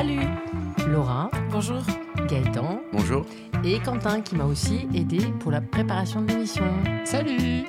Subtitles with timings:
[0.00, 0.28] Salut.
[0.88, 1.30] Laura.
[1.50, 1.82] Bonjour.
[2.26, 2.80] Gaëtan.
[2.90, 3.26] Bonjour.
[3.62, 6.64] Et Quentin qui m'a aussi aidé pour la préparation de l'émission.
[7.04, 7.66] Salut.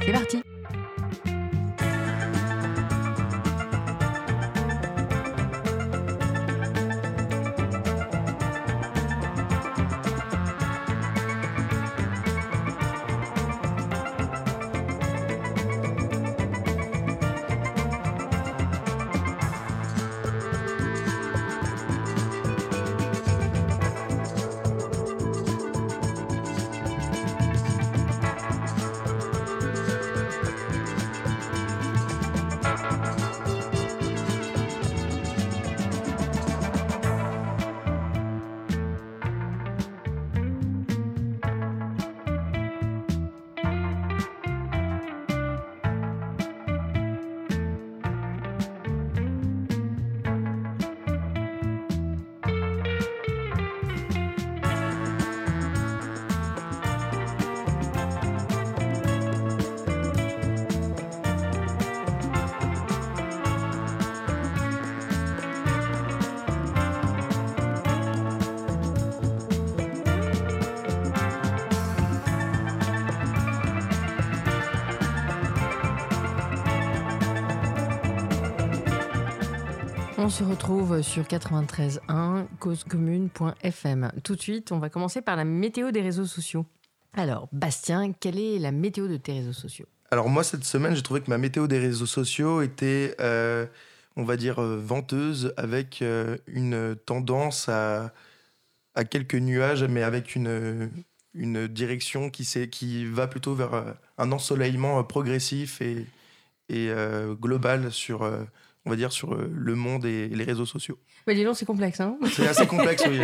[0.00, 0.45] C'est parti.
[80.36, 84.12] Se retrouve sur 93.1 causecommune.fm.
[84.22, 86.66] Tout de suite, on va commencer par la météo des réseaux sociaux.
[87.14, 89.86] Alors, Bastien, quelle est la météo de tes réseaux sociaux?
[90.10, 93.64] Alors moi, cette semaine, j'ai trouvé que ma météo des réseaux sociaux était, euh,
[94.16, 98.12] on va dire, euh, venteuse, avec euh, une tendance à,
[99.08, 100.90] quelques nuages, mais avec une,
[101.34, 106.06] direction qui, va plutôt vers un ensoleillement progressif et,
[107.40, 108.30] global sur,
[108.86, 110.98] on va dire, sur euh, le monde et les réseaux sociaux.
[111.26, 113.18] bah, Dis donc, c'est complexe, hein C'est assez complexe, oui.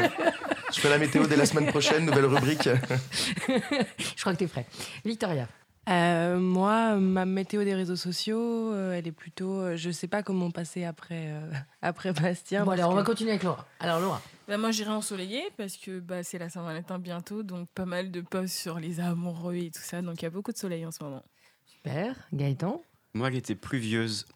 [0.74, 2.68] Je fais la météo dès la semaine prochaine, nouvelle rubrique.
[3.48, 4.66] Je crois que tu es prêt.
[5.04, 5.48] Victoria.
[5.88, 9.60] Euh, moi, ma météo des réseaux sociaux, euh, elle est plutôt.
[9.60, 11.50] euh, je sais pas comment passer après, euh,
[11.82, 12.64] après Bastien.
[12.64, 13.66] Bon, alors, on va continuer avec Laura.
[13.80, 14.22] Alors, Laura.
[14.46, 18.20] Bah, moi, j'irai ensoleillé parce que bah, c'est la Saint-Valentin bientôt, donc pas mal de
[18.20, 20.02] posts sur les amoureux et tout ça.
[20.02, 21.24] Donc il y a beaucoup de soleil en ce moment.
[21.66, 22.14] Super.
[22.32, 22.80] Gaëtan.
[23.14, 24.26] Moi, elle était pluvieuse,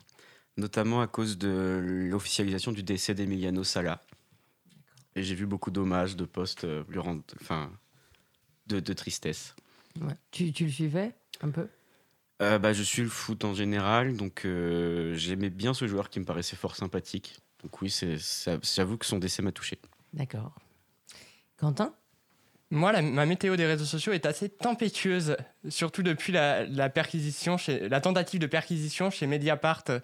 [0.56, 4.00] notamment à cause de l'officialisation du décès d'Emiliano Sala.
[5.14, 6.84] Et j'ai vu beaucoup d'hommages, de posts euh,
[7.40, 7.72] enfin,
[8.66, 9.54] de, de tristesse.
[10.00, 10.14] Ouais.
[10.30, 11.68] Tu, tu le suivais un peu?
[12.42, 16.20] Euh, bah, je suis le foot en général, donc euh, j'aimais bien ce joueur qui
[16.20, 17.38] me paraissait fort sympathique.
[17.62, 17.94] Donc oui,
[18.74, 19.78] j'avoue que son décès m'a touché.
[20.12, 20.54] D'accord.
[21.56, 21.94] Quentin?
[22.70, 25.36] Moi, la- ma météo des réseaux sociaux est assez tempétueuse,
[25.68, 30.00] surtout depuis la, la perquisition, chez, la tentative de perquisition chez Mediapart, euh,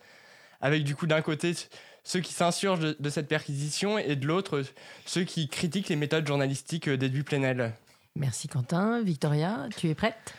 [0.62, 1.53] avec du coup d'un côté
[2.05, 4.62] ceux qui s'insurgent de, de cette perquisition et de l'autre
[5.05, 7.75] ceux qui critiquent les méthodes journalistiques euh, d'Eduy Plenel.
[8.17, 9.03] Merci Quentin.
[9.03, 10.34] Victoria, tu es prête?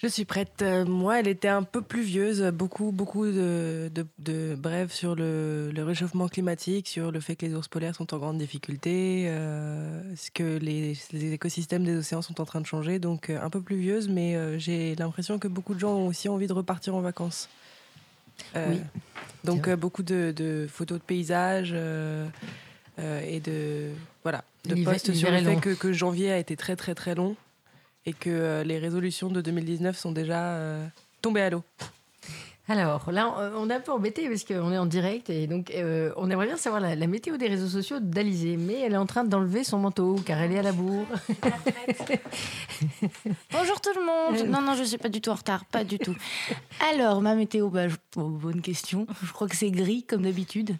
[0.00, 0.62] Je suis prête.
[0.62, 2.40] Euh, moi, elle était un peu pluvieuse.
[2.54, 7.44] Beaucoup, beaucoup de, de, de brèves sur le, le réchauffement climatique, sur le fait que
[7.46, 12.22] les ours polaires sont en grande difficulté, euh, ce que les, les écosystèmes des océans
[12.22, 13.00] sont en train de changer.
[13.00, 16.46] Donc, un peu pluvieuse, mais euh, j'ai l'impression que beaucoup de gens ont aussi envie
[16.46, 17.48] de repartir en vacances.
[18.56, 18.80] Euh, Oui.
[19.44, 22.28] Donc, euh, beaucoup de, de photos de paysages euh,
[22.98, 23.90] et de,
[24.22, 27.36] voilà, de posts sur le fait que, que janvier a été très, très, très long
[28.04, 30.58] et que les résolutions de 2019 sont déjà
[31.22, 31.62] tombées à l'eau.
[32.70, 36.12] Alors là, on est un peu embêté parce qu'on est en direct et donc euh,
[36.16, 39.24] on aimerait bien savoir la, météo des réseaux sociaux d'Alizé, mais elle est en train
[39.24, 41.06] d'enlever son manteau car elle est à la bourre.
[43.52, 44.48] Bonjour tout le monde.
[44.48, 46.14] Non, non, je suis pas du tout en retard, pas du tout.
[46.92, 47.86] Alors, ma météo, bah,
[48.16, 49.06] oh, bonne question.
[49.22, 50.76] Je crois que c'est gris comme d'habitude.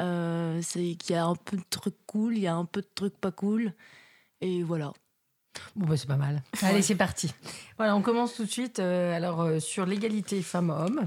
[0.00, 2.80] Euh, c'est qu'il y a un peu de trucs cool, il y a un peu
[2.80, 3.72] de trucs pas cool.
[4.40, 4.92] Et voilà.
[5.76, 6.42] Bon, bah, c'est pas mal.
[6.62, 7.32] Allez, c'est parti.
[7.76, 11.06] Voilà, on commence tout de suite euh, alors euh, sur l'égalité femmes-hommes.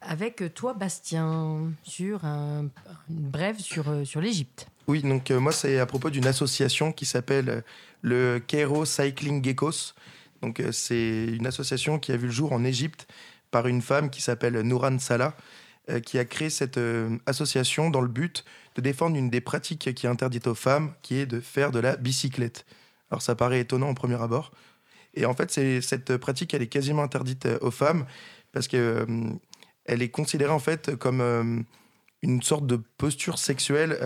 [0.00, 2.68] Avec euh, toi, Bastien, sur un,
[3.10, 4.68] une brève sur, euh, sur l'Égypte.
[4.86, 7.64] Oui, donc euh, moi, c'est à propos d'une association qui s'appelle
[8.02, 9.94] le Cairo Cycling Geckos.
[10.40, 13.08] Donc, euh, c'est une association qui a vu le jour en Égypte
[13.50, 15.34] par une femme qui s'appelle Nouran Salah,
[15.90, 18.44] euh, qui a créé cette euh, association dans le but
[18.76, 21.80] de défendre une des pratiques qui est interdite aux femmes, qui est de faire de
[21.80, 22.64] la bicyclette.
[23.10, 24.52] Alors, ça paraît étonnant au premier abord.
[25.14, 28.06] Et en fait, c'est, cette pratique, elle est quasiment interdite euh, aux femmes
[28.52, 29.06] parce que euh,
[29.84, 31.60] elle est considérée en fait comme euh,
[32.22, 33.98] une sorte de posture sexuelle.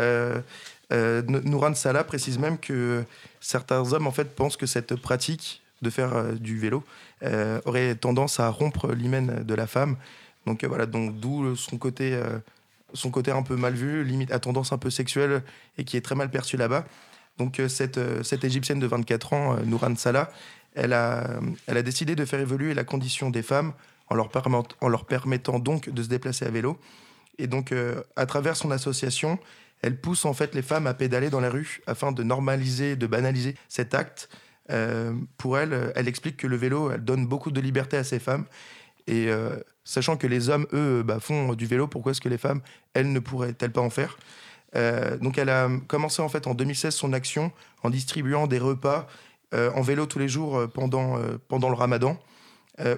[0.91, 3.05] Nouran Salah précise même que
[3.41, 6.85] certains hommes en fait pensent que cette pratique de faire du vélo
[7.65, 9.97] aurait tendance à rompre l'hymen de la femme.
[10.47, 12.21] Donc voilà, donc d'où son côté,
[12.93, 15.43] son côté un peu mal vu, limite à tendance un peu sexuelle
[15.79, 16.85] et qui est très mal perçu là-bas.
[17.39, 20.31] Donc cette, cette égyptienne de 24 ans, Nouran Salah,
[20.75, 23.73] elle a, elle a décidé de faire évoluer la condition des femmes
[24.09, 26.79] en leur, permettant, en leur permettant donc de se déplacer à vélo.
[27.39, 27.75] Et donc,
[28.17, 29.39] à travers son association,
[29.83, 33.07] elle pousse en fait les femmes à pédaler dans la rue afin de normaliser, de
[33.07, 34.29] banaliser cet acte.
[34.71, 38.21] Euh, pour elle, elle explique que le vélo, elle donne beaucoup de liberté à ces
[38.21, 38.47] femmes.
[39.09, 42.39] Et euh, sachant que les hommes, eux, bah, font du vélo, pourquoi est-ce que les
[42.39, 42.63] femmes,
[42.95, 44.17] elles, ne pourraient-elles pas en faire?
[44.75, 47.53] Euh, Donc elle a commencé en fait en 2016 son action
[47.83, 49.07] en distribuant des repas
[49.55, 52.19] en vélo tous les jours pendant, pendant le ramadan.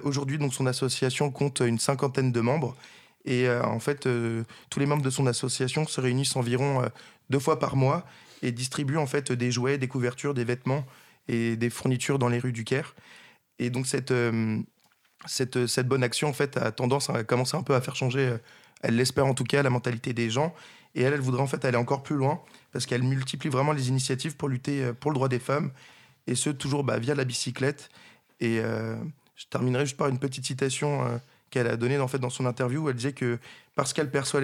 [0.03, 2.77] Aujourd'hui, son association compte une cinquantaine de membres
[3.25, 6.87] et euh, en fait, euh, tous les membres de son association se réunissent environ euh,
[7.29, 8.05] deux fois par mois
[8.41, 10.85] et distribuent en fait des jouets, des couvertures, des vêtements
[11.27, 12.95] et des fournitures dans les rues du Caire.
[13.57, 14.13] Et donc cette,
[15.25, 18.35] cette, cette, bonne action en fait a tendance à commencer un peu à faire changer,
[18.81, 20.53] elle l'espère en tout cas, la mentalité des gens.
[20.95, 23.89] Et elle, elle voudrait en fait aller encore plus loin parce qu'elle multiplie vraiment les
[23.89, 25.71] initiatives pour lutter pour le droit des femmes
[26.27, 27.89] et ce toujours bah, via la bicyclette.
[28.39, 31.19] Et je terminerai juste par une petite citation
[31.49, 33.39] qu'elle a donné en fait dans son interview où elle disait que
[33.75, 34.41] parce qu'elle perçoit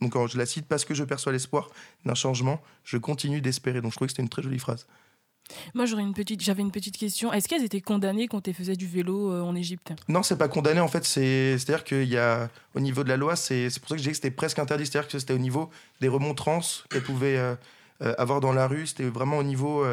[0.00, 1.70] donc je la cite parce que je perçois l'espoir
[2.04, 3.80] d'un changement, je continue d'espérer.
[3.80, 4.86] Donc je trouvais que c'était une très jolie phrase.
[5.74, 7.32] Moi, j'aurais une petite, j'avais une petite question.
[7.32, 9.92] Est-ce qu'elles étaient condamnées quand elles faisaient du vélo euh, en Égypte?
[10.08, 10.80] Non, c'est pas condamné.
[10.80, 13.88] En fait, c'est, c'est-à-dire qu'il y a, au niveau de la loi, c'est, c'est pour
[13.88, 14.86] ça que j'ai dit que c'était presque interdit.
[14.86, 17.54] C'est-à-dire que c'était au niveau des remontrances qu'elles pouvaient euh,
[18.02, 18.86] euh, avoir dans la rue.
[18.86, 19.84] C'était vraiment au niveau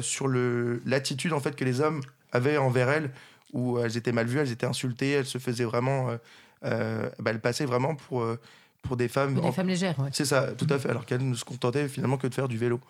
[0.00, 2.00] sur le l'attitude en fait que les hommes
[2.32, 3.10] avaient envers elles
[3.52, 6.10] où elles étaient mal vues, elles étaient insultées, elles se faisaient vraiment.
[6.10, 6.16] Euh,
[6.64, 8.38] euh, bah, elles passaient vraiment pour, euh,
[8.82, 9.40] pour des femmes.
[9.40, 10.90] Des femmes légères, C'est ça, tout à fait.
[10.90, 12.80] Alors qu'elles ne se contentaient finalement que de faire du vélo.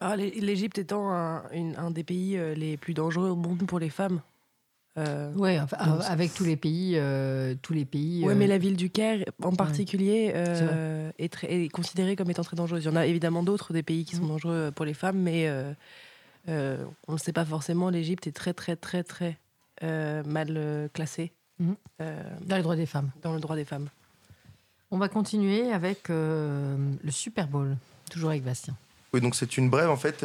[0.00, 1.42] Ah, L'Égypte étant un,
[1.76, 4.20] un, des pays les plus dangereux au monde pour les femmes.
[5.36, 5.58] oui,
[6.08, 7.00] avec tous les pays,
[7.62, 8.24] tous les pays.
[8.24, 10.32] Ouais, mais la ville du Caire, en particulier,
[11.18, 12.84] est, très, est, considérée comme étant très dangereuse.
[12.84, 15.52] Il y en a évidemment d'autres des pays qui sont dangereux pour les femmes, mais
[16.46, 17.90] on ne sait pas forcément.
[17.90, 19.36] L'Égypte est très, très, très, très
[19.84, 21.30] euh, mal euh, classé
[21.60, 21.76] mhm.
[22.00, 23.10] euh, dans les droits des femmes.
[23.22, 23.88] Dans le droit des femmes.
[24.90, 26.78] On va continuer avec le
[27.10, 27.76] Super Bowl,
[28.10, 28.74] toujours avec Bastien.
[29.12, 30.24] Oui, donc c'est une brève en fait.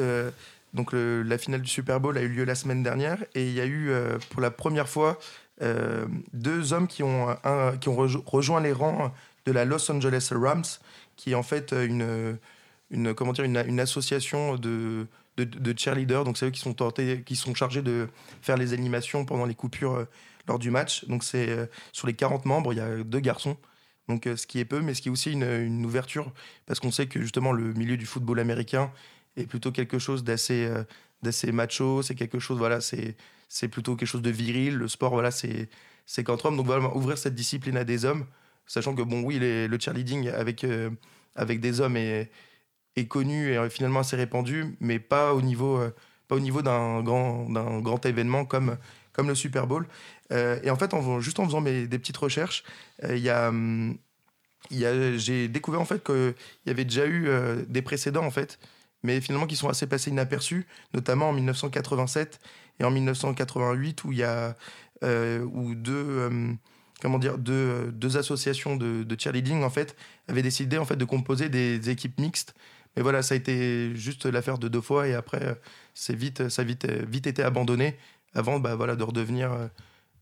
[0.73, 3.61] donc la finale du Super Bowl a eu lieu la semaine dernière et il y
[3.61, 3.91] a eu
[4.29, 5.17] pour la première fois
[6.33, 7.35] deux hommes qui ont,
[7.79, 9.13] qui ont rejoint les rangs
[9.45, 10.63] de la Los Angeles Rams,
[11.15, 12.37] qui est en fait une,
[12.91, 15.07] une, comment dire, une association de,
[15.37, 16.23] de, cheerleaders.
[16.23, 16.75] Donc, c'est eux qui sont,
[17.25, 18.07] qui sont chargés de
[18.41, 20.05] faire les animations pendant les coupures euh,
[20.47, 21.05] lors du match.
[21.05, 23.57] Donc, c'est euh, sur les 40 membres, il y a deux garçons.
[24.09, 26.31] Donc, euh, ce qui est peu, mais ce qui est aussi une, ouverture,
[26.65, 28.91] parce qu'on sait que justement le milieu du football américain
[29.37, 30.69] est plutôt quelque chose d'assez
[31.23, 32.01] d'assez macho.
[32.01, 34.75] C'est quelque chose, voilà, c'est plutôt quelque chose de viril.
[34.75, 35.69] Le sport, voilà, c'est
[36.05, 36.57] c'est qu'entre hommes.
[36.57, 38.25] Donc, voilà, ouvrir cette discipline à des hommes,
[38.67, 40.65] sachant que bon, oui, le cheerleading avec
[41.35, 41.97] avec des hommes
[42.95, 47.45] est connu et finalement assez répandu, mais pas au niveau, euh, niveau d'un grand,
[47.81, 48.77] grand événement comme,
[49.11, 49.87] comme le Super Bowl.
[50.33, 52.63] Euh, et en fait, juste en faisant des petites recherches,
[53.03, 53.97] euh, il y a, hum,
[54.71, 56.33] j'ai découvert en fait qu'il
[56.65, 57.29] y avait déjà eu
[57.67, 58.59] des précédents en fait,
[59.03, 62.39] mais finalement qui sont assez passés inaperçus, notamment en 1987
[62.79, 64.55] et en 1988 où il y a
[65.03, 66.57] où deux hum,
[67.01, 69.97] comment dire deux, deux associations de, de, cheerleading en fait
[70.29, 72.55] avaient décidé en fait de composer des équipes mixtes.
[72.95, 75.59] Mais voilà, ça a été juste l'affaire de deux fois et après,
[75.93, 77.97] c'est vite, ça a vite, vite été abandonné
[78.33, 79.51] avant bah, voilà, de, redevenir,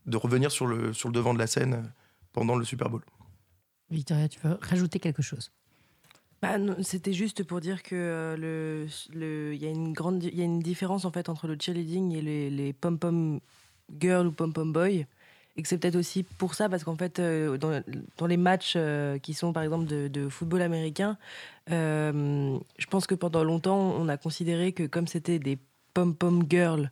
[0.05, 1.91] de revenir sur le, sur le devant de la scène
[2.33, 3.01] pendant le Super Bowl.
[3.89, 5.51] Victoria, tu veux rajouter quelque chose?
[6.41, 10.43] Bah, C'était juste pour dire que euh, le, le, y, a une grande, y a
[10.43, 13.39] une différence en fait entre le cheerleading et les, les pom-pom
[13.99, 15.05] girls ou pom-pom boys.
[15.57, 17.83] Et que c'est peut-être aussi pour ça, parce qu'en fait, euh, dans,
[18.17, 21.17] dans, les matchs euh, qui sont par exemple de, de football américain,
[21.71, 25.59] euh, je pense que pendant longtemps, on a considéré que comme c'était des
[25.93, 26.89] pom-pom girls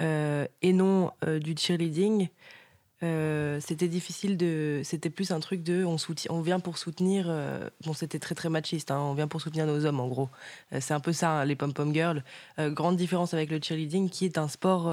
[0.00, 2.28] et non du cheerleading,
[3.00, 4.80] c'était difficile de.
[4.84, 5.84] C'était plus un truc de.
[5.84, 7.26] On, soutient, on vient pour soutenir.
[7.84, 8.90] bon, c'était très très machiste.
[8.90, 10.28] Hein, on vient pour soutenir nos hommes, en gros.
[10.80, 12.22] c'est un peu ça, hein, les pom-pom girls.
[12.58, 14.92] grande différence avec le cheerleading, qui est un sport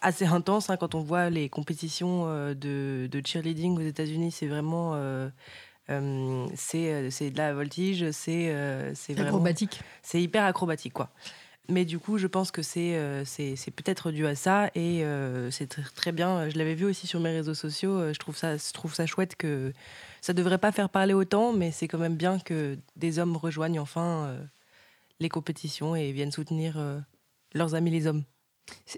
[0.00, 4.32] assez intense hein, quand on voit les compétitions euh, de, de, cheerleading aux États-Unis.
[4.32, 4.92] C'est vraiment.
[4.94, 5.28] Euh,
[5.88, 8.54] euh, c'est de la voltige, c'est
[8.94, 9.80] c'est acrobatique.
[10.02, 11.10] C'est hyper acrobatique, quoi.
[11.68, 15.04] Mais du coup, je pense que c'est c'est peut-être dû à ça et
[15.50, 16.48] c'est très, bien.
[16.48, 18.12] Je l'avais vu aussi sur mes réseaux sociaux.
[18.12, 19.72] Je trouve ça, je trouve ça chouette que
[20.20, 23.80] ça devrait pas faire parler autant, mais c'est quand même bien que des hommes rejoignent
[23.80, 24.36] enfin
[25.18, 26.78] les compétitions et viennent soutenir
[27.54, 28.24] leurs amis les hommes.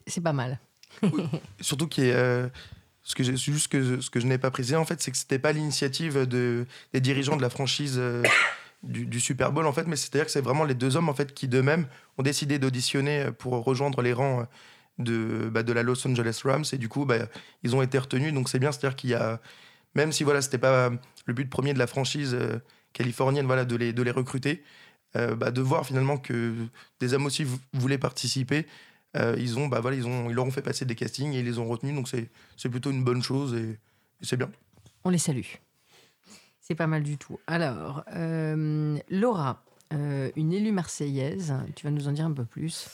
[0.07, 0.59] C'est pas mal.
[1.61, 2.51] Surtout qu'il y a
[3.09, 5.39] ce que, juste que, ce que je n'ai pas précisé, en fait, c'est que c'était
[5.39, 7.99] pas l'initiative de, des dirigeants de la franchise
[8.83, 11.35] du, Super Bowl, en fait, mais c'est-à-dire que c'est vraiment les deux hommes, en fait,
[11.35, 14.47] qui d'eux-mêmes ont décidé d'auditionner pour rejoindre les rangs
[14.99, 17.27] de, bah, de la Los Angeles Rams, et du coup, bah,
[17.63, 19.41] ils ont été retenus, donc c'est bien, c'est-à-dire qu'il y a,
[19.95, 20.91] même si voilà, c'était pas
[21.27, 22.59] le but premier de la franchise euh,
[22.93, 24.63] californienne, voilà, de les, de les recruter,
[25.17, 26.55] euh, bah, de voir finalement que
[27.01, 28.67] des hommes aussi voulaient participer,
[29.17, 31.41] euh, ils, ont, bah, voilà, ils, ont, ils leur ont fait passer des castings et
[31.41, 31.95] ils les ont retenus.
[31.95, 33.79] Donc c'est plutôt une bonne chose et,
[34.21, 34.51] c'est bien.
[35.05, 35.43] On les salue.
[36.69, 37.41] C'est pas mal du tout.
[37.47, 39.63] Alors, euh, Laura,
[39.95, 42.91] euh, une élue marseillaise, tu vas nous en dire un peu plus.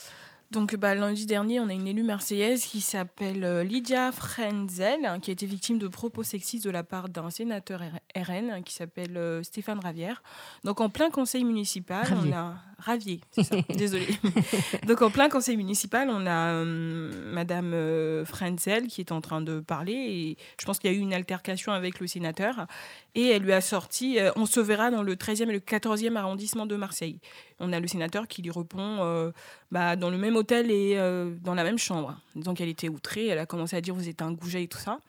[0.51, 5.19] Donc bah, lundi dernier, on a une élue marseillaise qui s'appelle euh, Lydia Frenzel, hein,
[5.19, 7.81] qui a été victime de propos sexistes de la part d'un sénateur
[8.15, 10.21] RN hein, qui s'appelle euh, Stéphane Ravière.
[10.63, 13.55] Donc en plein conseil municipal, on a Ravier, c'est ça.
[13.69, 14.07] Désolée.
[14.87, 19.59] Donc en plein conseil municipal, on a euh, Madame Frenzel qui est en train de
[19.61, 22.67] parler et je pense qu'il y a eu une altercation avec le sénateur
[23.15, 26.65] et elle lui a sorti on se verra dans le 13e et le 14e arrondissement
[26.65, 27.19] de Marseille
[27.59, 29.31] on a le sénateur qui lui répond euh,
[29.71, 32.15] bah, dans le même hôtel et euh, dans la même chambre.
[32.35, 34.77] Donc elle était outrée, elle a commencé à dire vous êtes un goujet et tout
[34.77, 34.99] ça.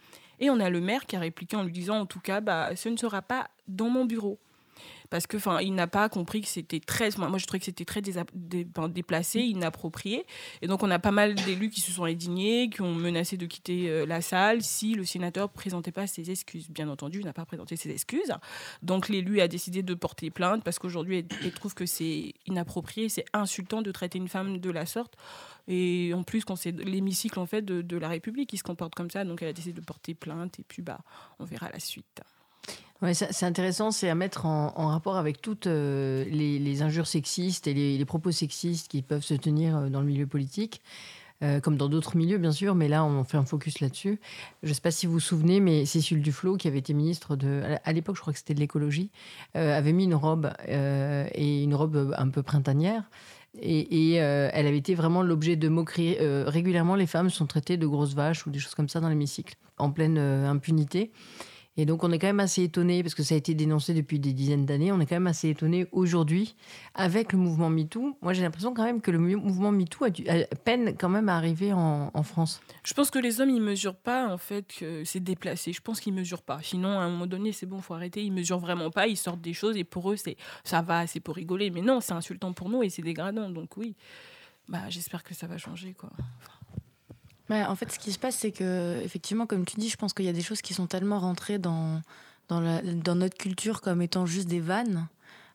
[0.40, 2.74] Et on a le maire qui a répliqué en lui disant en tout cas bah,
[2.74, 4.38] ce ne sera pas dans mon bureau
[5.10, 7.84] parce que enfin il n'a pas compris que c'était très moi je trouvais que c'était
[7.84, 10.26] très déplacé inapproprié.
[10.62, 13.46] Et donc on a pas mal d'élus qui se sont indignés qui ont menacé de
[13.46, 16.68] quitter euh, la salle si le sénateur présentait pas ses excuses.
[16.70, 18.32] Bien entendu il n'a pas présenté ses excuses.
[18.82, 23.24] Donc l'élu a décidé de porter plainte parce qu'aujourd'hui il trouve que c'est inapproprié c'est
[23.32, 25.16] insultant de traiter une femme de la sorte.
[25.68, 28.94] Et en plus, quand c'est l'hémicycle en fait de, de, la République qui se comporte
[28.94, 31.00] comme ça, donc elle a décidé de porter plainte et puis bah
[31.38, 32.22] on verra la suite.
[33.12, 38.04] C'est intéressant, c'est à mettre en, rapport avec toutes euh, les, injures sexistes et les,
[38.06, 40.80] propos sexistes qui peuvent se tenir euh, dans le milieu politique.
[41.42, 44.18] Euh, comme dans d'autres milieux, bien sûr, mais là, on fait un focus là-dessus.
[44.62, 47.36] Je ne sais pas si vous vous souvenez, mais Cécile Duflot, qui avait été ministre
[47.36, 47.62] de.
[47.84, 49.10] À l'époque, je crois que c'était de l'écologie,
[49.52, 53.10] avait mis une robe, et une robe un peu printanière.
[53.60, 56.16] Et, et elle avait été vraiment l'objet de moqueries.
[56.46, 59.56] régulièrement, les femmes sont traitées de grosses vaches ou des choses comme ça dans l'hémicycle,
[59.76, 61.12] en pleine impunité.
[61.76, 64.18] Et donc, on est quand même assez étonné, parce que ça a été dénoncé depuis
[64.18, 66.56] des dizaines d'années, on est quand même assez étonné aujourd'hui
[66.94, 68.16] avec le mouvement MeToo.
[68.22, 70.10] Moi, j'ai l'impression quand même que le mouvement MeToo a,
[70.64, 72.60] peine quand même à arriver en, France.
[72.82, 75.72] Je pense que les hommes, ils mesurent pas, en fait, que c'est déplacé.
[75.72, 76.60] Je pense qu'ils mesurent pas.
[76.62, 78.24] Sinon, à un moment donné, c'est bon, faut arrêter.
[78.24, 81.20] Ils mesurent vraiment pas, ils sortent des choses, et pour eux, c'est ça va, c'est
[81.20, 81.70] pour rigoler.
[81.70, 83.50] Mais non, c'est insultant pour nous et c'est dégradant.
[83.50, 83.94] Donc oui,
[84.68, 86.10] bah, j'espère que ça va changer, quoi
[87.50, 90.24] en fait, ce qui se passe, c'est que, effectivement, comme tu dis, je pense qu'il
[90.24, 92.02] y a des choses qui sont tellement rentrées dans,
[92.48, 95.08] dans, notre culture comme étant juste des vannes.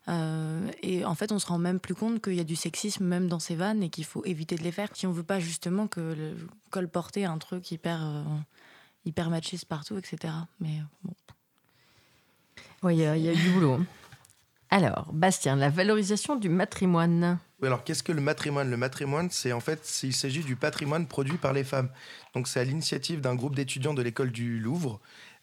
[0.08, 3.04] Euh, et en fait, on se rend même plus compte qu'il y a du sexisme
[3.04, 5.38] même dans ces vannes et qu'il faut éviter de les faire si on veut pas
[5.38, 6.36] justement que le
[6.70, 8.22] colporter un truc hyper, euh,
[9.04, 10.32] hyper machiste partout, etc.
[10.60, 11.14] Mais bon.
[12.82, 13.78] Oui, il y, a du boulot.
[14.74, 17.38] Alors, Bastien, la valorisation du matrimoine.
[17.62, 18.70] Alors qu'est-ce que le matrimoine?
[18.70, 21.90] Le matrimoine, c'est en fait, il s'agit du patrimoine produit par les femmes.
[22.32, 24.98] Donc c'est à l'initiative d'un groupe d'étudiants de l'école du Louvre.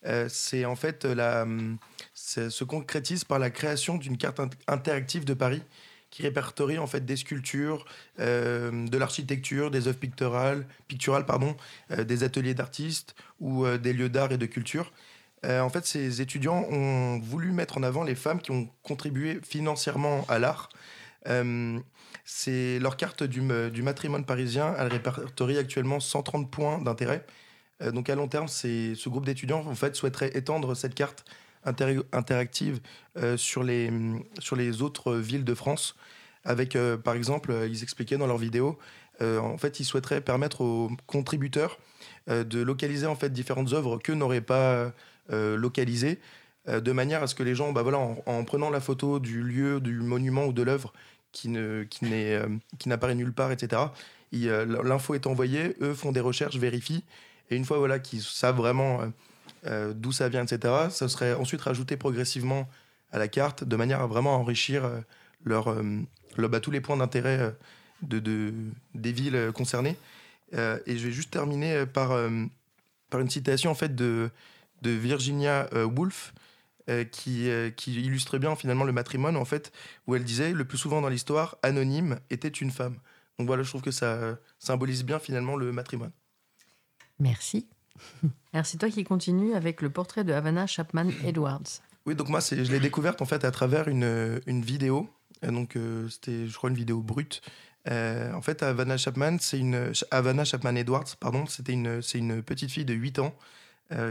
[0.08, 1.46] Euh, c'est en fait la,
[2.16, 5.62] se concrétise par la création d'une carte interactive de Paris
[6.10, 7.86] qui répertorie en fait des sculptures,
[8.20, 11.56] euh, de l'architecture, des œuvres picturales, picturales pardon,
[11.92, 14.92] euh, des ateliers d'artistes ou des lieux d'art et de culture.
[15.46, 19.40] Euh, en fait, ces étudiants ont voulu mettre en avant les femmes qui ont contribué
[19.44, 20.70] financièrement à l'art.
[21.28, 21.80] Euh,
[22.26, 23.42] c'est leur carte du,
[23.72, 24.76] du, matrimoine parisien.
[24.78, 27.26] Elle répertorie actuellement 130 points d'intérêt.
[27.82, 31.26] Euh, donc à long terme, ce groupe d'étudiants en fait souhaiterait étendre cette carte
[32.14, 32.80] interactive
[33.36, 33.92] sur, les,
[34.40, 35.96] sur les autres villes de France.
[36.46, 38.80] Avec, par exemple, ils expliquaient dans leur vidéo,
[39.22, 41.78] en fait, ils souhaiteraient permettre aux contributeurs
[42.28, 44.94] de localiser en fait différentes œuvres que n'auraient pas
[45.30, 46.20] localisé
[46.70, 49.42] euh, de manière à ce que les gens, bah voilà, en, prenant la photo du
[49.42, 50.94] lieu, du monument ou de l'œuvre
[51.32, 51.50] qui
[51.90, 52.48] qui n'est euh,
[52.80, 53.82] qui n'apparaît nulle part, etc.
[54.32, 57.04] L'info est envoyée, eux font des recherches, vérifient,
[57.50, 59.02] et une fois voilà qu'ils savent vraiment
[59.66, 60.74] d'où ça vient, etc.
[60.92, 62.70] Ça serait ensuite rajouté progressivement
[63.12, 64.88] à la carte de manière à vraiment enrichir
[65.44, 65.76] leur,
[66.38, 67.56] bah, tous les points d'intérêt
[68.04, 68.54] de,
[68.94, 69.98] des villes concernées.
[70.54, 72.16] et je vais juste terminer par,
[73.10, 74.30] par une citation en fait de
[74.82, 76.34] de Virginia euh, Woolf,
[76.90, 79.72] euh, qui, euh, qui, illustre bien finalement le matrimoine, en fait,
[80.08, 82.98] où elle disait le plus souvent dans l'histoire, anonyme était une femme.
[83.38, 86.12] Donc voilà, je trouve que ça symbolise bien finalement le matrimoine.
[87.20, 87.68] Merci.
[88.54, 91.82] Alors c'est toi qui continues avec le portrait de Havana Chapman Edwards.
[92.06, 95.10] Oui, donc moi je l'ai découverte en fait à travers une, une vidéo.
[95.44, 95.78] Donc
[96.10, 97.42] c'était, je crois, une vidéo brute
[97.88, 102.72] en fait, Havana Chapman, c'est une Havana Chapman Edwards, pardon, c'était une, c'est une petite
[102.72, 103.34] fille de 8 ans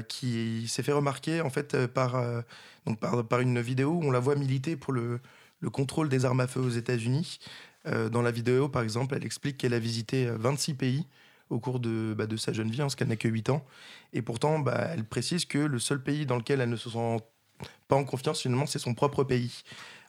[0.09, 2.21] qui s'est fait remarquer en fait par,
[2.87, 5.21] donc par, une vidéo où on la voit militer pour le,
[5.61, 7.39] le contrôle des armes à feu aux États-Unis.
[7.85, 11.07] dans la vidéo, par exemple, elle explique qu'elle a visité 26 pays
[11.51, 13.65] au cours de, bah, de sa jeune vie, hein, parce qu'elle n'a que 8 ans.
[14.13, 17.17] Et pourtant, bah, elle précise que le seul pays dans lequel elle ne se sent
[17.89, 19.63] pas en confiance, finalement, c'est son propre pays.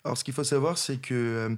[0.04, 1.56] Alors, ce qu'il faut savoir, c'est que euh,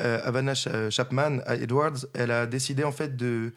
[0.00, 3.52] euh, Havana Chapman, à Edwards, elle a décidé en fait de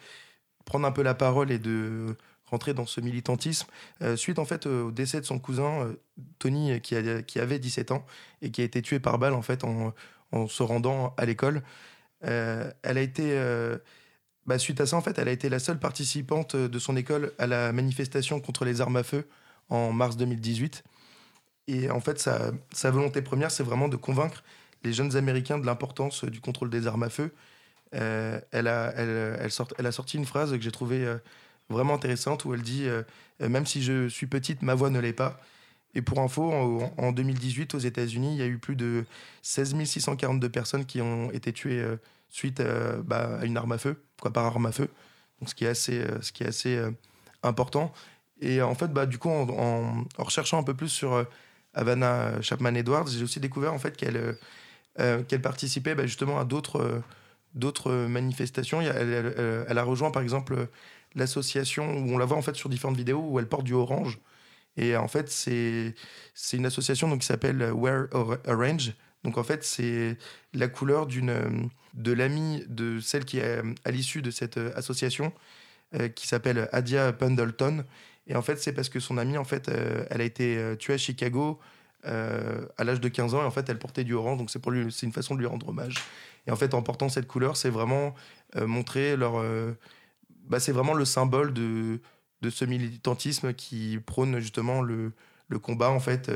[0.64, 2.16] prendre un peu la parole et de
[2.50, 3.68] rentrer dans ce militantisme
[4.02, 5.92] euh, suite en fait au décès de son cousin
[6.38, 8.04] Tony qui, qui, avait 17 ans
[8.42, 9.94] et qui a été tué par balle en fait en,
[10.32, 11.62] en se rendant à l'école.
[12.22, 13.36] elle a été
[14.46, 17.32] bah, suite à ça, en fait, elle a été la seule participante de son école
[17.38, 19.28] à la manifestation contre les armes à feu
[19.68, 20.82] en mars 2018.
[21.68, 24.42] Et en fait, sa, sa volonté première, c'est vraiment de convaincre
[24.82, 27.32] les jeunes Américains de l'importance du contrôle des armes à feu.
[27.94, 31.18] Euh, elle, a, elle, elle, sort, elle, a sorti une phrase que j'ai trouvée euh,
[31.70, 33.02] vraiment intéressante où elle dit euh,
[33.40, 35.40] Même si je suis petite, ma voix ne l'est pas.
[35.94, 39.04] Et pour info, en, en 2018, aux États-Unis, il y a eu plus de
[39.42, 41.84] 16 642 personnes qui ont été tuées
[42.30, 44.88] suite euh, bah, à une arme à feu, quoi, par arme à feu.
[45.40, 46.90] Donc, ce qui est assez, euh, ce qui est assez euh,
[47.42, 47.92] important.
[48.40, 51.26] Et en fait, bah, du coup, en, recherchant un peu plus sur
[51.74, 54.38] Havana Chapman Edwards, j'ai aussi découvert en fait qu'elle
[55.28, 58.80] qu'elle participait bah, justement à d'autres manifestations.
[58.80, 60.68] Elle, a rejoint par exemple
[61.14, 64.18] l'association où on la voit en fait sur différentes vidéos où elle porte du orange.
[64.76, 65.94] Et en fait, c'est
[66.52, 68.06] une association donc, qui s'appelle Wear
[68.46, 68.94] Orange.
[69.24, 70.16] Donc en fait, c'est
[70.54, 75.32] la couleur de l'amie de celle qui est à l'issue de cette euh, association,
[75.94, 77.84] euh, qui s'appelle Adia Pendleton.
[78.26, 80.94] Et en fait, c'est parce que son amie, en fait, euh, elle a été tuée
[80.94, 81.58] à Chicago
[82.02, 83.42] à l'âge de 15 ans.
[83.42, 85.40] Et en fait, elle portait du orange, donc c'est pour lui, c'est une façon de
[85.40, 85.96] lui rendre hommage.
[86.46, 88.14] Et en fait, en portant cette couleur, c'est vraiment
[88.56, 89.42] montrer leur,
[90.50, 92.00] bah, c'est vraiment le symbole de
[92.50, 95.12] ce militantisme qui prône justement le,
[95.62, 96.30] combat en fait,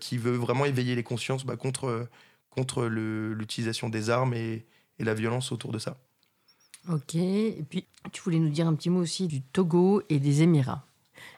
[0.00, 2.08] qui veut vraiment éveiller les consciences bah, contre
[2.56, 4.66] contre l'utilisation des armes et,
[4.98, 5.98] la violence autour de ça.
[6.88, 10.40] Ok, et puis tu voulais nous dire un petit mot aussi du Togo et des
[10.40, 10.86] Émirats.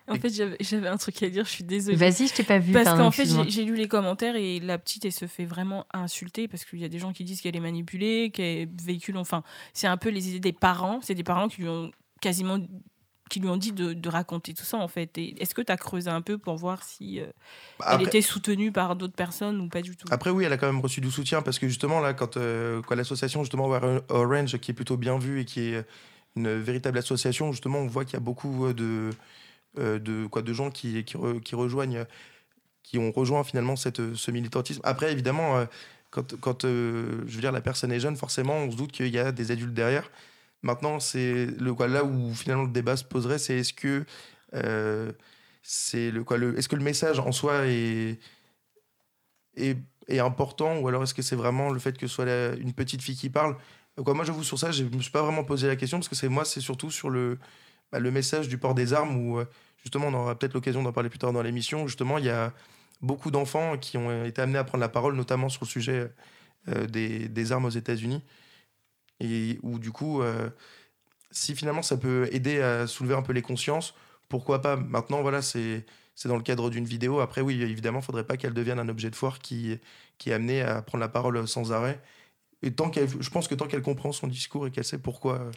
[0.08, 1.96] En fait, j'avais un truc à dire, je suis désolée.
[1.96, 2.72] Vas-y, je t'ai pas vu.
[2.72, 6.48] Parce qu'en fait, j'ai lu les commentaires et la petite, elle se fait vraiment insulter
[6.48, 9.16] parce qu'il y a des gens qui disent qu'elle est manipulée, qu'elle véhicule.
[9.16, 9.42] Enfin,
[9.72, 11.00] c'est un peu les idées des parents.
[11.02, 11.90] C'est des parents qui lui ont
[12.20, 12.58] quasiment
[13.28, 15.16] qui lui ont dit de, raconter tout ça en fait.
[15.18, 17.26] Est-ce que tu as creusé un peu pour voir si euh,
[17.78, 20.08] bah, elle était soutenue par d'autres personnes ou pas du tout?
[20.10, 22.80] Après oui, elle a quand même reçu du soutien parce que justement là, quand, euh,
[22.82, 23.68] quand l'association justement
[24.08, 25.84] Orange qui est plutôt bien vue et qui est
[26.36, 29.10] une véritable association, justement on voit qu'il y a beaucoup de, euh,
[29.76, 32.04] de, quoi, de gens qui, qui, rejoignent,
[32.83, 34.81] qui ont rejoint finalement cette, ce militantisme.
[34.85, 35.66] Après évidemment,
[36.11, 39.18] quand, quand je veux dire la personne est jeune, forcément on se doute qu'il y
[39.18, 40.11] a des adultes derrière.
[40.62, 44.04] Maintenant, c'est le quoi là où finalement le débat se poserait, c'est est-ce que
[44.54, 45.12] euh,
[45.62, 48.18] c'est le quoi le est-ce que le message en soi est
[49.57, 49.78] est,
[50.09, 53.02] est important ou alors est-ce que c'est vraiment le fait que ce soit une petite
[53.02, 53.57] fille qui parle?
[54.04, 56.14] Quoi moi j'avoue sur ça je me suis pas vraiment posé la question parce que
[56.16, 57.38] c'est moi c'est surtout sur le
[57.92, 59.46] bah, le message du port des armes où euh,
[59.83, 62.53] justement on aura peut-être l'occasion d'en parler plus tard dans l'émission justement il y a
[63.01, 66.11] beaucoup d'enfants qui ont été amenés à prendre la parole notamment sur le sujet
[66.68, 68.22] euh, des, armes aux États-Unis
[69.20, 70.51] et où du coup, euh,
[71.31, 73.94] si finalement ça peut aider à soulever un peu les consciences,
[74.29, 77.20] pourquoi pas Maintenant, voilà, c'est c'est dans le cadre d'une vidéo.
[77.20, 79.79] Après, oui, évidemment, il faudrait pas qu'elle devienne un objet de foire qui,
[80.18, 82.03] qui est amené à prendre la parole sans arrêt.
[82.62, 85.51] Et tant qu'elle, je pense que tant qu'elle comprend son discours et qu'elle sait pourquoi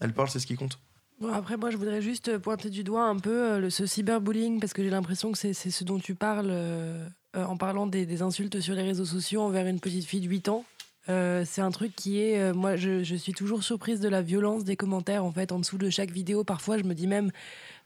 [0.00, 0.80] elle parle, c'est ce qui compte.
[1.20, 4.72] Bon, après, moi, je voudrais juste pointer du doigt un peu euh, ce cyberbullying, parce
[4.72, 8.60] que j'ai l'impression que c'est ce dont tu parles euh, en parlant des, des, insultes
[8.60, 10.64] sur les réseaux sociaux envers une petite fille de 8 ans.
[11.08, 14.64] Euh, c'est un truc qui est, euh, moi, je, suis toujours surprise de la violence
[14.64, 16.44] des commentaires en fait en dessous de chaque vidéo.
[16.44, 17.30] Parfois, je me dis même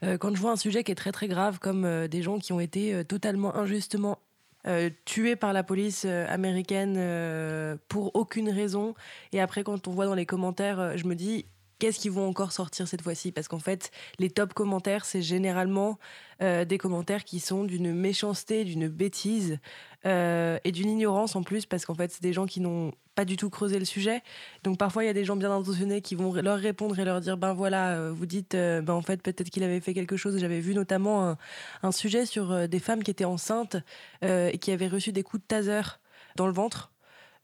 [0.03, 2.51] euh, quand je vois un sujet qui est très très grave, comme des gens qui
[2.53, 4.19] ont été totalement injustement
[5.03, 8.95] tués par la police américaine pour aucune raison.
[9.33, 11.45] Et après, quand on voit dans les commentaires, je me dis
[11.83, 13.33] qu'est-ce qu'ils vont encore sortir cette fois-ci?
[13.33, 15.99] Parce qu'en fait, les top commentaires, c'est généralement
[16.39, 19.59] des commentaires qui sont d'une méchanceté, d'une bêtise
[20.05, 23.37] et d'une ignorance en plus, parce qu'en fait, c'est des gens qui n'ont pas du
[23.37, 24.21] tout creuser le sujet.
[24.63, 27.21] Donc parfois il y a des gens bien intentionnés qui vont leur répondre et leur
[27.21, 30.17] dire ben voilà, euh, vous dites euh, ben en fait peut-être qu'il avait fait quelque
[30.17, 30.39] chose.
[30.39, 31.35] J'avais vu notamment
[31.83, 33.77] un, sujet sur euh, des femmes qui étaient enceintes
[34.21, 35.81] et qui avaient reçu des coups de taser
[36.35, 36.92] dans le ventre.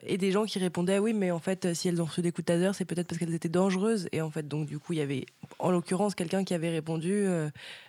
[0.05, 2.45] Et des gens qui répondaient oui, mais en fait, si elles ont reçu des coups
[2.45, 4.07] de taser, c'est peut-être parce qu'elles étaient dangereuses.
[4.11, 5.25] Et en fait, donc du coup, il y avait
[5.59, 7.27] en l'occurrence quelqu'un qui avait répondu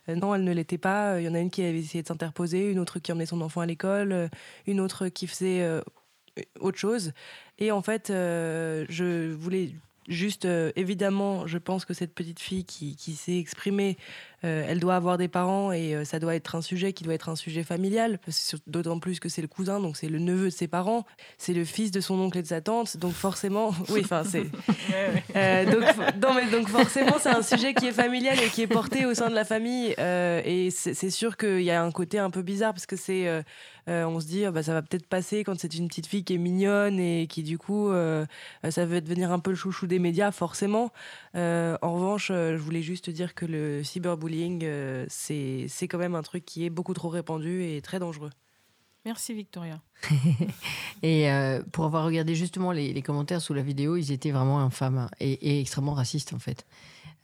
[0.09, 1.21] non, elle ne l'était pas.
[1.21, 3.41] Il y en a une qui avait essayé de s'interposer, une autre qui emmenait son
[3.41, 4.29] enfant à l'école,
[4.67, 5.81] une autre qui faisait
[6.59, 7.13] autre chose.
[7.59, 9.71] Et en fait, euh, je voulais
[10.09, 13.99] Juste, euh, évidemment, je pense que cette petite fille qui, qui s'est exprimée,
[14.45, 17.13] euh, elle doit avoir des parents et euh, ça doit être un sujet qui doit
[17.13, 18.19] être un sujet familial,
[18.67, 21.05] d'autant plus que c'est le cousin, donc c'est le neveu de ses parents,
[21.37, 24.45] c'est le fils de son oncle et de sa tante, donc forcément, oui, enfin c'est.
[25.71, 25.85] donc,
[26.23, 29.13] non, mais donc forcément, c'est un sujet qui est familial et qui est porté au
[29.13, 29.95] sein de la famille.
[29.99, 33.45] et c'est sûr qu'il y a un côté un peu bizarre parce que c'est.
[33.91, 36.39] On se dit, bah, ça va peut-être passer quand c'est une petite fille qui est
[36.39, 37.91] mignonne et qui, du coup,
[38.69, 40.93] ça va devenir un peu le chouchou des médias, forcément.
[41.35, 46.45] en revanche, je voulais juste dire que le cyberbullying euh, c'est quand même un truc
[46.45, 48.31] qui est beaucoup trop répandu et très dangereux.
[49.05, 49.81] Merci Victoria.
[51.03, 55.09] et euh, pour avoir regardé justement les, commentaires sous la vidéo, ils étaient vraiment infâmes
[55.21, 56.67] et, et extrêmement racistes en fait.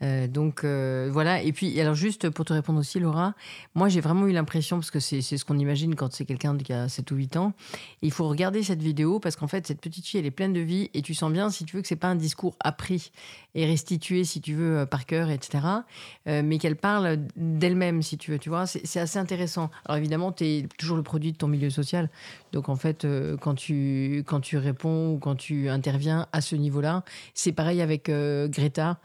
[0.02, 1.42] Euh, donc euh, voilà.
[1.42, 3.34] Et puis, alors juste pour te répondre aussi, Laura,
[3.74, 6.72] moi j'ai vraiment eu l'impression, parce que c'est ce qu'on imagine quand c'est quelqu'un qui
[6.72, 7.52] a 7 ou 8 ans,
[8.02, 10.60] il faut regarder cette vidéo parce qu'en fait, cette petite fille, elle est pleine de
[10.60, 13.10] vie et tu sens bien, si tu veux, que c'est pas un discours appris
[13.54, 15.64] et restitué, si tu veux, euh, par cœur, etc.,
[16.26, 18.66] mais qu'elle parle d'elle-même, si tu veux, tu vois.
[18.66, 19.70] C'est assez intéressant.
[19.84, 22.10] Alors évidemment, tu es toujours le produit de ton milieu social.
[22.52, 23.06] Donc en fait,
[23.40, 27.04] quand, tu, quand tu réponds ou quand tu interviens à ce niveau-là,
[27.34, 28.98] c'est pareil avec Greta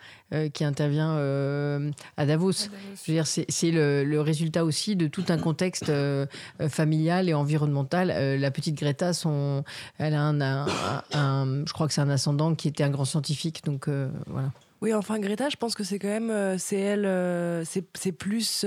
[0.54, 2.52] qui intervient vient euh, à Davos.
[2.52, 6.26] Je veux dire, c'est le, résultat aussi de tout un contexte euh,
[6.70, 8.12] familial et environnemental.
[8.14, 9.64] Euh, la petite Greta, son,
[9.98, 13.90] elle a un, je crois que c'est un ascendant qui était un grand scientifique, donc
[14.28, 14.52] voilà.
[14.82, 18.66] Oui, enfin Greta, je pense que c'est quand même, c'est elle, c'est plus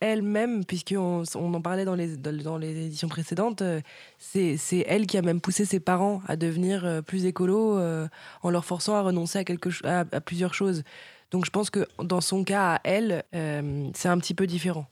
[0.00, 3.62] elle-même, puisqu'on on en parlait dans les, dans les éditions précédentes,
[4.18, 7.78] c'est elle qui a même poussé ses parents à devenir plus écolo
[8.42, 10.82] en leur forçant à renoncer à, quelque, à plusieurs choses.
[11.30, 14.86] Donc je pense que dans son cas, à elle, euh, c'est un petit peu différent.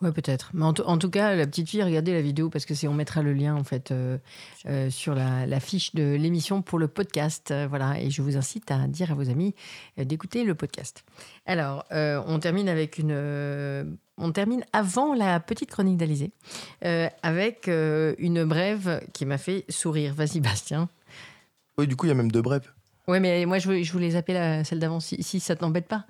[0.00, 0.50] Ouais, peut-être.
[0.54, 3.20] Mais en, tout cas, la petite fille, regardez la vidéo parce que c'est on mettra
[3.20, 4.16] le lien en fait euh,
[4.64, 7.52] euh, sur la, fiche de l'émission pour le podcast.
[7.68, 9.54] voilà, et je vous incite à dire à vos amis
[9.98, 11.04] d'écouter le podcast.
[11.44, 13.12] Alors, on termine avec une.
[14.16, 16.32] on termine avant la petite chronique d'Alizé
[17.22, 20.14] avec une brève qui m'a fait sourire.
[20.14, 20.88] Vas-y, Bastien.
[21.76, 22.73] Oui, du coup, il y a même deux brèves.
[23.06, 26.04] Oui, mais moi, je, je voulais zapper la, celle d'avant, si, si, ça t'embête pas.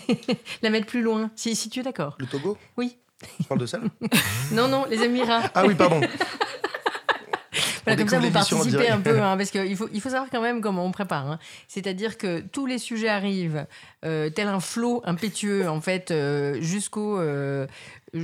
[0.62, 2.16] la mettre plus loin, si, si tu es d'accord.
[2.18, 2.58] Le Togo?
[2.76, 2.96] Oui.
[3.40, 3.78] Je parle de ça
[4.52, 5.50] Non, non, les Émirats.
[5.54, 6.00] Ah oui, pardon.
[7.86, 10.42] Voilà, comme ça, vous participez un peu, hein, parce qu'il faut, il faut savoir quand
[10.42, 11.30] même comment on prépare.
[11.30, 11.38] Hein.
[11.68, 13.64] C'est-à-dire que tous les sujets arrivent
[14.04, 17.68] euh, tel un flot impétueux, en fait, euh, jusqu'au euh,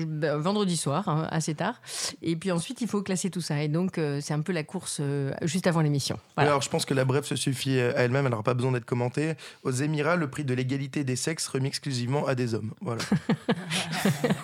[0.06, 1.80] bah, vendredi soir, hein, assez tard.
[2.22, 3.62] Et puis ensuite, il faut classer tout ça.
[3.62, 5.00] Et donc, c'est un peu la course
[5.42, 6.18] juste avant l'émission.
[6.36, 8.84] Alors, je pense que la brève se suffit à elle-même, elle n'aura pas besoin d'être
[8.84, 9.34] commentée.
[9.62, 12.72] Aux Émirats, le prix de l'égalité des sexes remis exclusivement à des hommes.
[12.80, 13.02] Voilà.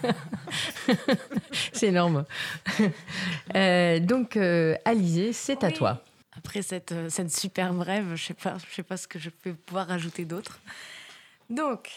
[1.72, 2.24] c'est énorme.
[3.54, 4.37] donc,
[4.84, 6.02] Alizé, c'est à toi.
[6.37, 9.88] Après cette, cette super brève, je ne sais, sais pas ce que je peux pouvoir
[9.88, 10.61] rajouter d'autre.
[11.50, 11.90] Donc,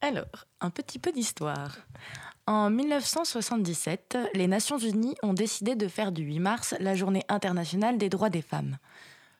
[0.00, 1.76] alors, un petit peu d'histoire.
[2.48, 7.98] En 1977, les Nations Unies ont décidé de faire du 8 mars la journée internationale
[7.98, 8.78] des droits des femmes.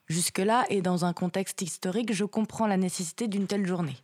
[0.08, 3.96] Jusque-là, et dans un contexte historique, je comprends la nécessité d'une telle journée.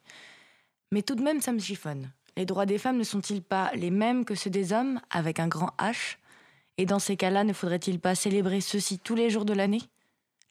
[0.92, 2.12] Mais tout de même, ça me chiffonne.
[2.36, 5.48] Les droits des femmes ne sont-ils pas les mêmes que ceux des hommes, avec un
[5.48, 6.18] grand H?
[6.78, 9.82] Et dans ces cas-là, ne faudrait-il pas célébrer ceux-ci tous les jours de l'année?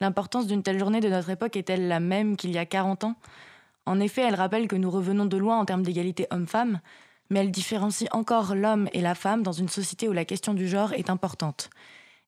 [0.02, 3.14] L'importance d'une telle journée de notre époque est-elle la même qu'il y a 40 ans?
[3.86, 6.80] En effet, elle rappelle que nous revenons de loin en termes d'égalité homme-femme,
[7.32, 10.68] mais elle différencie encore l'homme et la femme dans une société où la question du
[10.68, 11.70] genre est importante,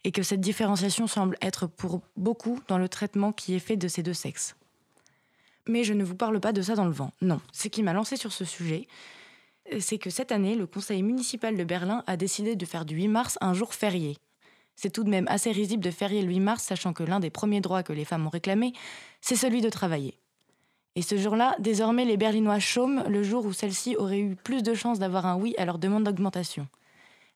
[0.02, 3.86] et que cette différenciation semble être pour beaucoup dans le traitement qui est fait de
[3.86, 4.56] ces deux sexes.
[5.68, 7.40] Mais je ne vous parle pas de ça dans le vent, non.
[7.52, 8.88] Ce qui m'a lancé sur ce sujet,
[9.78, 13.08] c'est que cette année, le conseil municipal de Berlin a décidé de faire du 8
[13.08, 14.16] mars un jour férié.
[14.74, 17.30] C'est tout de même assez risible de férier le 8 mars, sachant que l'un des
[17.30, 18.72] premiers droits que les femmes ont réclamé,
[19.20, 20.18] c'est celui de travailler.
[20.96, 24.74] Et ce jour-là, désormais, les Berlinois chôment le jour où celles-ci auraient eu plus de
[24.74, 26.68] chances d'avoir un oui à leur demande d'augmentation,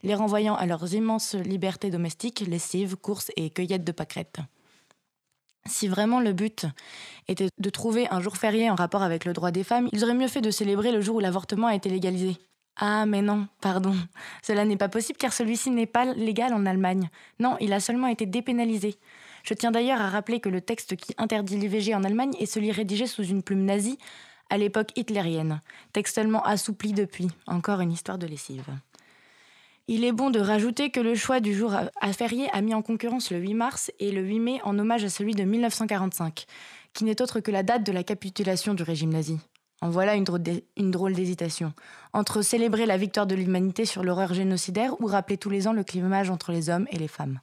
[0.02, 4.38] les renvoyant à leurs immenses libertés domestiques, lessives, courses et cueillettes de pâquerettes.
[5.66, 6.66] Si vraiment le but
[7.26, 10.14] était de trouver un jour férié en rapport avec le droit des femmes, ils auraient
[10.14, 12.36] mieux fait de célébrer le jour où l'avortement a été légalisé.
[12.78, 13.94] Ah, mais non, pardon.
[14.42, 17.10] Cela n'est pas possible car celui-ci n'est pas légal en Allemagne.
[17.40, 18.96] Non, il a seulement été dépénalisé.
[19.42, 22.70] Je tiens d'ailleurs à rappeler que le texte qui interdit l'IVG en Allemagne est celui
[22.70, 23.98] rédigé sous une plume nazie
[24.50, 25.60] à l'époque hitlérienne,
[25.92, 28.64] textuellement assoupli depuis, encore une histoire de lessive.
[29.88, 32.82] Il est bon de rajouter que le choix du jour à férié a mis en
[32.82, 36.44] concurrence le 8 mars et le 8 mai en hommage à celui de 1945,
[36.92, 39.38] qui n'est autre que la date de la capitulation du régime nazi.
[39.80, 41.72] En voilà une drôle d'hésitation.
[42.12, 45.84] Entre célébrer la victoire de l'humanité sur l'horreur génocidaire ou rappeler tous les ans le
[45.84, 47.40] clivage entre les hommes et les femmes.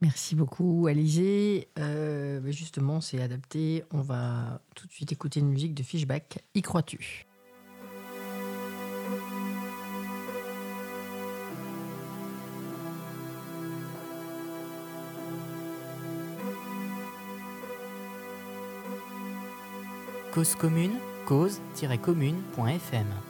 [0.00, 1.68] Merci beaucoup, Alizé.
[1.78, 3.84] Euh, bah, justement, c'est adapté.
[3.92, 6.44] On va tout de suite écouter une musique de Fishback.
[6.54, 7.24] Y crois-tu?
[20.32, 20.92] Cause commune,
[21.28, 23.27] cause-commune.fm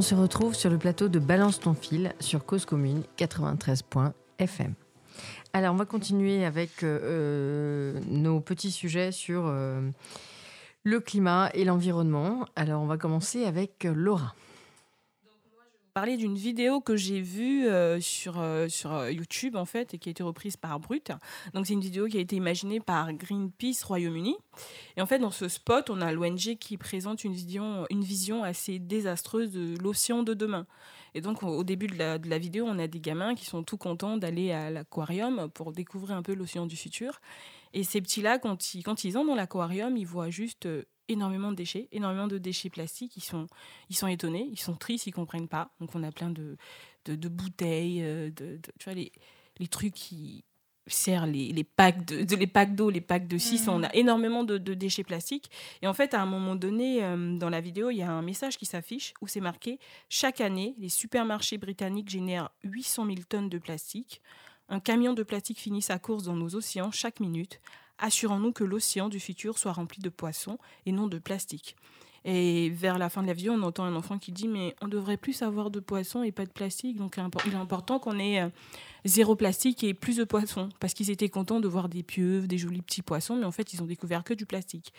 [0.00, 4.72] On se retrouve sur le plateau de Balance ton fil sur Cause Commune 93.fm.
[5.52, 9.90] Alors, on va continuer avec euh, euh, nos petits sujets sur euh,
[10.84, 12.46] le climat et l'environnement.
[12.56, 14.34] Alors, on va commencer avec Laura
[15.92, 19.98] parler d'une vidéo que j'ai vue euh, sur, euh, sur euh, YouTube en fait et
[19.98, 21.12] qui a été reprise par Brut.
[21.54, 24.36] Donc c'est une vidéo qui a été imaginée par Greenpeace Royaume-Uni.
[24.96, 28.42] Et en fait dans ce spot, on a l'ONG qui présente une vision, une vision
[28.44, 30.66] assez désastreuse de l'océan de demain.
[31.14, 33.62] Et donc au début de la, de la, vidéo, on a des gamins qui sont
[33.62, 37.20] tout contents d'aller à l'aquarium pour découvrir un peu l'océan du futur.
[37.72, 40.68] Et ces petits-là, quand ils, quand ils ont dans l'aquarium, ils voient juste
[41.10, 43.16] énormément de déchets, énormément de déchets plastiques.
[43.16, 43.46] Ils sont,
[43.88, 45.70] ils sont étonnés, ils sont tristes, ils comprennent pas.
[45.80, 46.56] Donc on a plein de,
[47.04, 49.12] de, bouteilles, euh, de, tu vois, les,
[49.58, 50.44] les trucs qui
[50.86, 53.90] servent les, les packs de, les packs d'eau, les packs de 6, on a mmh.
[53.94, 55.50] énormément de, déchets plastiques.
[55.82, 58.22] Et en fait, à un moment donné, euh, dans la vidéo, il y a un
[58.22, 63.48] message qui s'affiche où c'est marqué Chaque année, les supermarchés britanniques génèrent 800 000 tonnes
[63.48, 64.20] de plastique.
[64.68, 67.60] Un camion de plastique finit sa course dans nos océans chaque minute.
[68.00, 71.76] Assurons-nous que l'océan du futur soit rempli de poissons et non de plastique.
[72.24, 74.88] Et vers la fin de la vidéo, on entend un enfant qui dit Mais on
[74.88, 76.96] devrait plus avoir de poissons et pas de plastique.
[76.96, 78.48] Donc il est important qu'on ait euh,
[79.06, 80.68] zéro plastique et plus de poissons.
[80.80, 83.72] Parce qu'ils étaient contents de voir des pieuvres, des jolis petits poissons, mais en fait,
[83.72, 84.92] ils ont découvert que du plastique.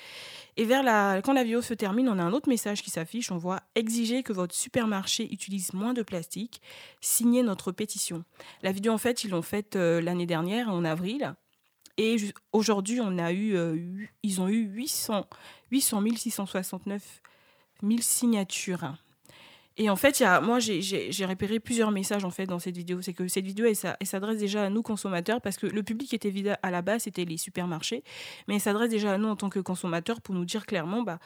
[0.57, 1.21] Et vers la...
[1.23, 3.31] quand la vidéo se termine, on a un autre message qui s'affiche.
[3.31, 6.59] On voit Exiger que votre supermarché utilise moins de plastique.
[7.01, 8.23] Signez notre pétition.
[8.63, 11.35] La vidéo, en fait, ils l'ont faite euh, l'année dernière, en avril.
[12.03, 12.17] Et
[12.51, 13.77] aujourd'hui, euh,
[14.23, 15.27] ils ont eu 800,
[15.69, 17.21] 800 669
[17.83, 18.95] 000 signatures.
[19.77, 23.03] Et en fait, moi, j'ai repéré plusieurs messages en fait dans cette vidéo.
[23.03, 26.55] C'est que cette vidéo, s'adresse déjà à nous consommateurs parce que le public était évident
[26.63, 28.03] à la base, c'était les supermarchés,
[28.47, 31.19] mais elle s'adresse déjà à nous en tant que consommateurs pour nous dire clairement, bah,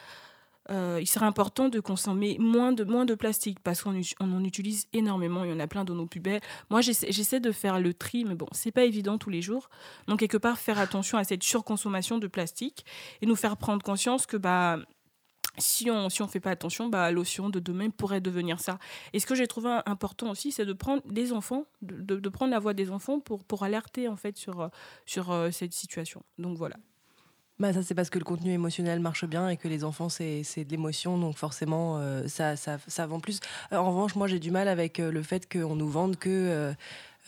[0.70, 4.88] euh, il serait important de consommer moins de, moins de plastique parce qu'on en utilise
[4.92, 5.44] énormément.
[5.44, 6.40] Il y en a plein dans nos poubelles.
[6.70, 9.68] Moi, j'essaie de faire le tri, mais bon, c'est pas évident tous les jours.
[10.08, 12.84] Donc, quelque part, faire attention à cette surconsommation de plastique
[13.22, 14.78] et nous faire prendre conscience que bah,
[15.58, 18.78] si on si on fait pas attention, bah, l'océan de demain pourrait devenir ça.
[19.12, 22.50] Et ce que j'ai trouvé important aussi, c'est de prendre des enfants, de, de, prendre
[22.50, 24.70] la voix des enfants pour, pour alerter en fait sur,
[25.06, 26.22] sur euh, cette situation.
[26.38, 26.76] Donc voilà.
[27.58, 30.42] Bah ça c'est parce que le contenu émotionnel marche bien et que les enfants c'est
[30.42, 33.40] de l'émotion donc forcément euh, ça, ça, ça, vend plus.
[33.72, 36.74] Euh, en revanche moi j'ai du mal avec euh, le fait qu'on nous vende que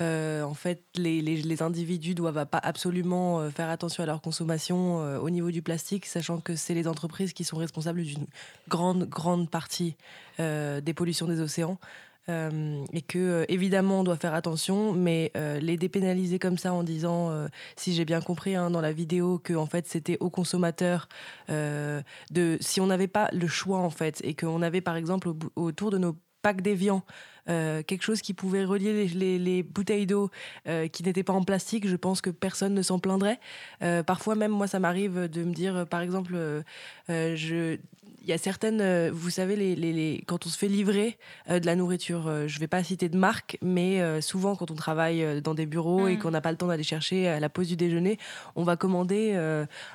[0.01, 5.31] en fait les, les, les, individus doivent pas absolument faire attention à leur consommation au
[5.31, 8.27] niveau du plastique sachant que c'est les entreprises qui sont responsables d'une
[8.69, 9.97] grande grande partie
[10.38, 11.79] des pollutions des océans.
[12.29, 16.75] Euh, et que euh, évidemment on doit faire attention, mais euh, les dépénaliser comme ça
[16.75, 17.31] en disant,
[17.77, 21.09] si j'ai bien compris hein, dans la vidéo, que en fait c'était aux consommateurs
[21.49, 22.03] de,
[22.61, 25.99] si on n'avait pas le choix en fait, et qu'on avait par exemple autour de
[25.99, 27.03] nos packs d'évian
[27.47, 30.31] quelque chose qui pouvait relier les, les, bouteilles d'eau
[30.93, 33.41] qui n'étaient pas en plastique, je pense que personne ne s'en plaindrait.
[34.07, 36.62] parfois même, moi, ça m'arrive de me dire, par exemple,
[37.09, 37.79] je,
[38.26, 41.18] y a certaines, euh, vous savez, les, les, quand on se fait livrer
[41.50, 44.70] euh, de la nourriture, euh, je ne vais pas citer de marque, mais souvent quand
[44.70, 46.18] on travaille dans des bureaux et mm.
[46.18, 48.18] qu'on n'a pas le temps d'aller chercher à la pause du déjeuner,
[48.57, 49.35] on va commander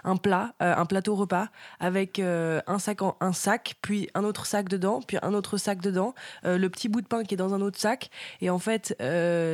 [0.03, 5.01] un plat, un plateau repas avec un sac, un sac, puis un autre sac dedans,
[5.05, 7.79] puis un autre sac dedans, le petit bout de pain qui est dans un autre
[7.79, 8.09] sac.
[8.41, 8.95] Et en fait,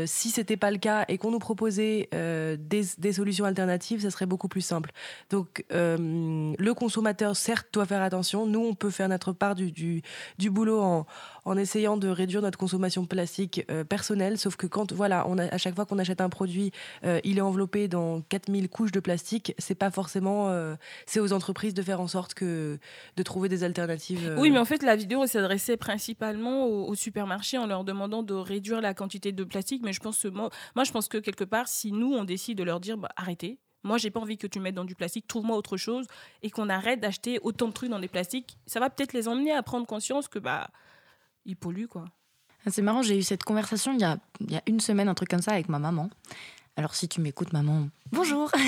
[0.06, 4.26] si c'était pas le cas et qu'on nous proposait des, des, solutions alternatives, ça serait
[4.26, 4.92] beaucoup plus simple.
[5.30, 8.46] Donc, le consommateur, certes, doit faire attention.
[8.46, 11.06] Nous, on peut faire notre part du, du, boulot en,
[11.46, 14.38] en, essayant de réduire notre consommation plastique euh, personnelle.
[14.38, 16.72] Sauf que quand, voilà, à chaque fois qu'on achète un produit,
[17.04, 19.54] euh, il est enveloppé dans 4000 couches de plastique.
[19.58, 20.50] C'est pas forcément.
[20.50, 22.80] Euh, c'est aux entreprises de faire en sorte que
[23.16, 24.36] de trouver des alternatives.
[24.38, 28.82] Oui, mais en fait, la vidéo s'adressait principalement aux, supermarchés en leur demandant de réduire
[28.82, 29.82] la quantité de plastique.
[29.84, 32.58] Mais je pense que moi, moi, je pense que quelque part, si nous, on décide
[32.58, 35.28] de leur dire bah, arrêtez, moi, j'ai pas envie que tu mettes dans du plastique,
[35.28, 36.06] trouve-moi autre chose
[36.44, 38.58] et qu'on arrête d'acheter autant de trucs dans des plastiques.
[38.66, 40.70] Ça va peut-être les emmener à prendre conscience que bah
[41.46, 42.06] ils polluent quoi.
[42.66, 45.08] Ah, c'est marrant, j'ai eu cette conversation il y, a, il y a une semaine,
[45.08, 46.10] un truc comme ça, avec ma maman.
[46.76, 48.52] Alors si tu m'écoutes, maman, bonjour.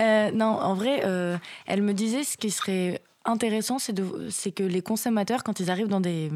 [0.00, 1.36] Euh, non, en vrai, euh,
[1.66, 6.00] elle me disait ce qui serait intéressant, c'est que les consommateurs, quand ils arrivent dans
[6.00, 6.30] des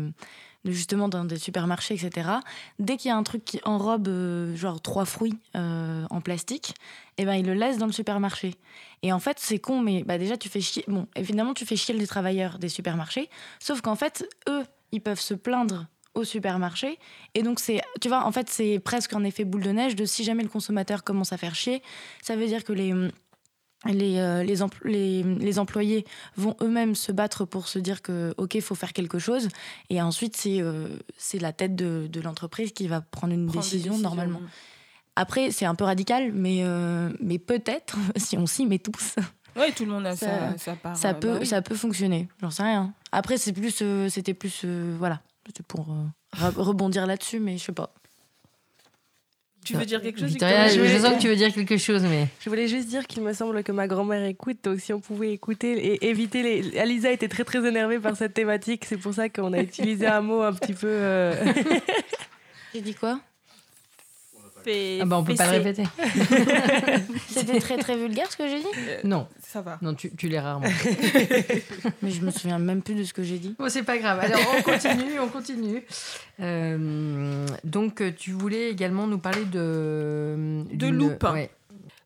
[0.64, 2.30] justement dans des supermarchés, etc.
[2.78, 6.74] Dès qu'il y a un truc qui enrobe euh, genre trois fruits euh, en plastique,
[7.18, 8.54] eh ben ils le laissent dans le supermarché.
[9.02, 10.84] Et en fait, c'est con, mais bah, déjà tu fais chier.
[10.88, 15.20] Bon, évidemment, tu fais chier les travailleurs des supermarchés, sauf qu'en fait, eux, ils peuvent
[15.20, 16.98] se plaindre au supermarché.
[17.34, 20.04] Et donc, c'est, tu vois, en fait, c'est presque un effet boule de neige de
[20.04, 21.82] si jamais le consommateur commence à faire chier,
[22.22, 22.94] ça veut dire que les
[23.92, 26.04] les, euh, les, les, employés
[26.36, 29.48] vont eux-mêmes se battre pour se dire que ok il faut faire quelque chose.
[29.90, 30.88] Et ensuite c'est euh,
[31.40, 34.40] la tête de, de l'entreprise qui va prendre une décision normalement.
[35.16, 39.16] après c'est un peu radical mais euh, mais peut-être si on s'y met tous
[39.56, 42.50] oui tout le monde a ça, ça, part, ça peut bah ça peut fonctionner j'en
[42.50, 42.94] sais rien.
[43.12, 44.64] Après c'est plus c'était plus
[44.98, 45.94] voilà c'était pour
[46.32, 47.92] rebondir là-dessus mais je sais pas
[49.64, 52.28] tu veux dire quelque chose Victoria, je, sens que tu veux dire quelque chose, mais.
[52.40, 55.32] Je voulais juste dire qu'il me semble que ma grand-mère écoute, donc si on pouvait
[55.32, 56.78] écouter et éviter les.
[56.78, 60.20] Alisa était très très énervée par cette thématique, c'est pour ça qu'on a utilisé un
[60.20, 60.86] mot un petit peu.
[60.88, 61.34] Euh,
[62.74, 63.20] J'ai dit quoi?
[64.66, 65.84] Ah bah on peut pas le répéter.
[67.28, 68.66] C'était très très vulgaire ce que j'ai dit?
[68.88, 69.26] Euh, Non.
[69.54, 69.78] Ça va.
[69.82, 70.66] Non, tu, tu l'es rarement.
[72.02, 73.54] Mais je me souviens même plus de ce que j'ai dit.
[73.56, 74.18] Bon, c'est pas grave.
[74.18, 75.84] Alors on continue, on continue.
[76.40, 80.64] Euh, donc tu voulais également nous parler de...
[80.72, 81.24] De loupe.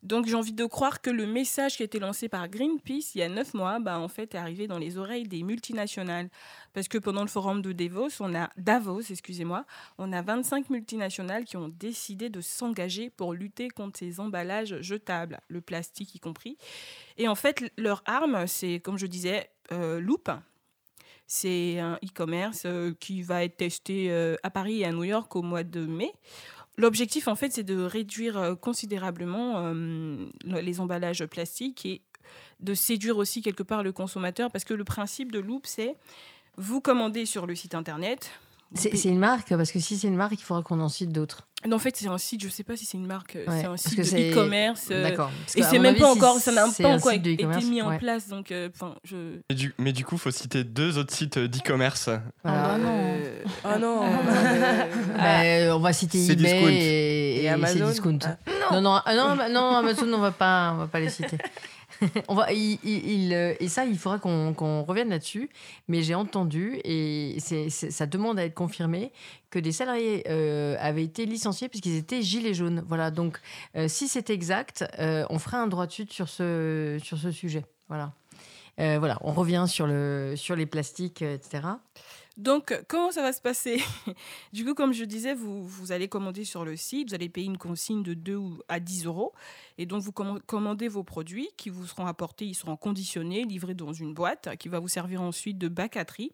[0.02, 3.18] Donc j'ai envie de croire que le message qui a été lancé par Greenpeace il
[3.18, 6.28] y a neuf mois, bah, en fait, est arrivé dans les oreilles des multinationales.
[6.72, 8.50] Parce que pendant le forum de Davos, on a
[9.10, 9.64] excusez-moi,
[9.98, 15.40] on a 25 multinationales qui ont décidé de s'engager pour lutter contre ces emballages jetables,
[15.48, 16.56] le plastique y compris.
[17.16, 20.30] Et en fait, leur arme, c'est, comme je disais, euh, Loop.
[21.30, 25.36] C'est un e-commerce euh, qui va être testé euh, à Paris et à New York
[25.36, 26.10] au mois de mai.
[26.78, 32.02] L'objectif, en fait, c'est de réduire euh, considérablement euh, les emballages plastiques et
[32.60, 35.96] de séduire aussi quelque part le consommateur parce que le principe de Loop, c'est
[36.56, 38.30] vous commandez sur le site internet.
[38.74, 41.44] C'est une marque Parce que si c'est une marque, il faudra qu'on en cite d'autres.
[41.66, 43.44] Non, en fait, c'est un site, je ne sais pas si c'est une marque, euh,
[43.46, 44.88] Ouais, c'est un parce site que de e-commerce.
[44.92, 45.30] euh, D'accord.
[45.56, 48.28] Et c'est même avis, pas encore, ça n'a pas encore été mis en place.
[48.28, 49.40] Donc, euh, enfin, je.
[49.50, 52.10] Mais du, mais du coup, faut citer deux autres sites d'e-commerce.
[52.44, 52.74] Voilà.
[52.74, 52.92] Ah non.
[52.92, 56.68] Euh, Oh non euh, Bah, euh, on va citer C'est eBay Discount.
[56.68, 56.74] et,
[57.38, 57.86] Et et Amazon.
[57.88, 58.18] Cdiscount.
[58.24, 58.36] Ah.
[58.74, 61.38] Non, non, ah, non, non, Amazon, on va pas, on va pas les citer.
[62.28, 65.50] on va, euh, et ça, il faudra qu'on revienne là-dessus.
[65.88, 69.12] Mais j'ai entendu, et ça demande à être confirmé,
[69.50, 72.84] que des salariés euh, avaient été licenciés puisqu'ils étaient gilets jaunes.
[72.86, 73.10] Voilà.
[73.10, 73.38] Donc,
[73.76, 77.64] euh, si c'est exact, on fera un droit de suite sur ce, sur ce sujet.
[77.88, 78.12] Voilà.
[78.78, 81.62] Voilà, on revient sur, le, sur les plastiques, etc.
[82.38, 83.82] Donc, comment ça va se passer?
[84.52, 87.46] Du coup, comme je disais, vous, vous allez commander sur le site, vous allez payer
[87.48, 89.32] une consigne de 2 ou à 10 euros.
[89.76, 93.92] Et donc, vous commandez vos produits qui vous seront apportés, ils seront conditionnés, livrés dans
[93.92, 96.32] une boîte qui va vous servir ensuite de bac à tri.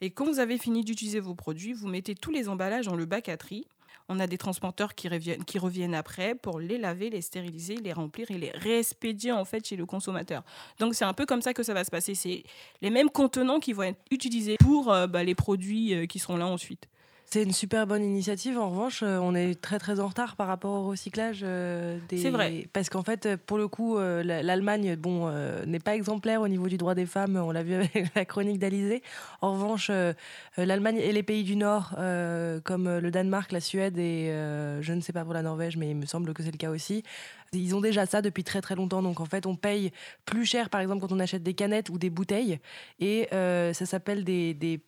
[0.00, 3.04] Et quand vous avez fini d'utiliser vos produits, vous mettez tous les emballages dans le
[3.04, 3.66] bac à tri.
[4.08, 7.92] On a des transporteurs qui reviennent, qui reviennent après pour les laver, les stériliser, les
[7.92, 10.42] remplir et les réexpédier en fait chez le consommateur.
[10.78, 12.14] Donc c'est un peu comme ça que ça va se passer.
[12.14, 12.44] C'est
[12.80, 16.36] les mêmes contenants qui vont être utilisés pour euh, bah, les produits euh, qui seront
[16.36, 16.88] là ensuite.
[17.32, 18.58] C'est une super bonne initiative.
[18.58, 22.18] En revanche, euh, on est très très en retard par rapport au recyclage euh, des.
[22.18, 22.68] C'est vrai.
[22.74, 26.42] Parce qu'en fait, euh, pour le coup, euh, la- l'Allemagne, bon, euh, n'est pas exemplaire
[26.42, 27.36] au niveau du droit des femmes.
[27.36, 29.02] On l'a vu avec la chronique d'Alizé.
[29.40, 29.90] En revanche,
[30.58, 31.94] l'Allemagne et les pays du Nord,
[32.64, 34.26] comme le Danemark, la Suède et
[34.82, 36.68] je ne sais pas pour la Norvège, mais il me semble que c'est le cas
[36.70, 37.02] aussi.
[37.54, 39.00] Ils ont déjà ça depuis très très longtemps.
[39.02, 39.90] Donc en fait, on paye
[40.26, 42.58] plus cher, par exemple, quand on achète des canettes ou des bouteilles.
[43.00, 44.82] Et ça s'appelle des, des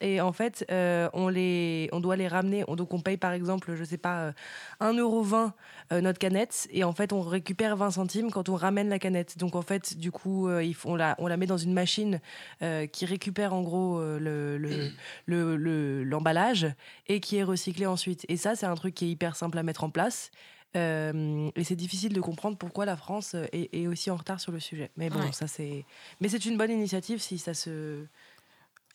[0.00, 2.64] et en fait euh, on les on doit les ramener.
[2.68, 4.32] On, donc on paye par exemple je sais pas euh,
[4.80, 5.52] 1,20€
[5.92, 9.38] euh, notre canette et en fait on récupère 20 centimes quand on ramène la canette.
[9.38, 12.20] Donc en fait du coup euh, on, la, on la met dans une machine
[12.62, 14.90] euh, qui récupère en gros euh, le, le,
[15.26, 16.66] le- le- l'emballage
[17.06, 18.24] et qui est recyclé ensuite.
[18.28, 20.30] Et ça c'est un truc qui est hyper simple à mettre en place.
[20.74, 24.52] Euh, et c'est difficile de comprendre pourquoi la France est, est aussi en retard sur
[24.52, 24.90] le sujet.
[24.96, 25.32] Mais bon Ouais.
[25.32, 25.86] ça c'est
[26.20, 28.04] mais c'est une bonne initiative si ça se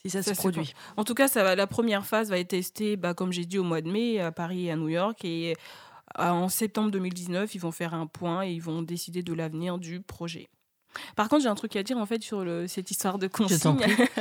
[0.04, 2.50] si ça, Ça se produit En tout cas, ça va, la première phase va être
[2.50, 5.24] testée, bah, comme j'ai dit, au mois de mai à Paris et à New York.
[5.24, 5.56] Et
[6.20, 9.78] euh, en septembre 2019, ils vont faire un point et ils vont décider de l'avenir
[9.78, 10.50] du projet.
[11.16, 13.58] Par contre, j'ai un truc à dire en fait sur le- cette histoire de consigne.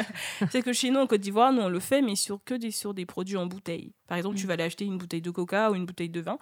[0.51, 2.71] c'est que chez nous en Côte d'Ivoire, nous on le fait, mais sur que des
[2.71, 3.93] sur des produits en bouteille.
[4.07, 6.39] Par exemple, tu vas aller acheter une bouteille de Coca ou une bouteille de vin.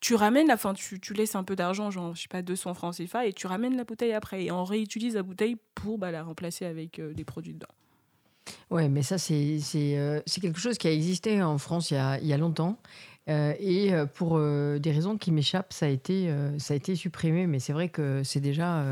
[0.00, 2.74] Tu ramènes la fin, tu, tu laisses un peu d'argent, genre je sais pas 200
[2.74, 4.44] francs CFA, et tu ramènes la bouteille après.
[4.44, 7.66] Et on réutilise la bouteille pour bah, la remplacer avec euh, des produits dedans.
[8.70, 12.18] Ouais, mais ça, c'est euh, quelque chose qui a existé en France il y a,
[12.20, 12.78] il y a longtemps.
[13.30, 16.94] Euh, et euh, pour euh, des raisons qui m'échappent, ça, a été, ça a été
[16.96, 17.46] supprimé.
[17.46, 18.84] Mais c'est vrai que c'est déjà.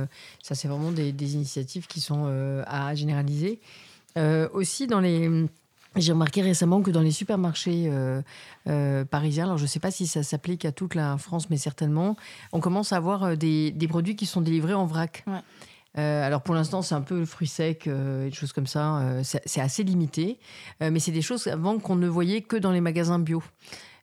[0.42, 2.26] ça, c'est vraiment des, initiatives qui sont
[2.66, 3.60] à généraliser.
[4.52, 5.46] Aussi, dans les.
[5.94, 7.90] J'ai remarqué récemment que dans les supermarchés
[9.10, 12.16] parisiens, alors je ne sais pas si ça s'applique à toute la France, mais certainement,
[12.52, 15.22] on commence à avoir des, des produits qui sont délivrés en vrac.
[15.26, 15.40] Ouais.
[15.98, 18.66] Euh, alors pour l'instant, c'est un peu le fruit sec, euh, et des choses comme
[18.66, 18.98] ça.
[19.00, 20.38] euh, c'est assez limité,
[20.80, 23.42] mais c'est des choses avant qu'on ne voyait que dans les magasins bio.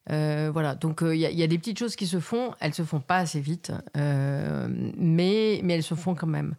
[0.07, 2.83] Voilà, donc il y, a- y a des petites choses qui se font, elles se
[2.83, 6.55] font pas assez vite, mais, mais elles se font quand même.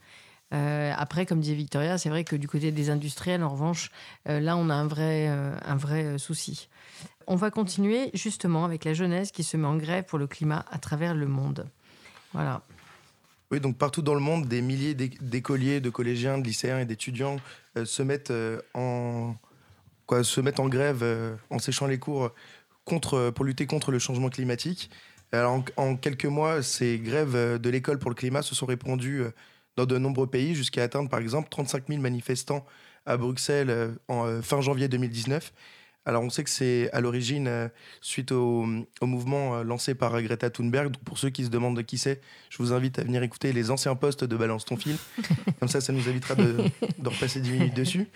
[0.52, 3.90] Après, comme disait Victoria, c'est vrai que du côté des industriels, en revanche,
[4.26, 6.68] là, on a un vrai, un vrai souci.
[7.26, 10.64] On va continuer justement avec la jeunesse qui se met en grève pour le climat
[10.70, 11.68] à travers le monde.
[12.32, 12.62] Voilà.
[13.50, 16.84] Oui, donc partout dans le monde, des milliers d'é- d'écoliers, de collégiens, de lycéens et
[16.84, 17.36] d'étudiants
[17.76, 18.60] euh, se, mettent, euh,
[20.22, 22.30] se mettent en grève euh, en séchant les cours
[22.84, 24.90] contre, pour lutter contre le changement climatique.
[25.32, 29.22] Alors, en, en quelques mois, ces grèves de l'école pour le climat se sont répandues
[29.76, 32.66] dans de nombreux pays, jusqu'à atteindre par exemple 35 000 manifestants
[33.06, 35.52] à Bruxelles en fin janvier 2019.
[36.06, 37.68] Alors on sait que c'est à l'origine euh,
[38.00, 38.66] suite au,
[39.00, 40.92] au mouvement euh, lancé par euh, Greta Thunberg.
[40.92, 43.52] Donc, pour ceux qui se demandent de qui c'est, je vous invite à venir écouter
[43.52, 44.96] les anciens posts de Balance ton fil.
[45.60, 46.56] Comme ça, ça nous évitera de,
[46.98, 48.08] de repasser 10 minutes dessus.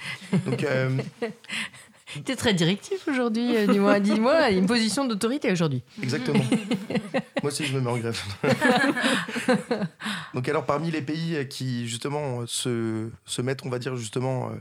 [0.46, 0.90] Donc, euh,
[2.24, 3.98] Tu es très directif aujourd'hui, euh, dis-moi.
[3.98, 5.82] Dis-moi, une position d'autorité aujourd'hui.
[6.00, 6.44] Exactement.
[7.42, 8.20] Moi aussi, je me mets en grève.
[10.32, 14.52] Donc, alors, parmi les pays qui, justement, se, se mettent, on va dire, justement,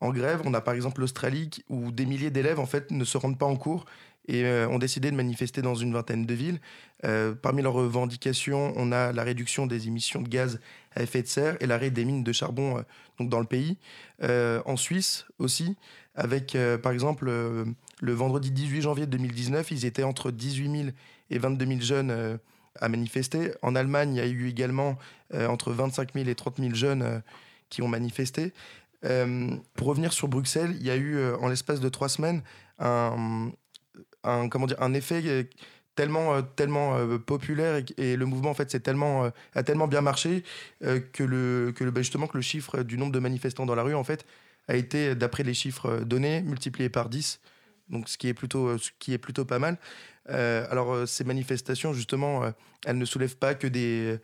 [0.00, 3.18] en grève, on a par exemple l'Australie où des milliers d'élèves, en fait, ne se
[3.18, 3.84] rendent pas en cours
[4.28, 6.60] et euh, ont décidé de manifester dans une vingtaine de villes.
[7.04, 10.60] Euh, parmi leurs revendications, on a la réduction des émissions de gaz
[10.94, 12.82] à effet de serre et l'arrêt des mines de charbon euh,
[13.20, 13.76] dans le pays.
[14.22, 15.76] en Suisse aussi,
[16.14, 20.88] avec par exemple le vendredi 18 janvier 2019, ils étaient entre 18 000
[21.28, 22.38] et 22 000 jeunes
[22.80, 23.52] à manifester.
[23.60, 24.96] En Allemagne, il y a eu également
[25.34, 27.22] entre 25 000 et 30 000 jeunes
[27.68, 28.54] qui ont manifesté.
[29.02, 32.42] Pour revenir sur Bruxelles, il y a eu en l'espace de trois semaines
[34.22, 35.44] un, comment dire, un effet euh,
[35.96, 36.42] tellement euh,
[37.14, 40.44] euh, populaire et, le mouvement en fait c'est tellement a tellement bien marché
[40.80, 43.94] que le que bah, justement que le chiffre du nombre de manifestants dans la rue
[43.94, 44.24] en fait
[44.68, 47.40] a été d'après les chiffres donnés multiplié par 10
[47.90, 49.78] donc ce qui est plutôt ce qui est plutôt pas mal.
[50.28, 52.52] Alors ces manifestations justement
[52.86, 54.18] elles ne soulèvent pas que des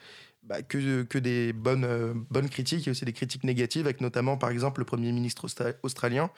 [0.47, 4.01] bah, que, que des bonnes, bonnes critiques, il y a aussi des critiques négatives, avec
[4.01, 5.47] notamment par exemple le Premier ministre
[5.83, 6.31] australien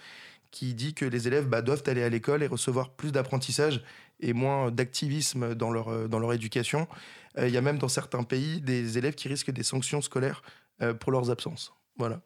[0.50, 3.82] qui dit que les élèves bah, doivent aller à l'école et recevoir plus d'apprentissage
[4.20, 6.88] et moins d'activisme dans leur, euh, dans leur éducation.
[7.36, 10.42] Euh, il y a même dans certains pays des élèves qui risquent des sanctions scolaires
[10.82, 11.72] euh, pour leurs absences.
[11.96, 12.20] Voilà.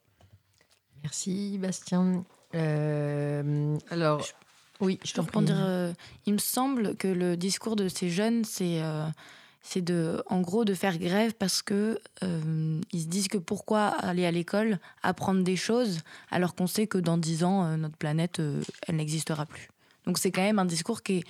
[1.02, 2.24] Merci Bastien.
[2.52, 4.26] alors,
[4.80, 5.44] oui, je t'en prie.
[5.44, 5.94] Dire,
[6.26, 8.80] il me semble que le discours de ces jeunes, c'est
[9.62, 13.86] c'est de, en gros, de faire grève parce que euh, ils se disent que pourquoi
[13.86, 16.00] aller à l'école, apprendre des choses,
[16.30, 19.68] alors qu'on sait que dans dix ans, euh, notre planète, euh, elle n'existera plus.
[20.04, 21.24] Donc c'est quand même un discours qui est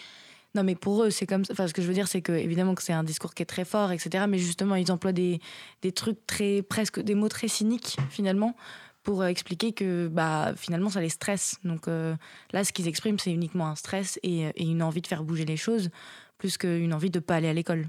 [0.54, 1.54] non, mais pour eux, c'est comme ça.
[1.54, 3.46] Enfin, ce que je veux dire, c'est que évidemment que c'est un discours qui est
[3.46, 4.26] très fort, etc.
[4.28, 5.40] Mais justement, ils emploient des,
[5.80, 8.54] des trucs très, presque des mots très cyniques finalement,
[9.02, 11.56] pour expliquer que bah finalement ça les stresse.
[11.64, 15.24] Donc là, ce qu'ils expriment, c'est uniquement un stress et, et, une envie de faire
[15.24, 15.88] bouger les choses,
[16.36, 17.88] plus qu'une envie de pas aller à l'école.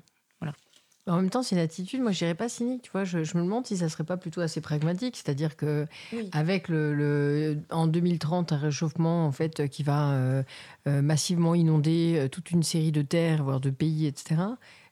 [1.05, 3.43] En même temps, c'est une attitude, moi je dirais pas cynique, tu vois, je, me
[3.43, 5.85] demande si ça serait pas plutôt assez pragmatique, c'est-à-dire que
[6.31, 10.43] avec le, en 2030 un réchauffement en fait qui va euh,
[10.87, 14.35] euh, massivement inonder euh, toute une série de terres, voire de pays, etc.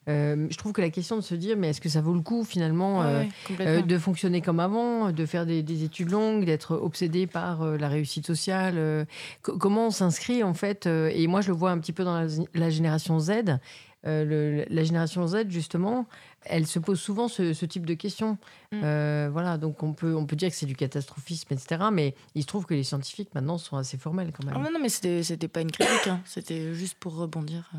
[0.08, 2.44] je trouve que la question de se dire, mais est-ce que ça vaut le coup
[2.44, 3.06] finalement
[3.60, 9.08] de fonctionner comme avant, de faire des, études longues, d'être obsédé par la réussite sociale
[9.44, 12.70] Comment on s'inscrit en fait Et moi, je le vois un petit peu dans la
[12.70, 13.60] génération Z.
[14.08, 16.08] Euh, la génération Z, justement,
[16.44, 18.38] elle se pose souvent ce, type de questions.
[18.72, 18.82] Mm.
[18.84, 21.86] Euh, voilà, donc on peut, on peut dire que c'est du catastrophisme, etc.
[21.92, 24.56] Mais il se trouve que les scientifiques, maintenant, sont assez formels quand même.
[24.58, 26.22] Ah non, mais c'était pas une critique, hein.
[26.26, 27.72] c'était juste pour rebondir.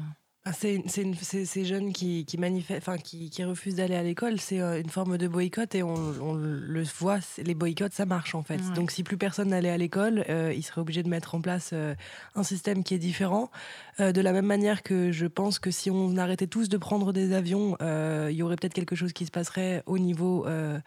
[0.44, 0.50] Euh.
[0.50, 2.38] Ah, c'est ces jeunes qui, qui,
[2.76, 5.94] enfin, qui, qui refusent d'aller à l'école, c'est euh, une forme de boycott et on,
[6.20, 8.60] on le voit, les boycotts, ça marche en fait.
[8.74, 11.70] Donc si plus personne n'allait à l'école, euh, il serait obligé de mettre en place
[11.72, 11.94] euh,
[12.34, 13.50] un système qui est différent.
[13.98, 17.34] de la même manière que je pense que si on arrêtait tous de prendre des
[17.34, 20.78] avions, il y aurait peut-être quelque chose qui se passerait au niveau euh,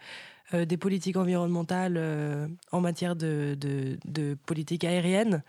[0.52, 5.42] des politiques environnementales euh, en matière de, de, politique aérienne.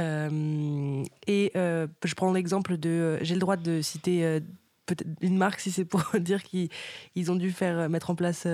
[0.00, 3.18] Euh, et je prends l'exemple de.
[3.22, 4.40] J'ai le droit de citer
[4.84, 8.44] peut-être une marque si c'est pour dire qu'ils ont dû faire mettre en place.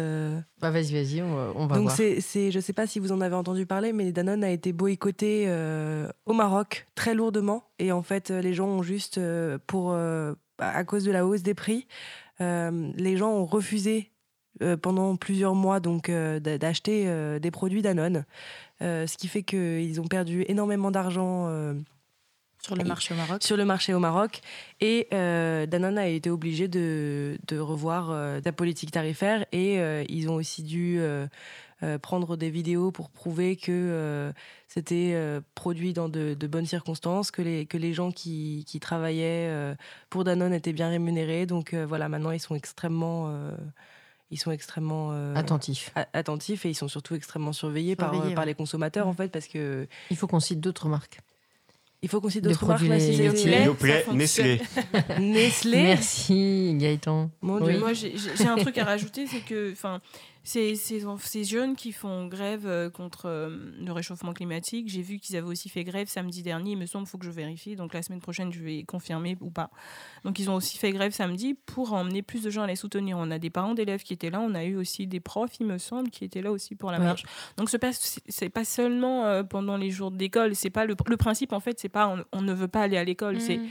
[0.61, 1.97] Bah vas-y, vas-y, on, va Donc voir.
[1.97, 5.49] c'est, je sais pas si vous en avez entendu parler, mais Danone a été boycotté
[6.27, 9.21] au Maroc très lourdement, et en fait les gens ont juste
[9.67, 9.97] pour
[10.61, 11.87] à cause de la hausse des prix,
[12.39, 14.18] les gens ont refusé euh,
[14.81, 18.25] pendant plusieurs mois donc euh, d'acheter euh, des produits Danone,
[18.81, 21.49] ce qui fait qu'ils ont perdu énormément d'argent.
[22.61, 23.43] Sur le marché au Maroc.
[23.43, 24.41] Sur le marché au Maroc.
[24.81, 29.79] Et Danone a été obligé de, de revoir sa politique tarifaire et
[30.09, 31.01] ils ont aussi dû
[32.03, 34.33] prendre des vidéos pour prouver que
[34.69, 35.17] c'était
[35.57, 39.75] produit dans de, de, bonnes circonstances, que les, que les gens qui, qui travaillaient
[40.09, 41.47] pour Danone étaient bien rémunérés.
[41.47, 43.33] Donc voilà, maintenant ils sont extrêmement
[44.31, 45.93] ils sont extrêmement euh, attentifs.
[46.12, 49.47] attentifs et ils sont surtout extrêmement surveillés, par, euh, par les consommateurs en fait parce
[49.47, 51.20] que il faut qu'on cite d'autres marques.
[52.01, 52.85] Il faut qu'on cite d'autres marques.
[53.01, 53.29] S'il
[53.66, 54.61] vous plaît, Nestlé.
[55.18, 55.83] Nestlé.
[55.83, 57.31] Merci Gaëtan.
[57.41, 57.79] Mon Dieu.
[57.79, 58.14] Moi j'ai
[58.47, 60.01] un truc à rajouter, c'est que enfin
[60.49, 65.19] ces, ces, ces, jeunes qui font grève euh, contre euh, le réchauffement climatique, j'ai vu
[65.19, 67.77] qu'ils avaient aussi fait grève samedi dernier, il me semble, il faut que je vérifie.
[67.77, 69.69] Donc la semaine prochaine, je vais confirmer ou pas.
[70.25, 73.19] Donc ils ont aussi fait grève samedi pour emmener plus de gens à les soutenir.
[73.19, 75.67] On a des parents d'élèves qui étaient là, on a eu aussi des profs, il
[75.67, 77.25] me semble, qui étaient là aussi pour la marche.
[77.59, 77.91] Donc c'est pas,
[78.55, 81.91] pas seulement euh, pendant les jours d'école, c'est pas le, le, principe en fait, c'est
[81.91, 83.69] pas on, ne veut pas aller à l'école, c'est mmh.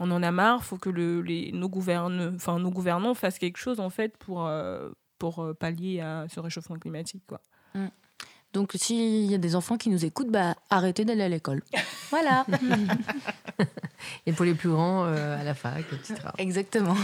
[0.00, 3.78] on en a marre, faut que le, les, nos, gouverne, nos gouvernants fassent quelque chose
[3.78, 4.50] en fait pour,
[5.18, 7.22] pour euh, pallier à ce réchauffement climatique.
[7.26, 7.40] Quoi.
[7.74, 7.86] Mm.
[8.52, 11.62] Donc s'il y a des enfants qui nous écoutent, bah, arrêtez d'aller à l'école.
[12.10, 12.46] Voilà.
[14.26, 16.14] Et pour les plus grands, euh, à la fac, etc.
[16.38, 16.94] Exactement.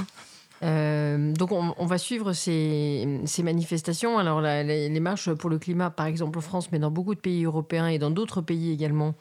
[0.63, 4.19] Euh, donc on, on va suivre ces, ces manifestations.
[4.19, 7.15] Alors la- les, les marches pour le climat, par exemple en France, mais dans beaucoup
[7.17, 9.15] de pays européens et dans d'autres pays également.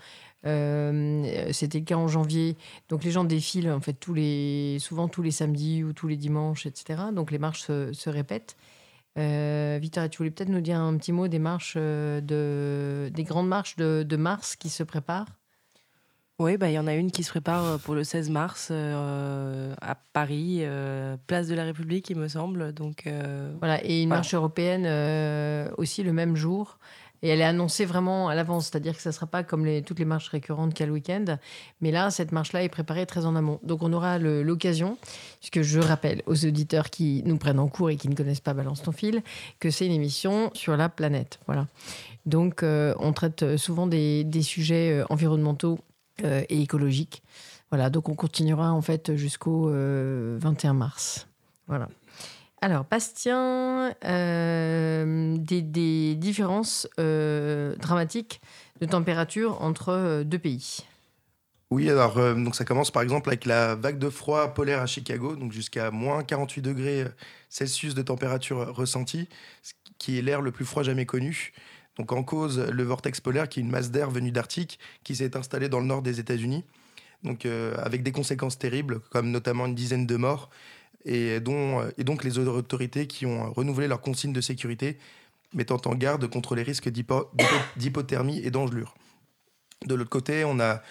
[0.45, 2.55] euh, C'était le cas en janvier.
[2.89, 6.17] Donc les gens défilent en fait tous les, souvent tous les samedis ou tous les
[6.17, 7.01] dimanches, etc.
[7.11, 8.55] Donc les marches se, se répètent.
[9.17, 13.23] Euh, Victoria, tu voulais peut-être nous dire un petit mot des marches euh, de, des
[13.23, 15.27] grandes marches de, de mars qui se préparent?
[16.39, 18.69] Oui, bah, il y en a une qui se prépare euh, pour le 16 mars
[18.71, 22.73] euh, à Paris, euh, place de la République, il me semble.
[22.73, 23.03] Donc,
[23.59, 24.19] Voilà, et une Voilà.
[24.21, 24.87] marche européenne
[25.77, 26.79] aussi le même jour.
[27.23, 29.99] Et elle est annoncée vraiment à l'avance, c'est-à-dire que ça ne sera pas comme toutes
[29.99, 31.37] les marches récurrentes qu'il y a le week-end.
[31.81, 33.59] Mais là, cette marche-là est préparée très en amont.
[33.63, 34.97] Donc on aura l'occasion,
[35.39, 38.53] puisque je rappelle aux auditeurs qui nous prennent en cours et qui ne connaissent pas
[38.53, 39.23] Balance ton fil,
[39.59, 41.39] que c'est une émission sur la planète.
[41.45, 41.67] Voilà.
[42.25, 45.79] Donc euh, on traite souvent des, sujets euh, environnementaux
[46.23, 47.23] euh, et écologiques.
[47.71, 51.27] Voilà, donc on continuera en fait jusqu'au euh, 21 mars.
[51.67, 51.87] Voilà.
[52.63, 58.39] Alors, Bastien, euh, des, des différences euh, dramatiques
[58.79, 60.81] de température entre euh, deux pays.
[61.71, 65.37] Oui, alors donc ça commence par exemple avec la vague de froid polaire à Chicago,
[65.37, 67.05] donc jusqu'à moins 48 degrés
[67.47, 69.29] Celsius de température ressentie,
[69.63, 71.53] ce qui est l'air le plus froid jamais connu.
[71.95, 75.37] Donc en cause le vortex polaire, qui est une masse d'air venue d'Arctique, qui s'est
[75.37, 76.65] installée dans le nord des États-Unis,
[77.23, 80.49] donc avec des conséquences terribles, comme notamment une dizaine de morts,
[81.05, 84.97] et, donc les autorités qui ont renouvelé leurs consignes de sécurité,
[85.53, 88.95] mettant en garde contre les risques d'hypo- d'hypo- d'hypothermie et d'engelure.
[89.85, 90.81] De l'autre côté, on a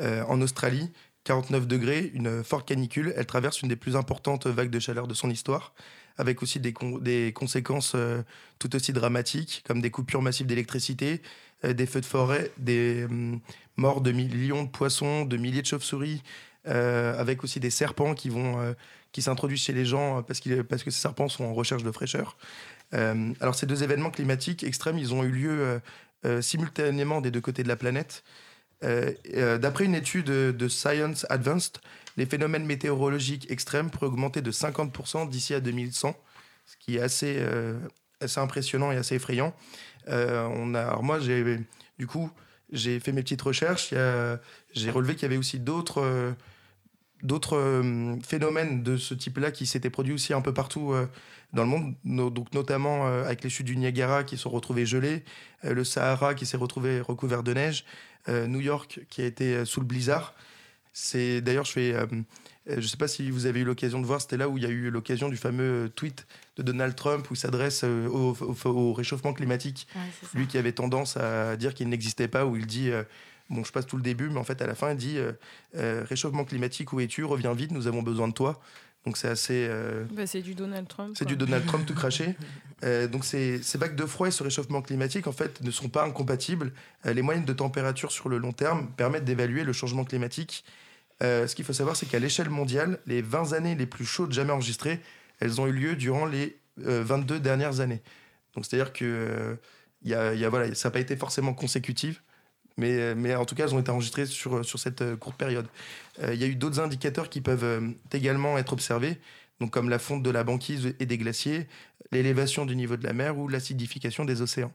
[0.00, 0.90] euh, en Australie,
[1.24, 3.12] 49 degrés, une forte canicule.
[3.16, 5.72] Elle traverse une des plus importantes vagues de chaleur de son histoire,
[6.18, 8.22] avec aussi des, con- des conséquences euh,
[8.58, 11.22] tout aussi dramatiques, comme des coupures massives d'électricité,
[11.64, 13.40] euh, des feux de forêt, des hum,
[13.76, 16.22] morts de millions de poissons, de milliers de chauves-souris,
[16.66, 18.74] avec aussi des serpents qui vont
[19.12, 22.36] qui s'introduisent chez les gens euh, parce, que ces serpents sont en recherche de fraîcheur.
[22.94, 25.80] Euh, alors ces deux événements climatiques extrêmes, ils ont eu lieu
[26.24, 28.24] euh, simultanément des deux côtés de la planète.
[28.82, 31.76] D'après une étude de Science Advanced,
[32.16, 36.16] les phénomènes météorologiques extrêmes pourraient augmenter de 50% d'ici à 2100,
[36.64, 37.44] ce qui est assez,
[38.36, 39.54] impressionnant et assez effrayant.
[40.06, 42.30] Alors moi, du coup,
[42.72, 43.92] j'ai fait mes petites recherches.
[44.72, 46.34] J'ai relevé qu'il y avait aussi d'autres
[47.22, 51.06] d'autres euh, phénomènes de ce type-là qui s'étaient produits aussi un peu partout euh,
[51.52, 54.86] dans le monde, no- donc notamment euh, avec les chutes du Niagara qui sont retrouvées
[54.86, 55.24] gelées,
[55.62, 57.84] le Sahara qui s'est retrouvé recouvert de neige,
[58.28, 60.34] New York qui a été sous le blizzard.
[60.92, 61.94] C'est d'ailleurs, je fais,
[62.66, 64.66] je sais pas si vous avez eu l'occasion de voir, c'était là où il y
[64.66, 68.92] a eu l'occasion du fameux tweet de Donald Trump où il s'adresse au, au- au
[68.92, 69.86] réchauffement climatique.
[70.34, 72.90] Lui qui avait tendance à dire qu'il n'existait pas, où il dit,
[73.50, 75.32] bon, je passe tout le début, mais en fait, à la fin, il dit euh,
[75.76, 77.24] euh, réchauffement climatique, où es-tu?
[77.24, 78.60] Reviens vite, nous avons besoin de toi.
[79.06, 79.66] Donc, c'est assez.
[79.68, 81.14] euh, Bah, c'est du Donald Trump.
[81.18, 82.36] c'est du Donald Trump tout craché.
[82.82, 85.88] Euh, donc ces, ces vagues de froid et ce réchauffement climatique, en fait, ne sont
[85.90, 86.72] pas incompatibles.
[87.06, 90.64] Euh, les moyennes de température sur le long terme permettent d'évaluer le changement climatique.
[91.22, 94.52] Ce qu'il faut savoir, c'est qu'à l'échelle mondiale, les 20 années les plus chaudes jamais
[94.54, 95.00] enregistrées,
[95.40, 98.00] elles ont eu lieu durant les euh, 22 dernières années.
[98.54, 99.58] Donc c'est-à-dire que
[100.02, 102.22] y a, y a- voilà, ça n'a pas été forcément consécutif,
[102.80, 105.66] mais, mais en tout cas, elles ont été enregistrées sur, sur cette euh, courte période.
[106.22, 109.18] Euh, Il y a eu d'autres indicateurs qui peuvent euh, également être observés,
[109.60, 111.68] donc comme la fonte de la banquise et des glaciers,
[112.10, 114.72] l'élévation du niveau de la mer ou l'acidification des océans.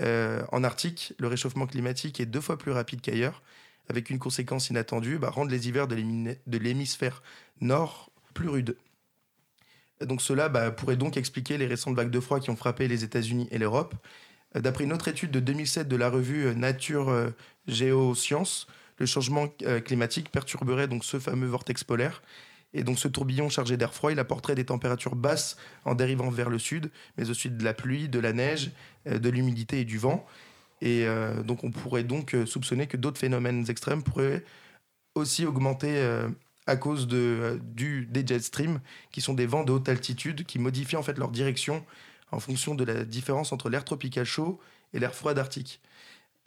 [0.00, 3.42] Euh, en Arctique, le réchauffement climatique est deux fois plus rapide qu'ailleurs,
[3.90, 7.22] avec une conséquence inattendue, bah, rendre les hivers de l'hémisphère
[7.60, 8.76] nord plus rudes.
[10.00, 13.04] Donc cela bah, pourrait donc expliquer les récentes vagues de froid qui ont frappé les
[13.04, 13.94] États-Unis et l'Europe.
[14.54, 17.30] D'après une autre étude de 2007 de la revue euh, Nature euh,
[17.66, 18.66] Géosciences,
[18.98, 22.22] le changement euh, climatique perturberait donc ce fameux vortex polaire.
[22.74, 26.50] Et donc ce tourbillon chargé d'air froid, il apporterait des températures basses en dérivant vers
[26.50, 28.70] le sud, mais aussi de la pluie, de la neige,
[29.04, 30.26] de l'humidité et du vent.
[30.80, 31.06] Et
[31.44, 34.42] donc on pourrait donc soupçonner que d'autres phénomènes extrêmes pourraient
[35.14, 36.02] aussi augmenter
[36.66, 38.80] à cause de, du, des jet streams,
[39.10, 41.84] qui sont des vents de haute altitude qui modifient en fait leur direction
[42.32, 44.58] en fonction de la différence entre l'air tropical chaud
[44.92, 45.80] et l'air froid d'Arctique.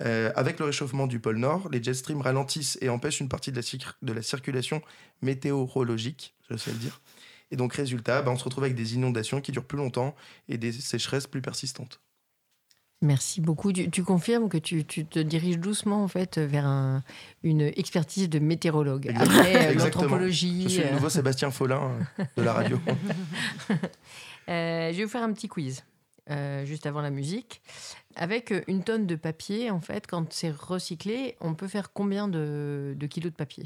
[0.02, 3.52] Euh, avec le réchauffement du pôle Nord, les jet streams ralentissent et empêchent une partie
[3.52, 4.82] de la, cir- de la circulation
[5.22, 7.00] météorologique, je sais le dire.
[7.52, 10.14] Et donc, résultat, bah, on se retrouve avec des inondations qui durent plus longtemps
[10.50, 12.02] et des sécheresses plus persistantes.
[13.02, 13.72] Merci beaucoup.
[13.72, 17.04] Tu, tu confirmes que tu, tu te diriges doucement en fait vers un-
[17.44, 19.14] une expertise de météorologue.
[19.16, 20.04] Après euh, Exactement.
[20.04, 20.64] l'anthropologie.
[20.64, 22.80] Je suis le euh, nouveau Sébastien Follin euh, de la radio.
[24.50, 25.84] Euh, je vais vous faire un petit quiz
[26.30, 27.62] euh, juste avant la musique.
[28.16, 32.93] avec une tonne de papier, en fait, quand c'est recyclé, on peut faire combien de,
[32.98, 33.66] de kilos de papier?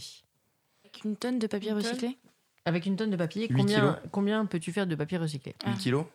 [0.84, 2.18] Avec une tonne de papier Une recyclé?
[2.66, 3.48] Avec une tonne de papier,
[4.12, 5.56] combien, peux-tu faire de papier recyclé?
[5.66, 6.06] 8 kilos?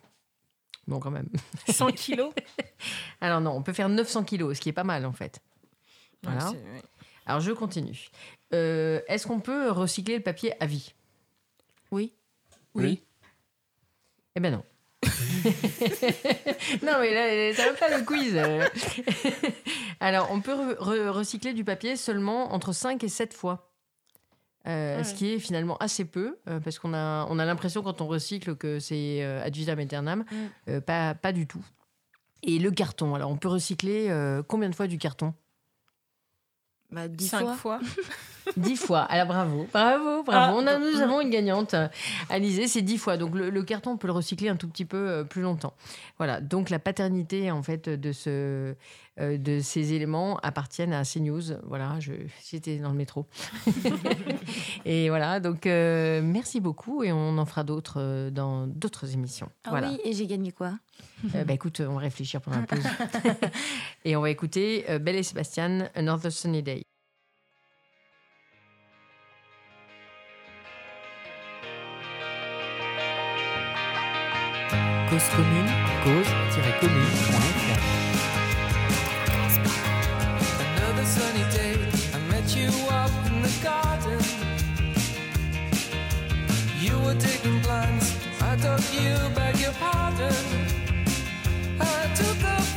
[0.86, 1.28] Bon, quand même.
[1.68, 2.32] 100 kilos?
[3.20, 5.40] Alors non, on peut faire 900 kilos, ce qui est pas mal, en fait.
[6.22, 6.50] Voilà.
[6.50, 6.82] Ouais, c'est- ouais.
[7.26, 8.08] Alors, je continue.
[8.52, 10.92] Euh, Est-ce qu'on peut recycler le papier à vie?
[11.90, 12.12] Oui.
[12.74, 13.02] Oui.
[14.36, 14.62] Eh ben non.
[16.82, 18.36] non, mais là, ça va pas le quiz.
[20.00, 23.70] Alors, on peut re- re- recycler du papier seulement entre 5 et 7 fois.
[24.66, 27.82] Euh, Ah Ce qui est finalement assez peu, euh, parce qu'on a, on a l'impression
[27.82, 30.24] quand on recycle que c'est euh, ad vitam aeternam.
[30.30, 30.36] Mm.
[30.70, 31.64] Euh, pas, pas du tout.
[32.42, 35.34] Et le carton, alors on peut recycler euh, combien de fois du carton?
[36.90, 37.54] Bah, 10 Cinq fois.
[37.56, 37.80] fois.
[38.56, 39.00] 10 fois.
[39.00, 40.26] Alors bravo, bravo, bravo.
[40.30, 40.52] Ah.
[40.54, 41.74] On a, nous avons une gagnante.
[42.28, 43.16] Alizé, c'est 10 fois.
[43.16, 45.74] Donc le, le carton, on peut le recycler un tout petit peu euh, plus longtemps.
[46.18, 46.40] Voilà.
[46.40, 48.74] Donc la paternité en fait de ce
[49.20, 51.42] euh, de ces éléments appartiennent à CNews.
[51.64, 51.98] Voilà,
[52.50, 53.26] j'étais dans le métro.
[54.84, 55.40] et voilà.
[55.40, 59.48] Donc euh, merci beaucoup et on en fera d'autres dans d'autres émissions.
[59.64, 59.90] Ah voilà.
[59.90, 60.72] oui, et j'ai gagné quoi?
[61.24, 62.84] Bah écoute, on va réfléchir pendant la pause.
[64.04, 66.84] et on va écouter Belle et Sébastien, Another Sunny Day.
[75.14, 75.68] Cause commune,
[76.02, 77.78] cause-commune.fr
[80.58, 81.78] Another sunny day,
[82.12, 84.18] I met you up in the garden.
[86.80, 90.34] You were digging plants, I dug you, beg your pardon.
[91.78, 92.73] I took a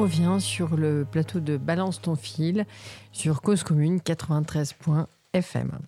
[0.00, 2.64] revient sur le plateau de Balance ton fil
[3.12, 5.78] sur Cause Commune 93.fm.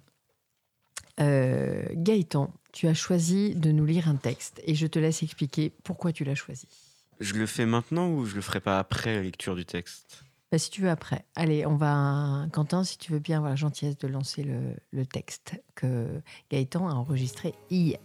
[1.18, 5.72] Euh, Gaëtan, tu as choisi de nous lire un texte et je te laisse expliquer
[5.82, 6.68] pourquoi tu l'as choisi.
[7.20, 10.24] Je le fais maintenant ou je le ferai pas après la lecture du texte?
[10.50, 11.24] Bah, si tu veux après.
[11.34, 12.46] Allez, on va.
[12.52, 16.86] Quentin, si tu veux bien avoir la gentillesse de lancer le, le texte que Gaëtan
[16.86, 17.98] a enregistré hier.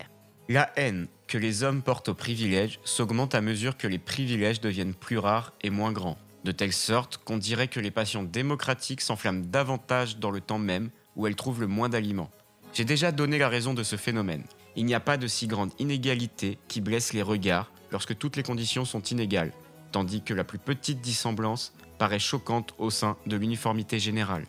[0.49, 4.93] La haine que les hommes portent aux privilèges s'augmente à mesure que les privilèges deviennent
[4.93, 9.43] plus rares et moins grands, de telle sorte qu'on dirait que les passions démocratiques s'enflamment
[9.45, 12.31] davantage dans le temps même où elles trouvent le moins d'aliments.
[12.71, 14.45] J'ai déjà donné la raison de ce phénomène.
[14.77, 18.43] Il n'y a pas de si grande inégalité qui blesse les regards lorsque toutes les
[18.43, 19.51] conditions sont inégales,
[19.91, 24.45] tandis que la plus petite dissemblance paraît choquante au sein de l'uniformité générale.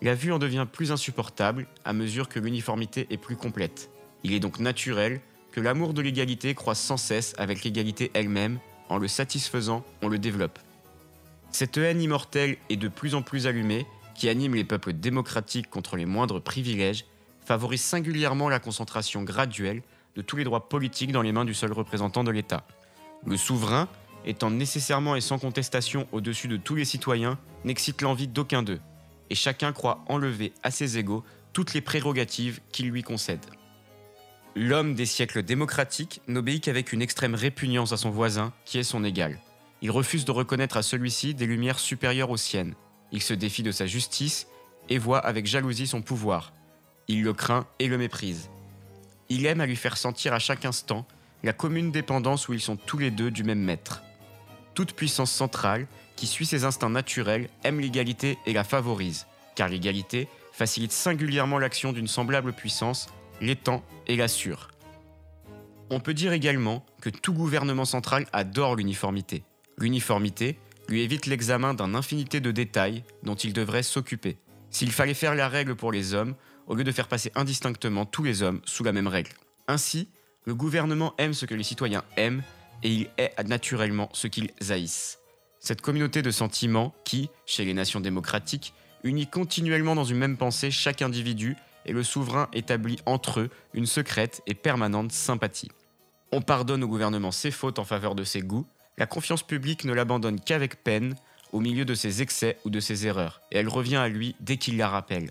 [0.00, 3.90] La vue en devient plus insupportable à mesure que l'uniformité est plus complète.
[4.24, 5.20] Il est donc naturel
[5.52, 8.58] que l'amour de l'égalité croisse sans cesse avec l'égalité elle-même,
[8.88, 10.58] en le satisfaisant, on le développe.
[11.50, 15.96] Cette haine immortelle est de plus en plus allumée, qui anime les peuples démocratiques contre
[15.96, 17.06] les moindres privilèges,
[17.44, 19.82] favorise singulièrement la concentration graduelle
[20.14, 22.66] de tous les droits politiques dans les mains du seul représentant de l'État.
[23.26, 23.88] Le souverain,
[24.24, 28.80] étant nécessairement et sans contestation au-dessus de tous les citoyens, n'excite l'envie d'aucun d'eux,
[29.30, 33.44] et chacun croit enlever à ses égaux toutes les prérogatives qu'il lui concède.
[34.56, 39.04] L'homme des siècles démocratiques n'obéit qu'avec une extrême répugnance à son voisin, qui est son
[39.04, 39.38] égal.
[39.80, 42.74] Il refuse de reconnaître à celui-ci des lumières supérieures aux siennes.
[43.12, 44.48] Il se défie de sa justice
[44.88, 46.52] et voit avec jalousie son pouvoir.
[47.08, 48.50] Il le craint et le méprise.
[49.28, 51.06] Il aime à lui faire sentir à chaque instant
[51.42, 54.02] la commune dépendance où ils sont tous les deux du même maître.
[54.74, 55.86] Toute puissance centrale,
[56.16, 61.92] qui suit ses instincts naturels, aime l'égalité et la favorise, car l'égalité facilite singulièrement l'action
[61.92, 63.08] d'une semblable puissance,
[63.40, 64.68] l'étend et l'assure.
[65.90, 69.42] On peut dire également que tout gouvernement central adore l'uniformité.
[69.78, 74.38] L'uniformité lui évite l'examen d'un infinité de détails dont il devrait s'occuper.
[74.70, 76.34] S'il fallait faire la règle pour les hommes,
[76.66, 79.32] au lieu de faire passer indistinctement tous les hommes sous la même règle.
[79.66, 80.08] Ainsi,
[80.44, 82.42] le gouvernement aime ce que les citoyens aiment
[82.82, 85.18] et il est naturellement ce qu'ils haïssent.
[85.58, 88.72] Cette communauté de sentiments qui, chez les nations démocratiques,
[89.02, 93.86] unit continuellement dans une même pensée chaque individu et le souverain établit entre eux une
[93.86, 95.70] secrète et permanente sympathie.
[96.32, 98.66] On pardonne au gouvernement ses fautes en faveur de ses goûts,
[98.98, 101.14] la confiance publique ne l'abandonne qu'avec peine
[101.52, 104.56] au milieu de ses excès ou de ses erreurs, et elle revient à lui dès
[104.56, 105.30] qu'il la rappelle.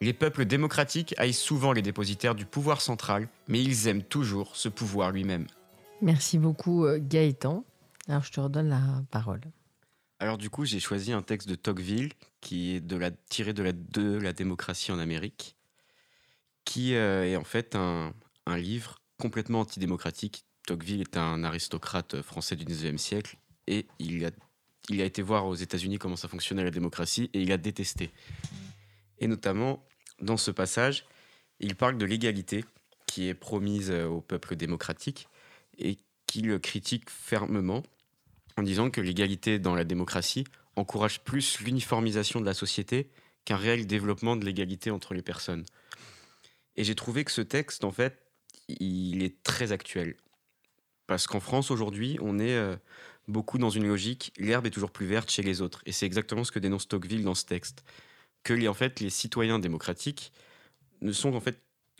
[0.00, 4.68] Les peuples démocratiques haïssent souvent les dépositaires du pouvoir central, mais ils aiment toujours ce
[4.68, 5.46] pouvoir lui-même.
[6.02, 7.64] Merci beaucoup, euh, Gaëtan.
[8.08, 9.40] Alors, je te redonne la parole.
[10.24, 12.10] Alors du coup, j'ai choisi un texte de Tocqueville
[12.40, 13.72] qui est de la, tiré de la,
[14.22, 15.54] la démocratie en Amérique,
[16.64, 18.14] qui euh, est en fait un,
[18.56, 20.46] livre complètement antidémocratique.
[20.66, 24.30] Tocqueville est un aristocrate français du 19e siècle et il a,
[24.88, 28.10] il a été voir aux États-Unis comment ça fonctionnait la démocratie et il a détesté.
[29.18, 29.86] Et notamment,
[30.22, 31.04] dans ce passage,
[31.60, 32.64] il parle de l'égalité
[33.04, 35.28] qui est promise euh, au peuple démocratique
[35.76, 37.82] et qu'il critique fermement
[38.56, 40.44] en disant que l'égalité dans la démocratie
[40.76, 43.08] encourage plus l'uniformisation de la société
[43.44, 45.64] qu'un réel développement de l'égalité entre les personnes.
[46.76, 48.18] Et j'ai trouvé que ce texte, en fait,
[48.68, 50.16] il est très actuel.
[51.06, 52.76] Parce qu'en France, aujourd'hui, on est euh,
[53.28, 55.82] beaucoup dans une logique, l'herbe est toujours plus verte chez les autres.
[55.86, 57.84] Et c'est exactement ce que dénonce Tocqueville dans ce texte.
[58.42, 60.32] Que les, en les citoyens démocratiques
[61.00, 61.40] ne sont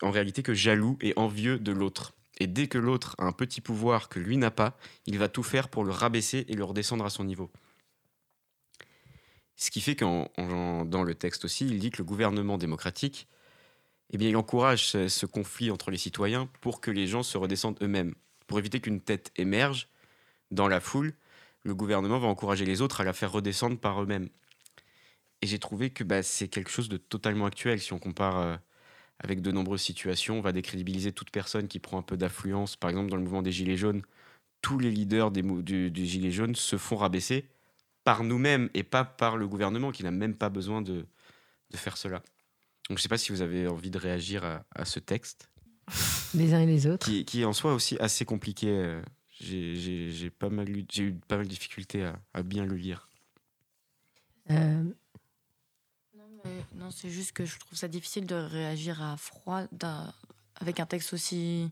[0.02, 2.14] en réalité que jaloux et envieux de l'autre.
[2.40, 4.76] Et dès que l'autre a un petit pouvoir que lui n'a pas,
[5.06, 7.50] il va tout faire pour le rabaisser et le redescendre à son niveau.
[9.56, 13.28] Ce qui fait qu'en en- dans le texte aussi, il dit que le gouvernement démocratique,
[14.12, 17.38] eh bien, il encourage ce, ce conflit entre les citoyens pour que les gens se
[17.38, 18.14] redescendent eux-mêmes.
[18.46, 19.88] Pour éviter qu'une tête émerge
[20.50, 21.14] dans la foule,
[21.62, 24.28] le gouvernement va encourager les autres à la faire redescendre par eux-mêmes.
[25.42, 28.56] Et j'ai trouvé que bah, c'est quelque chose de totalement actuel si on compare euh,
[29.18, 30.38] avec de nombreuses situations.
[30.38, 32.76] On va décrédibiliser toute personne qui prend un peu d'affluence.
[32.76, 34.02] Par exemple, dans le mouvement des Gilets jaunes,
[34.60, 37.46] tous les leaders des du, du Gilets jaunes se font rabaisser
[38.04, 41.06] par nous-mêmes et pas par le gouvernement qui n'a même pas besoin de,
[41.70, 42.18] de faire cela.
[42.88, 45.50] Donc je ne sais pas si vous avez envie de réagir à, à ce texte,
[46.34, 47.06] Les uns et les autres.
[47.06, 48.68] qui, qui est en soi aussi assez compliqué.
[48.68, 49.00] euh,
[49.40, 53.08] J'ai eu pas mal de difficultés à, à bien le lire.
[54.50, 54.82] Euh,
[56.44, 59.62] Non, mais- non, c'est juste que je trouve ça difficile de réagir à froid
[60.56, 61.70] avec un texte aussi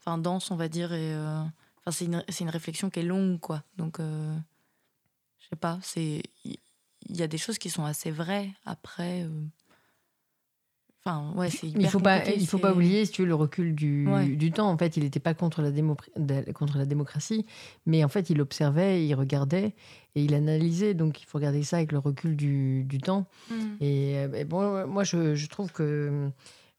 [0.00, 0.92] enfin, dense, on va dire.
[0.92, 1.40] Et, euh,
[1.78, 3.62] enfin, c'est une, une réflexion qui est longue, quoi.
[3.76, 4.36] Donc, euh,
[5.40, 6.58] je sais pas, c'est il
[7.06, 8.50] il y, a des choses qui sont assez vraies.
[8.64, 9.44] Après, euh,
[11.06, 13.74] Enfin, ouais, c'est Il faut pas, il faut pas oublier, si tu veux, le recul
[13.74, 14.24] du, Ouais.
[14.26, 14.70] du temps.
[14.70, 15.96] En fait, il n'était pas contre la, démo-
[16.54, 17.44] contre la démocratie,
[17.84, 19.74] mais en fait, il observait, il regardait
[20.14, 20.94] et il analysait.
[20.94, 23.26] Donc, il faut regarder ça avec le recul du, du temps.
[23.50, 23.54] Mm.
[23.82, 26.30] Et, euh, et bon, moi, je, je trouve que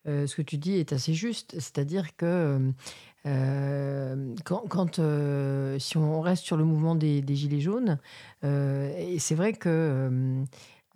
[0.08, 1.52] euh, ce que tu dis est assez juste.
[1.60, 2.72] C'est-à-dire que
[3.28, 8.00] euh, quand, quand, euh, si on reste sur le mouvement des, des Gilets jaunes,
[8.44, 10.44] et c'est vrai que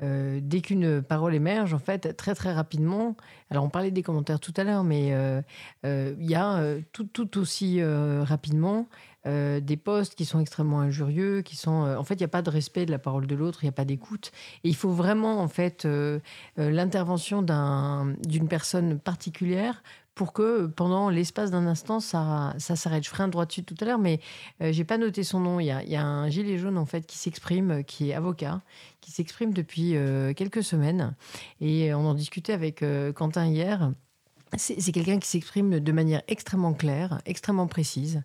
[0.01, 3.15] euh, dès qu'une parole émerge, en fait, très très rapidement,
[3.49, 5.41] alors on parlait des commentaires tout à l'heure, mais euh,
[5.85, 8.87] euh, il y a tout, aussi rapidement
[9.25, 12.49] des posts qui sont extrêmement injurieux, qui sont, en fait, il n'y a pas de
[12.49, 14.31] respect de la parole de l'autre, il n'y a pas d'écoute,
[14.63, 15.87] et il faut vraiment en fait
[16.57, 19.83] l'intervention d'un- d'une personne particulière
[20.15, 23.03] pour que pendant l'espace d'un instant, ça, ça s'arrête.
[23.03, 24.19] Je ferai un droit dessus tout à l'heure, mais
[24.61, 25.59] euh, j'ai pas noté son nom.
[25.59, 28.61] Il y a, un gilet jaune en fait qui s'exprime, euh, qui est avocat,
[29.01, 31.15] qui s'exprime depuis euh, quelques semaines,
[31.61, 33.91] et on en discutait avec euh, Quentin hier.
[34.57, 38.23] C'est quelqu'un qui s'exprime de manière extrêmement claire, extrêmement précise.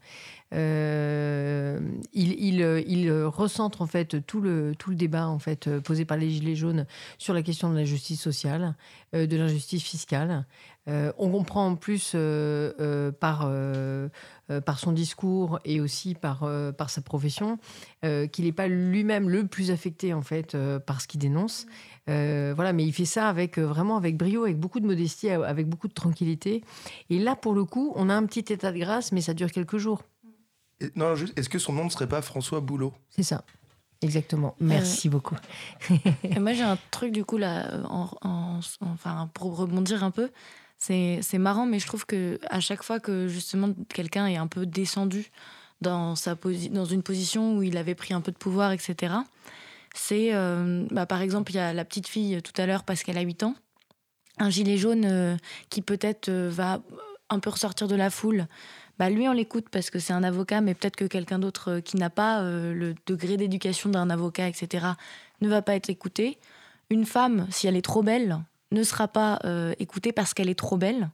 [0.55, 1.81] Euh,
[2.15, 6.05] il, euh, euh, recentre en fait tout le, tout le débat en fait euh, posé
[6.05, 6.87] par les gilets jaunes
[7.19, 8.75] sur la question de la justice sociale,
[9.15, 10.47] euh, de l'injustice fiscale.
[10.87, 14.09] Euh, on comprend en plus euh, euh, par, euh,
[14.51, 17.59] euh, par son discours et aussi par, euh, par sa profession
[18.05, 21.67] euh, qu'il n'est pas lui-même le plus affecté en fait euh, par ce qu'il dénonce.
[22.11, 25.31] Euh, voilà, mais il fait ça avec euh, vraiment avec brio, avec beaucoup de modestie,
[25.31, 26.63] euh, avec beaucoup de tranquillité.
[27.09, 29.51] Et là, pour le coup, on a un petit état de grâce, mais ça dure
[29.51, 30.03] quelques jours.
[30.81, 32.93] Et- non, juste, est-ce que son nom ne serait pas François Boulot?
[33.09, 33.43] C'est ça.
[34.03, 34.55] Exactement.
[34.61, 35.37] Merci beaucoup.
[36.25, 40.11] Et moi, j'ai un truc, du coup, là, euh, en, en- enfin, pour rebondir un
[40.11, 40.31] peu.
[40.87, 44.67] C'est marrant, mais je trouve que à chaque fois que justement quelqu'un est un peu
[44.67, 45.31] descendu
[45.81, 46.35] dans, sa
[46.71, 49.15] dans une position où il avait pris un peu de pouvoir, etc.,
[49.95, 53.03] c'est, euh, bah, par exemple, il y a la petite fille tout à l'heure parce
[53.03, 53.55] qu'elle a 8 ans,
[54.39, 55.37] un gilet jaune euh,
[55.71, 56.83] qui peut-être euh, va
[57.31, 58.47] un peu ressortir de la foule.
[58.99, 61.97] Bah, lui, on l'écoute parce que c'est un avocat, mais peut-être que quelqu'un d'autre qui
[61.97, 64.87] n'a pas le degré d'éducation d'un avocat, etc.,
[65.41, 66.39] ne va pas être écouté.
[66.91, 68.39] Une femme, si elle est trop belle,
[68.75, 71.11] ne sera pas euh, écoutée parce qu'elle est trop belle.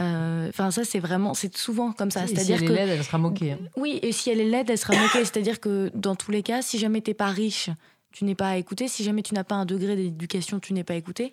[0.00, 2.24] Euh, Enfin, ça, c'est vraiment, c'est souvent comme ça.
[2.24, 3.52] Et si C'est-à-dire elle est que laide, elle sera moquée.
[3.52, 3.58] hein.
[3.76, 5.24] oui, et si elle est laide, elle sera moquée.
[5.24, 7.68] C'est-à-dire que dans tous les cas, si jamais t'es pas riche,
[8.12, 8.88] tu n'es pas écouté.
[8.88, 11.32] Si jamais tu n'as pas un degré d'éducation, tu n'es pas écouté.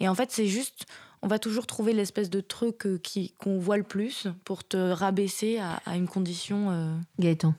[0.00, 0.84] Et en fait, c'est juste,
[1.22, 4.76] on va toujours trouver l'espèce de truc euh, qui qu'on voit le plus pour te
[4.76, 6.68] rabaisser à, à une condition.
[6.70, 7.54] euh, Gaëtan.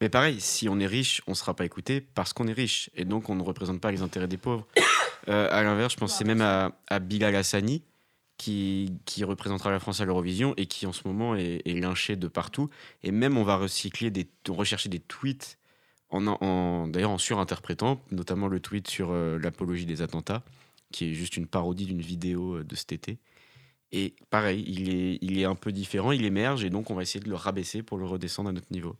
[0.00, 2.90] Mais pareil, si on est riche, on ne sera pas écouté parce qu'on est riche.
[2.96, 4.66] Et donc, on ne représente pas les intérêts des pauvres.
[5.28, 7.82] Euh, à l'inverse, je pensais même à, à Bilal Hassani,
[8.36, 12.28] qui, qui représentera la France à l'Eurovision et qui, en ce moment, est, lynché de
[12.28, 12.68] partout.
[13.02, 15.58] Et même, on va recycler, des, rechercher des tweets,
[16.10, 20.44] en, d'ailleurs en surinterprétant, notamment le tweet sur euh, l'apologie des attentats,
[20.92, 23.18] qui est juste une parodie d'une vidéo euh, de cet été.
[23.92, 27.02] Et pareil, il est, il est un peu différent, il émerge, et donc on va
[27.02, 28.96] essayer de le rabaisser pour le redescendre à notre niveau.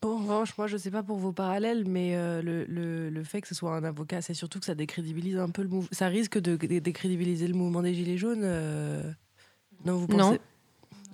[0.00, 3.24] Bon, en revanche, moi, je sais pas pour vos parallèles, mais euh, le, le, le
[3.24, 5.88] fait que ce soit un avocat, c'est surtout que ça décrédibilise un peu le mouvement.
[5.90, 8.42] Ça risque de dé- décrédibiliser le mouvement des Gilets jaunes.
[8.44, 9.02] euh,
[9.84, 10.38] Non, vous pensez?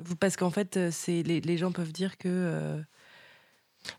[0.07, 0.15] Non.
[0.21, 2.83] Parce qu'en fait, euh, les, les gens peuvent dire que.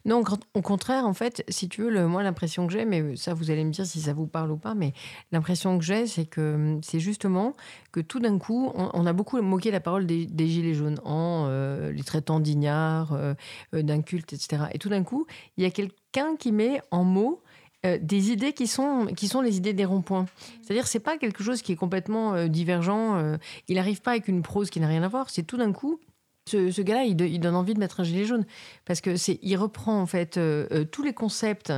[0.06, 0.24] Non,
[0.54, 3.52] au- contraire, en fait, si tu veux, le, moi, l'impression que j'ai, mais ça, vous
[3.52, 4.94] allez me dire si ça vous parle ou pas, mais
[5.32, 7.54] l'impression que j'ai, c'est que c'est justement
[7.92, 11.92] que tout d'un coup, on, a beaucoup moqué la parole des, Gilets jaunes en euh,
[11.92, 13.34] les traitant d'ignards, euh,
[13.74, 14.64] euh, d'incultes, etc.
[14.74, 15.26] Et tout d'un coup,
[15.58, 17.42] il y a quelqu'un qui met en mots
[17.86, 20.26] euh, des idées qui sont, qui sont les idées des ronds-points.
[20.62, 23.38] C'est-à-dire, c'est pas quelque chose qui est complètement divergent.
[23.68, 25.30] il n'arrive pas avec une prose qui n'a rien à voir.
[25.30, 26.00] C'est tout d'un coup,
[26.48, 28.46] ce, gars-là, il, donne envie de mettre un gilet jaune
[28.86, 31.74] parce que c'est, il reprend en fait euh, euh, tous les concepts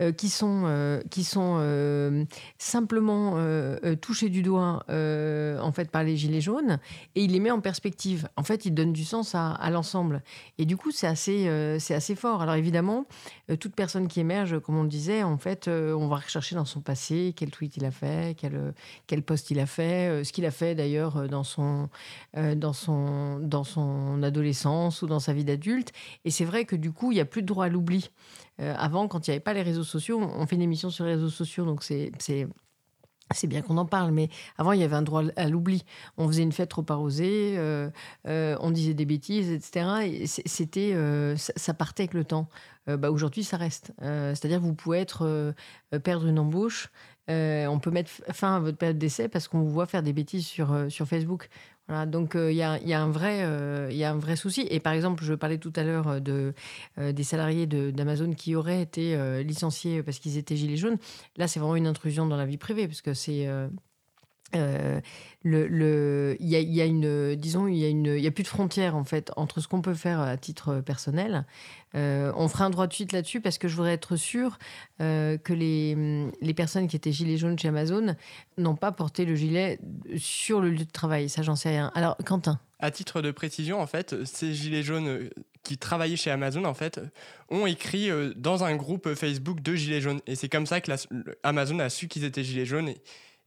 [0.00, 2.26] euh, qui sont qui sont
[2.58, 3.36] simplement
[4.00, 6.78] touchés du doigt en fait par les gilets jaunes
[7.16, 8.28] et il les met en perspective.
[8.36, 10.22] En fait, il donne du sens à, à l'ensemble
[10.58, 12.42] et du coup, c'est assez c'est assez fort.
[12.42, 13.06] Alors évidemment,
[13.58, 16.80] toute personne qui émerge, comme on le disait, en fait, on va rechercher dans son
[16.80, 18.72] passé quel tweet il a fait, quel
[19.08, 21.88] quel post il a fait, ce qu'il a fait d'ailleurs dans son
[22.36, 25.92] dans son dans son adolescence ou dans sa vie d'adulte.
[26.24, 28.10] Et c'est vrai que du coup, il n'y a plus de droit à l'oubli.
[28.60, 31.04] Euh, avant, quand il n'y avait pas les réseaux sociaux, on fait une émission sur
[31.04, 32.12] les réseaux sociaux, donc c'est
[33.34, 35.86] c'est bien qu'on en parle, mais avant, il y avait un droit à l'oubli.
[36.18, 37.88] On faisait une fête trop arrosée, euh,
[38.28, 39.86] euh, on disait des bêtises, etc.
[40.04, 40.94] Et c'était,
[41.36, 42.50] ça, partait avec le temps.
[42.86, 43.92] Bah, Aujourd'hui, ça reste.
[44.00, 45.54] C'est-à-dire vous pouvez être,
[46.04, 46.90] perdre une embauche,
[47.28, 50.44] on peut mettre fin à votre période d'essai parce qu'on vous voit faire des bêtises
[50.44, 51.48] sur, sur Facebook.
[52.06, 54.66] Donc il y, a, un vrai, souci.
[54.70, 56.52] Et par exemple, je parlais tout à l'heure euh,
[56.98, 60.98] euh, des salariés d'Amazon qui auraient été euh, licenciés parce qu'ils étaient gilets jaunes.
[61.36, 63.48] Là, c'est vraiment une intrusion dans la vie privée, parce que c'est.
[64.54, 65.00] Euh,
[65.44, 69.04] y a, une, disons, il y a une, il y a plus de frontières en
[69.04, 71.44] fait entre ce qu'on peut faire à titre personnel.
[71.94, 74.58] Euh, on fera un droit de suite là-dessus parce que je voudrais être sûre
[75.00, 78.14] euh, que les, les personnes qui étaient gilets jaunes chez Amazon
[78.56, 79.78] n'ont pas porté le gilet
[80.16, 81.28] sur le lieu de travail.
[81.28, 81.90] Ça, j'en sais rien.
[81.94, 82.58] Alors, Quentin.
[82.78, 85.30] À titre de précision, en fait, ces gilets jaunes euh,
[85.62, 87.00] qui travaillaient chez Amazon, en fait,
[87.48, 90.20] ont écrit dans un groupe Facebook de gilets jaunes.
[90.26, 90.90] Et c'est comme ça que
[91.44, 92.92] Amazon a su qu'ils étaient gilets jaunes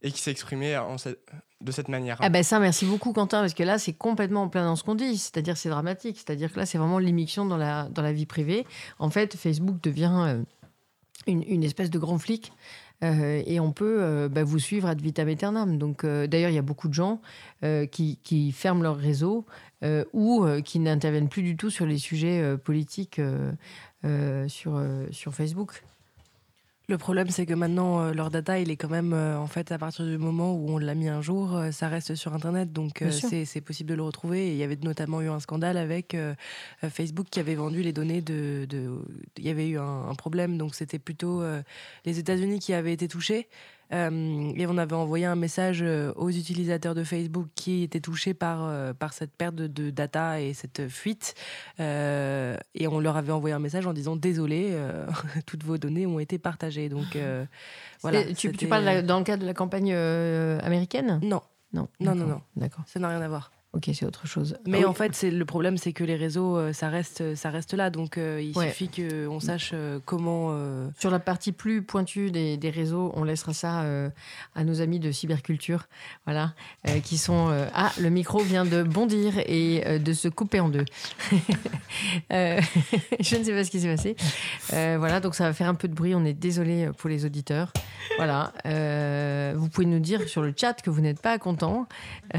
[0.06, 1.20] et en cette-
[1.62, 2.18] de cette manière.
[2.20, 4.84] Ah ben ça, merci beaucoup Quentin, parce que là, c'est complètement en plein dans ce
[4.84, 5.16] qu'on dit.
[5.16, 6.16] C'est-à-dire, c'est dramatique.
[6.18, 8.66] C'est-à-dire que là, c'est vraiment l'immixtion dans la, dans la vie privée.
[8.98, 10.42] En fait, Facebook devient euh,
[11.26, 12.52] une, une espèce de grand flic.
[13.02, 15.78] euh, et on peut euh, bah, vous suivre ad vitam aeternam.
[15.78, 17.20] Donc, d'ailleurs, il y a beaucoup de gens
[17.90, 19.46] qui, qui ferment leur réseau
[20.12, 23.20] ou qui n'interviennent plus du tout sur les sujets politiques
[24.48, 25.82] sur, sur Facebook.
[26.88, 29.72] Le problème, c'est que maintenant, euh, leur data, il est quand même, euh, en fait,
[29.72, 32.72] à partir du moment où on l'a mis un jour, euh, ça reste sur Internet.
[32.72, 33.02] Donc,
[33.44, 34.46] c'est possible de le retrouver.
[34.46, 36.16] Et il y avait notamment eu un scandale avec
[36.88, 38.66] Facebook qui avait vendu les données de.
[38.68, 39.00] de-
[39.36, 40.58] Il y avait eu un, un problème.
[40.58, 41.42] Donc, c'était plutôt
[42.04, 43.48] les États-Unis qui avaient été touchés.
[43.92, 48.34] Euh, et on avait envoyé un message euh, aux utilisateurs de Facebook qui étaient touchés
[48.34, 51.34] par, euh, par cette perte de, de data et cette fuite.
[51.80, 54.76] Euh, et on leur avait envoyé un message en disant désolé,
[55.46, 56.88] toutes vos données ont été partagées.
[56.88, 57.16] Donc
[58.02, 58.24] voilà.
[58.34, 61.20] Tu, tu parles dans le cadre de la campagne américaine?
[61.22, 62.40] Non, Non, Non, non, non.
[62.56, 62.84] D'accord.
[62.86, 63.52] ça n'a rien à voir.
[63.76, 64.56] Ok, c'est autre chose.
[64.66, 64.84] Mais Ah oui.
[64.86, 67.90] en fait, c'est le problème, c'est que les réseaux, euh, ça reste, ça reste là.
[67.90, 68.68] Donc euh, il Ouais.
[68.70, 70.48] suffit qu'on sache euh, comment.
[70.52, 74.08] euh, Sur la partie plus pointue des, des réseaux, on laissera ça euh,
[74.54, 75.88] à nos amis de cyberculture,
[76.24, 76.54] voilà,
[76.88, 80.60] euh, qui sont euh, ah le micro vient de bondir et euh, de se couper
[80.60, 80.84] en deux.
[82.32, 82.60] Euh,
[83.20, 84.16] je ne sais pas ce qui s'est passé.
[84.72, 86.14] Euh, voilà, donc ça va faire un peu de bruit.
[86.14, 87.72] On est désolé pour les auditeurs.
[88.16, 91.86] Voilà, Euh, vous pouvez nous dire sur le chat que vous n'êtes pas content.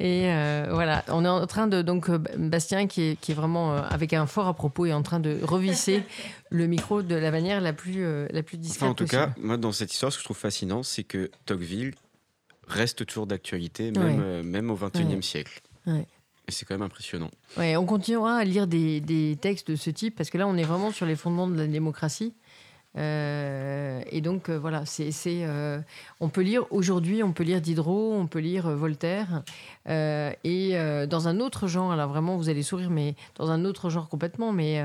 [0.00, 3.34] et euh, voilà, on est en train de donc euh, Bastien qui est, qui est
[3.34, 6.02] vraiment euh, avec un fort à propos est en train de revisser
[6.50, 9.22] le micro de la manière la plus la plus discrète Enfin, en tout possible.
[9.34, 11.94] cas, moi, dans cette histoire, ce que je trouve fascinant, c'est que Tocqueville
[12.68, 14.16] reste toujours d'actualité, même, Ouais.
[14.24, 15.22] euh, même au XXIe Ouais.
[15.22, 15.60] siècle.
[15.86, 16.06] Ouais.
[16.48, 17.30] Et c'est quand même impressionnant.
[17.56, 20.56] Ouais, on continuera à lire des, des textes de ce type parce que là, on
[20.56, 22.34] est vraiment sur les fondements de la démocratie.
[22.98, 25.80] Euh, et donc euh, voilà, c'est, euh,
[26.20, 29.42] on peut lire aujourd'hui, on peut lire Diderot, on peut lire Voltaire,
[29.88, 30.76] et
[31.08, 31.92] dans un autre genre.
[31.92, 34.52] Alors vraiment, vous allez sourire, mais dans un autre genre complètement.
[34.52, 34.82] Mais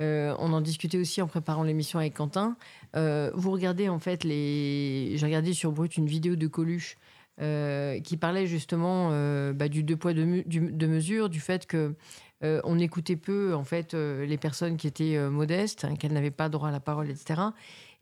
[0.00, 2.56] on en discutait aussi en préparant l'émission avec Quentin.
[2.94, 6.96] Vous regardez en fait les, j'ai regardé sur Brut une vidéo de Coluche.
[7.38, 9.10] qui parlait justement
[9.52, 11.94] bah, du deux poids deux, du- deux mesures, du fait que
[12.42, 16.12] euh, on écoutait peu en fait euh, les personnes qui étaient euh, modestes, hein, qu'elles
[16.12, 17.40] n'avaient pas droit à la parole, etc.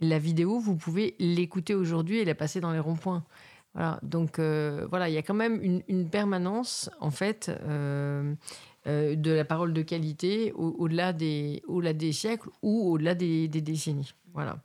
[0.01, 3.25] La vidéo, vous pouvez l'écouter aujourd'hui et la passer dans les ronds-points.
[3.75, 3.99] Voilà.
[4.03, 7.51] Donc voilà, il y a quand même une, permanence en fait
[8.87, 11.63] de la parole de qualité au- au-delà des,
[11.95, 14.15] des siècles ou au-delà des, des décennies.
[14.33, 14.59] Voilà.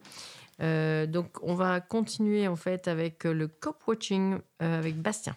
[1.07, 5.35] Donc on va continuer en fait avec le cop watching avec Bastien.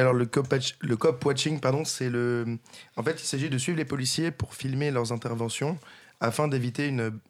[0.00, 2.58] Alors le cop, watch- le cop watching, pardon, c'est le.
[2.96, 5.78] En fait, il s'agit de suivre les policiers pour filmer leurs interventions
[6.20, 7.20] afin d'éviter une,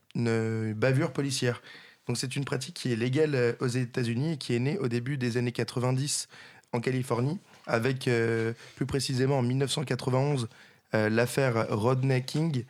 [0.74, 1.62] bavure policière.
[2.06, 4.88] Donc c'est une pratique qui est légale euh, aux États-Unis et qui est née au
[4.88, 6.28] début des années 90
[6.72, 10.48] en Californie, avec euh, plus précisément en 1991
[10.94, 12.64] euh, l'affaire Rodney King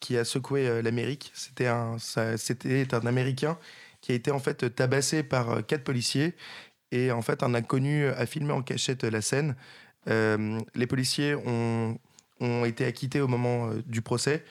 [0.00, 1.32] qui a secoué l'Amérique.
[1.34, 3.58] C'était un, ça- un Américain
[4.02, 6.34] qui a été en fait tabassé par quatre policiers
[6.92, 9.56] et en fait un inconnu a filmé en cachette la scène.
[10.08, 11.98] Euh, les policiers ont,
[12.40, 14.44] ont été acquittés au moment euh, du procès,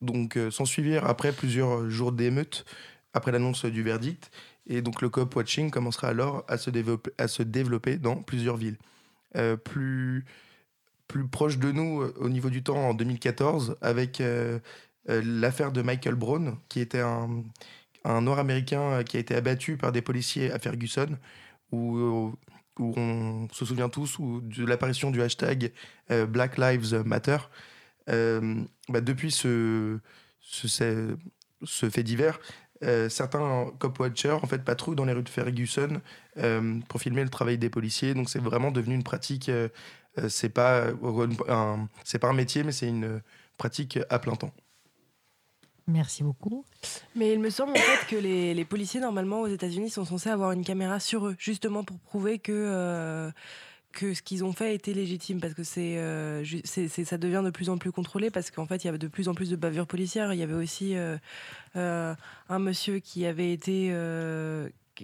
[0.00, 2.64] donc euh, s'en suivirent après plusieurs jours d'émeute
[3.12, 4.30] après l'annonce du verdict
[4.66, 6.70] et donc le cop watching commencera alors à se
[7.42, 8.78] développer, dans plusieurs villes.
[9.64, 10.24] Plus
[11.08, 14.22] plus proche de nous au niveau du temps en 2014 avec
[15.06, 17.44] l'affaire de Michael Brown qui était un,
[18.06, 21.08] un Nord-Américain euh, qui a été abattu par des policiers à Ferguson
[21.72, 22.32] où, euh,
[22.78, 25.72] où on se souvient tous de l'apparition du hashtag
[26.10, 27.38] euh, Black Lives Matter.
[28.08, 29.98] Euh, bah, depuis ce,
[30.40, 31.16] ce,
[31.90, 32.38] fait divers,
[33.08, 36.00] certains cop watchers en fait patrouillent dans les rues de Ferguson
[36.88, 38.14] pour filmer le travail des policiers.
[38.14, 39.50] Donc c'est vraiment devenu une pratique.
[40.28, 40.88] c'est pas
[42.04, 43.22] c'est pas un métier, mais c'est une
[43.56, 44.52] pratique à plein temps.
[45.88, 46.64] Merci beaucoup.
[47.14, 50.52] Mais il me semble en fait que les, policiers, normalement, aux États-Unis, sont censés avoir
[50.52, 53.30] une caméra sur eux, justement pour prouver que, euh,
[53.92, 55.40] que ce qu'ils ont fait était légitime.
[55.40, 58.82] Parce que c'est, euh, c'est, ça devient de plus en plus contrôlé, parce qu'en fait,
[58.82, 60.32] il y avait de plus en plus de bavures policières.
[60.32, 61.16] Il y avait aussi euh,
[61.74, 63.92] un monsieur qui avait été.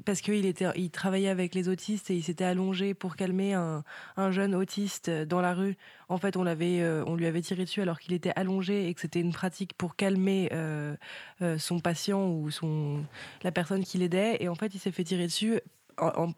[0.01, 0.45] Parce qu'il
[0.77, 3.85] il travaillait avec les autistes et il s'était allongé pour calmer un,
[4.17, 5.77] un jeune autiste dans la rue.
[6.09, 8.95] En fait, on l'avait, euh, on lui avait tiré dessus alors qu'il était allongé et
[8.95, 10.97] que c'était une pratique pour calmer euh,
[11.43, 13.05] euh, son patient ou son
[13.43, 14.37] la personne qui l'aidait.
[14.41, 15.61] Et en fait, il s'est fait tirer dessus.
[15.99, 16.33] En,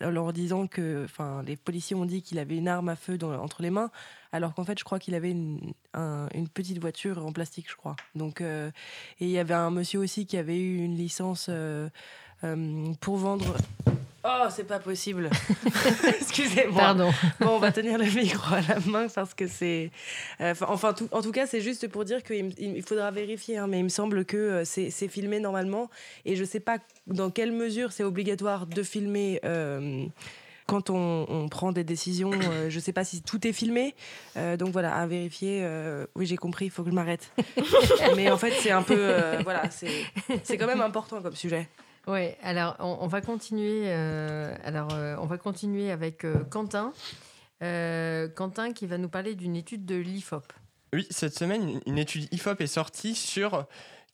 [0.00, 3.60] leur disant que, enfin, les policiers ont dit qu'il avait une arme à feu entre
[3.60, 3.90] les mains,
[4.30, 7.74] alors qu'en fait, je crois qu'il avait une, un- une petite voiture en plastique, je
[7.74, 7.96] crois.
[8.14, 8.70] Donc, et
[9.18, 11.50] il y avait un monsieur aussi qui avait eu une licence
[13.00, 13.56] pour vendre.
[14.24, 15.30] Oh, c'est pas possible.
[16.20, 16.78] Excusez-moi.
[16.80, 17.10] Pardon.
[17.40, 19.90] Bon, on va tenir le micro à la main parce que c'est.
[20.40, 23.66] euh, Enfin, tout- en tout cas, c'est juste pour dire qu'il il faudra vérifier, hein,
[23.68, 25.88] mais il me semble que euh, c'est c'est filmé normalement.
[26.24, 29.40] Et je sais pas dans quelle mesure c'est obligatoire de filmer.
[29.44, 30.04] euh,
[30.66, 33.94] quand on, on prend des décisions, euh, je sais pas si tout est filmé.
[34.36, 35.60] Euh, donc voilà, à vérifier.
[35.62, 37.30] euh, oui, j'ai compris, il faut que je m'arrête.
[38.16, 38.94] mais en fait, c'est un peu.
[38.98, 39.88] euh, voilà, c'est
[40.42, 41.66] c'est quand même important comme sujet.
[42.08, 43.82] Oui, alors on, va continuer.
[43.86, 46.92] euh, alors euh, on va continuer avec euh, Quentin.
[47.60, 50.44] Quentin qui va nous parler d'une étude de l'IFOP.
[50.94, 53.66] Oui, cette semaine, une- étude IFOP est sortie sur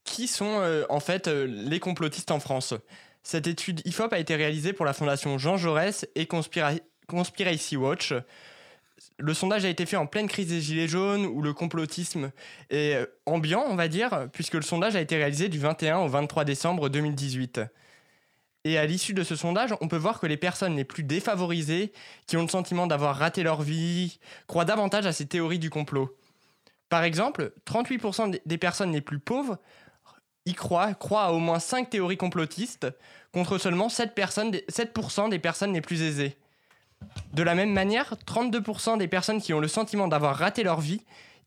[0.02, 2.74] qui sont en fait les complotistes en France.
[3.22, 8.12] Cette étude IFOP a été réalisée pour la fondation Jean Jaurès et Conspira- Conspiracy Watch.
[9.18, 12.32] Le sondage a été fait en pleine crise des Gilets jaunes où le complotisme
[12.70, 16.44] est ambiant, on va dire, puisque le sondage a été réalisé du 21 au 23
[16.44, 17.60] décembre 2018.
[18.64, 21.92] Et à l'issue de ce sondage, on peut voir que les personnes les plus défavorisées,
[22.26, 26.16] qui ont le sentiment d'avoir raté leur vie, croient davantage à ces théories du complot.
[26.88, 29.58] Par exemple, 38% des- personnes les plus pauvres
[30.46, 32.86] y croient, croient à au moins 5 théories complotistes,
[33.32, 36.36] contre seulement 7%, personnes, des- 7% des personnes les plus aisées.
[37.34, 41.02] De la même manière, 32% des personnes qui ont le sentiment d'avoir raté leur vie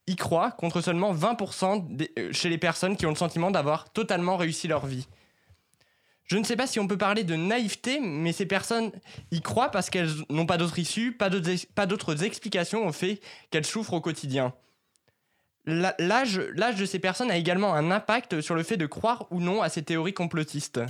[0.06, 3.90] y croient, contre seulement 20% des- euh, chez les personnes qui ont le sentiment d'avoir
[3.92, 5.08] totalement réussi leur vie.
[6.28, 8.92] Je ne sais pas si on peut parler de naïveté, mais ces personnes
[9.32, 13.94] y croient parce qu'elles n'ont pas d'autre issue, pas d'autres explications au fait qu'elles souffrent
[13.94, 14.54] au quotidien.
[15.66, 19.62] L'âge de ces personnes a également un impact sur le fait de croire ou non
[19.62, 20.82] à ces théories complotistes.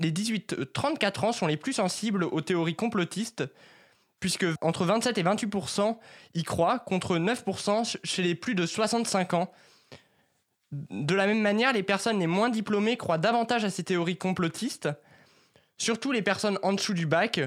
[0.00, 3.44] Les 18-34 ans sont les plus sensibles aux théories complotistes,
[4.20, 5.96] puisque entre 27 et 28%
[6.34, 9.52] y croient, contre 9% ch- chez les plus de 65 ans.
[10.72, 14.88] De la même manière, les personnes les moins diplômées croient davantage à ces théories complotistes,
[15.78, 17.40] surtout les personnes en dessous du bac,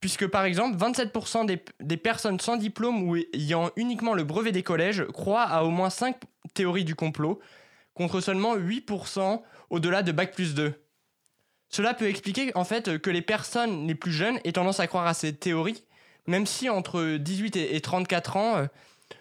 [0.00, 1.46] puisque par exemple 27%
[1.80, 5.90] des, personnes sans diplôme ou ayant uniquement le brevet des collèges croient à au moins
[5.90, 6.16] 5
[6.54, 7.40] théories du complot,
[7.92, 10.74] contre seulement 8% au-delà de Bac plus 2.
[11.68, 15.06] Cela peut expliquer en fait que les personnes les plus jeunes aient tendance à croire
[15.06, 15.82] à ces théories,
[16.26, 18.66] même si entre 18 et et 34 ans, euh,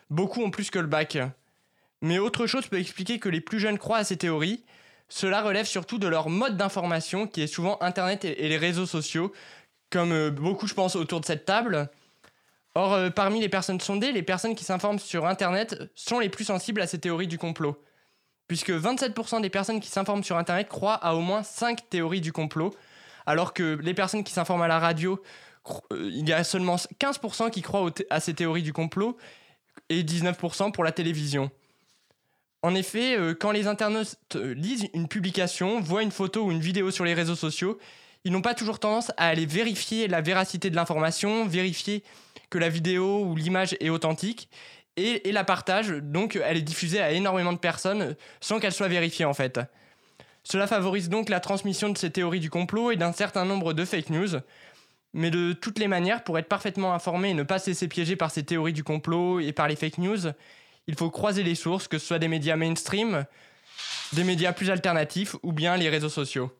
[0.09, 1.17] beaucoup ont plus que le bac.
[2.01, 4.63] Mais autre chose peut expliquer que les plus jeunes croient à ces théories.
[5.07, 9.31] Cela relève surtout de leur mode d'information, qui est souvent Internet et les réseaux sociaux,
[9.89, 11.89] comme euh, beaucoup, je pense, autour de cette table.
[12.73, 16.45] Or, euh, parmi les personnes sondées, les personnes qui s'informent sur Internet sont les plus
[16.45, 17.81] sensibles à ces théories du complot.
[18.47, 22.31] Puisque 27% des personnes qui s'informent sur Internet croient à au moins 5 théories du
[22.31, 22.75] complot,
[23.25, 25.21] alors que les personnes qui s'informent à la radio,
[25.91, 29.17] euh, il y a seulement 15% qui croient à ces théories du complot
[29.89, 31.49] et 19% pour la télévision.
[32.65, 36.61] En effet, euh, quand les internautes euh, lisent une publication, voient une photo ou une
[36.61, 37.77] vidéo sur les réseaux sociaux,
[38.23, 42.03] ils n'ont pas toujours tendance à aller vérifier la véracité de l'information, vérifier
[42.49, 44.49] que la vidéo ou l'image est authentique
[44.97, 45.91] et, la partagent.
[45.91, 49.59] Donc, elle est diffusée à énormément de personnes euh, sans qu'elle soit vérifiée en fait.
[50.43, 53.85] Cela favorise donc la transmission de ces théories du complot et d'un certain nombre de
[53.85, 54.39] fake news.
[55.13, 58.15] Mais de toutes les manières, pour être parfaitement informé et ne pas se laisser piéger
[58.15, 60.31] par ces théories du complot et par les fake news,
[60.87, 63.25] il faut croiser les sources, que ce soit des médias mainstream,
[64.13, 66.51] des médias plus alternatifs ou bien les réseaux sociaux.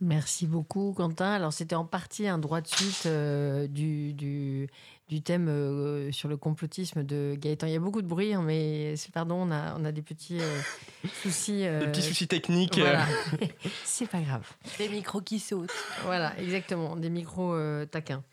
[0.00, 1.30] Merci beaucoup, Quentin.
[1.32, 4.68] Alors, c'était en partie un droit de suite euh, du, du,
[5.08, 7.68] du thème euh, sur le complotisme de Gaëtan.
[7.68, 10.02] Il y a beaucoup de bruit, hein, mais c'est pardon, on a, on a des
[10.02, 10.60] petits euh,
[11.22, 11.64] soucis.
[11.64, 12.78] euh, Des petits soucis techniques.
[12.78, 13.06] Voilà.
[13.84, 14.46] c'est pas grave.
[14.78, 15.70] Des micros qui sautent.
[16.02, 18.24] Voilà, exactement, des micros euh, taquins.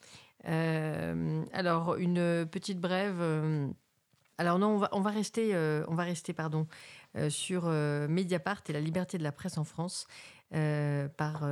[0.49, 3.21] Euh, alors, une petite brève.
[4.41, 6.65] Alors non, on va, rester, euh, on va rester pardon,
[7.15, 10.07] euh, sur euh, Mediapart et la liberté de la presse en France
[11.15, 11.47] par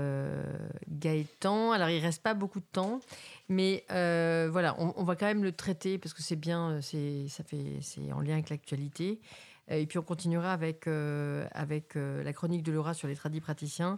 [0.89, 1.71] Gaëtan.
[1.71, 2.99] Alors, il reste pas beaucoup de temps,
[3.47, 7.43] mais voilà, on, va quand même le traiter parce que c'est bien, c'est, ça
[7.79, 9.21] c'est en lien avec l'actualité.
[9.69, 13.97] Et puis, on continuera avec, avec la chronique de Laura sur les tradis praticiens.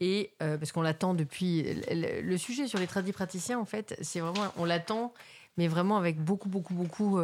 [0.00, 1.64] Et parce qu'on l'attend depuis.
[1.90, 4.52] Le, sujet sur les tradis praticiens, en fait, c'est vraiment.
[4.58, 5.14] On l'attend,
[5.56, 7.18] mais vraiment avec beaucoup, beaucoup, beaucoup.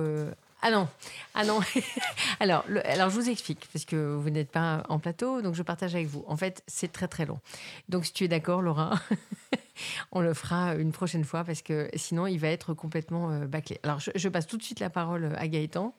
[0.61, 0.89] Ah non,
[1.35, 1.61] ah non.
[2.41, 5.95] alors, alors, je vous explique, parce que vous n'êtes pas en plateau, donc je partage
[5.95, 6.25] avec vous.
[6.27, 7.39] En fait, c'est très très long.
[7.89, 9.01] Donc, si tu es d'accord, Laura,
[10.13, 13.79] on le fera une prochaine fois, parce que sinon, il va être complètement euh, bâclé.
[13.85, 15.95] Alors, je, passe tout de suite la parole à Gaëtan,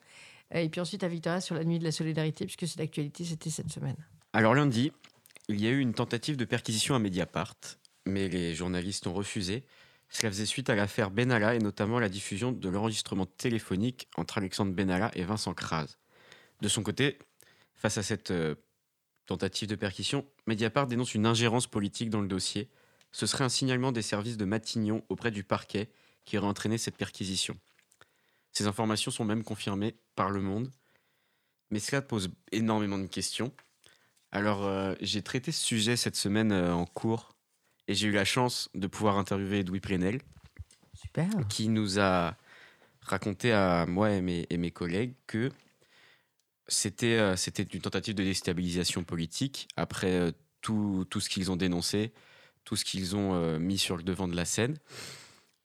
[0.53, 3.49] et puis ensuite à Victoria sur la nuit de la solidarité, puisque c'est l'actualité, c'était
[3.49, 3.98] cette semaine.
[4.34, 4.91] Alors lundi,
[5.48, 7.56] il y a eu une tentative de perquisition à Mediapart,
[8.06, 9.64] mais les journalistes ont refusé.
[10.10, 14.73] Cela faisait suite à l'affaire Benalla et notamment la diffusion de l'enregistrement téléphonique entre Alexandre
[14.73, 15.98] Benalla et Vincent Kras.
[16.61, 17.19] De son côté,
[17.76, 18.56] face à cette euh,
[19.27, 22.69] tentative de perquisition, Mediapart dénonce une ingérence politique dans le dossier.
[23.11, 25.90] Ce serait un signalement des services de Matignon auprès du parquet
[26.26, 27.57] qui aurait entraîné cette perquisition.
[28.52, 30.72] Ces informations sont même confirmées par Le Monde,
[31.69, 33.53] mais cela pose énormément de questions.
[34.31, 37.36] Alors, euh, j'ai traité ce sujet cette semaine euh, en cours
[37.90, 40.22] et j'ai eu la chance de pouvoir interviewer Edoui Plenel,
[40.94, 41.28] Super.
[41.49, 42.38] qui nous a
[43.02, 45.52] raconté à moi et mes, et mes collègues que
[46.68, 51.56] c'était euh, c'était une tentative de déstabilisation politique après euh, tout, tout ce qu'ils ont
[51.56, 52.14] dénoncé,
[52.64, 54.78] tout ce qu'ils ont euh, mis sur le devant de la scène.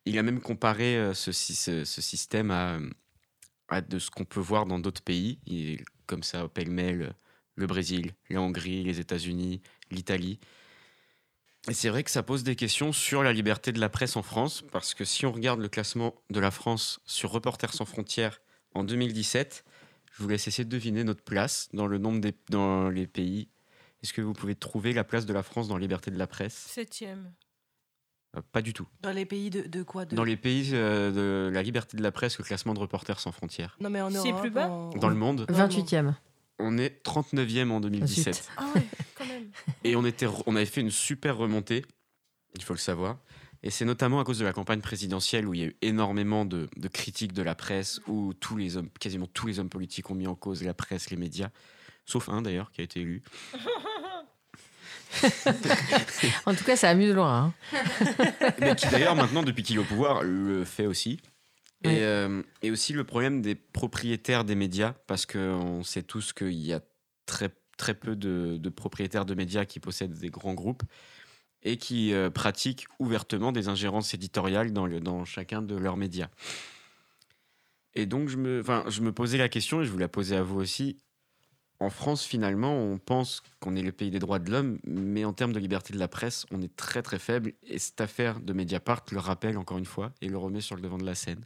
[0.06, 2.78] Il a même comparé ce, sy- ce- ce système à,
[3.68, 7.14] à de ce qu'on peut voir dans d'autres pays, Il- comme ça, pêle-mêle,
[7.56, 9.60] le Brésil, la Hongrie, les États-Unis,
[9.90, 10.38] l'Italie.
[11.68, 14.22] Et c'est vrai que ça pose des questions sur la liberté de la presse en
[14.22, 18.40] France, parce que si on regarde le classement de la France sur Reporters sans frontières
[18.74, 19.64] en 2017,
[20.12, 23.48] je vous laisse essayer de deviner notre place dans le nombre des dans les pays.
[24.02, 26.26] Est-ce que vous pouvez trouver la place de la France dans la liberté de la
[26.26, 26.54] presse?
[26.68, 27.32] Septième.
[28.36, 28.86] Euh, Pas du tout.
[29.00, 30.14] Dans les pays de, de quoi de...
[30.14, 31.10] Dans les pays euh,
[31.48, 33.78] de la liberté de la presse, le classement de Reporters sans frontières.
[33.80, 34.68] Non, mais en C'est Europe, plus bas?
[34.68, 36.12] en- Dans le monde, 28e.
[36.58, 38.34] On est 39e en 2017.
[38.34, 38.44] Zut.
[38.56, 38.82] Ah ouais,
[39.16, 39.48] quand même.
[39.82, 41.84] Et on, était, on avait fait une super remontée,
[42.56, 43.18] il faut le savoir.
[43.62, 46.44] Et c'est notamment à cause de la campagne présidentielle où il y a eu énormément
[46.44, 50.10] de, de critiques de la presse, où tous les hommes, quasiment tous les hommes politiques
[50.10, 51.48] ont mis en cause la presse, les médias,
[52.04, 53.22] sauf un d'ailleurs qui a été élu.
[56.44, 57.38] En tout cas, ça amuse Laura.
[57.38, 57.54] hein.
[58.60, 61.20] Mais qui d'ailleurs maintenant, depuis qu'il est au pouvoir, le fait aussi.
[61.84, 66.52] Et, euh, et aussi le problème des propriétaires des médias, parce qu'on sait tous qu'il
[66.54, 66.80] y a
[67.26, 70.82] très, très peu de, de propriétaires de médias qui possèdent des grands groupes
[71.62, 76.28] et qui euh, pratiquent ouvertement des ingérences éditoriales dans, le, dans chacun de leurs médias.
[77.94, 80.42] Et donc, je me, je me posais la question, et je vous la posais à
[80.42, 80.96] vous aussi.
[81.80, 85.32] En France, finalement, on pense qu'on est le pays des droits de l'homme, mais en
[85.32, 87.52] termes de liberté de la presse, on est très très faible.
[87.62, 90.82] Et cette affaire de Mediapart le rappelle encore une fois et le remet sur le
[90.82, 91.44] devant de la scène.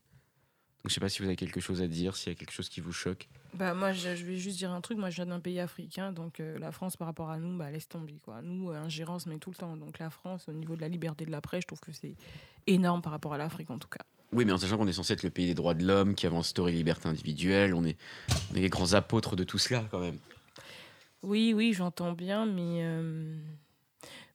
[0.83, 2.53] Donc je sais pas si vous avez quelque chose à dire, s'il y a quelque
[2.53, 3.29] chose qui vous choque.
[3.55, 6.13] Bah moi je, je vais juste dire un truc, moi je viens d'un pays africain,
[6.13, 8.43] donc euh, la France par rapport à nous, bah laisse tomber quoi.
[8.43, 9.77] Nous, euh, ingérence mais tout le temps.
[9.77, 12.15] Donc la France au niveau de la liberté de la presse, je trouve que c'est
[12.67, 14.05] énorme par rapport à l'Afrique en tout cas.
[14.33, 16.27] Oui, mais en sachant qu'on est censé être le pays des droits de l'homme, qui
[16.27, 17.97] avance instauré les libertés individuelles, on est,
[18.53, 20.19] on est les grands apôtres de tout cela quand même.
[21.23, 23.37] Oui, oui, j'entends bien, mais euh,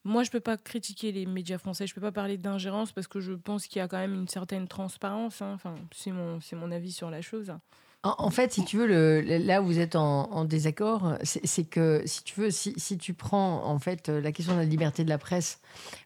[0.04, 3.20] moi je peux pas critiquer les médias français, je peux pas parler d'ingérence parce que
[3.20, 5.42] je pense qu'il y a quand même une certaine transparence.
[5.42, 5.52] hein.
[5.56, 7.54] Enfin, c'est mon, mon avis sur la chose.
[8.06, 12.38] En, fait, si tu veux, là où vous êtes en, désaccord, c'est que si tu
[12.38, 15.18] veux, si, si tu prends en fait euh, la question de la liberté de la
[15.18, 15.62] presse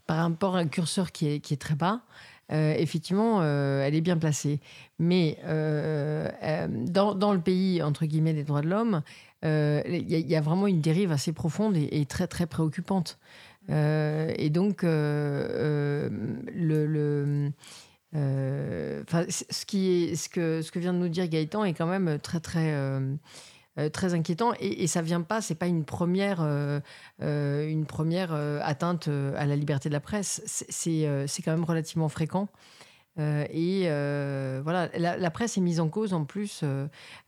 [0.05, 2.01] par rapport à un curseur qui est, qui est très bas,
[2.51, 4.59] euh, effectivement, euh, elle est bien placée.
[4.99, 9.01] Mais dans, dans le pays entre guillemets des droits de l'homme,
[9.41, 9.47] il
[10.07, 13.17] y, a- il y a vraiment une dérive assez profonde et, et très très préoccupante.
[13.69, 16.09] Euh, et donc, euh,
[18.15, 22.19] euh, ce, qui ce, que, ce que vient de nous dire Gaëtan est quand même
[22.19, 22.73] très, très,
[23.91, 24.53] très inquiétant.
[24.59, 26.41] Et, et ça vient pas, c'est pas une première,
[27.19, 30.41] une première atteinte à la liberté de la presse.
[30.47, 32.47] C'est quand même relativement fréquent.
[33.19, 36.63] Euh, et euh, voilà, la, la presse est mise en cause en plus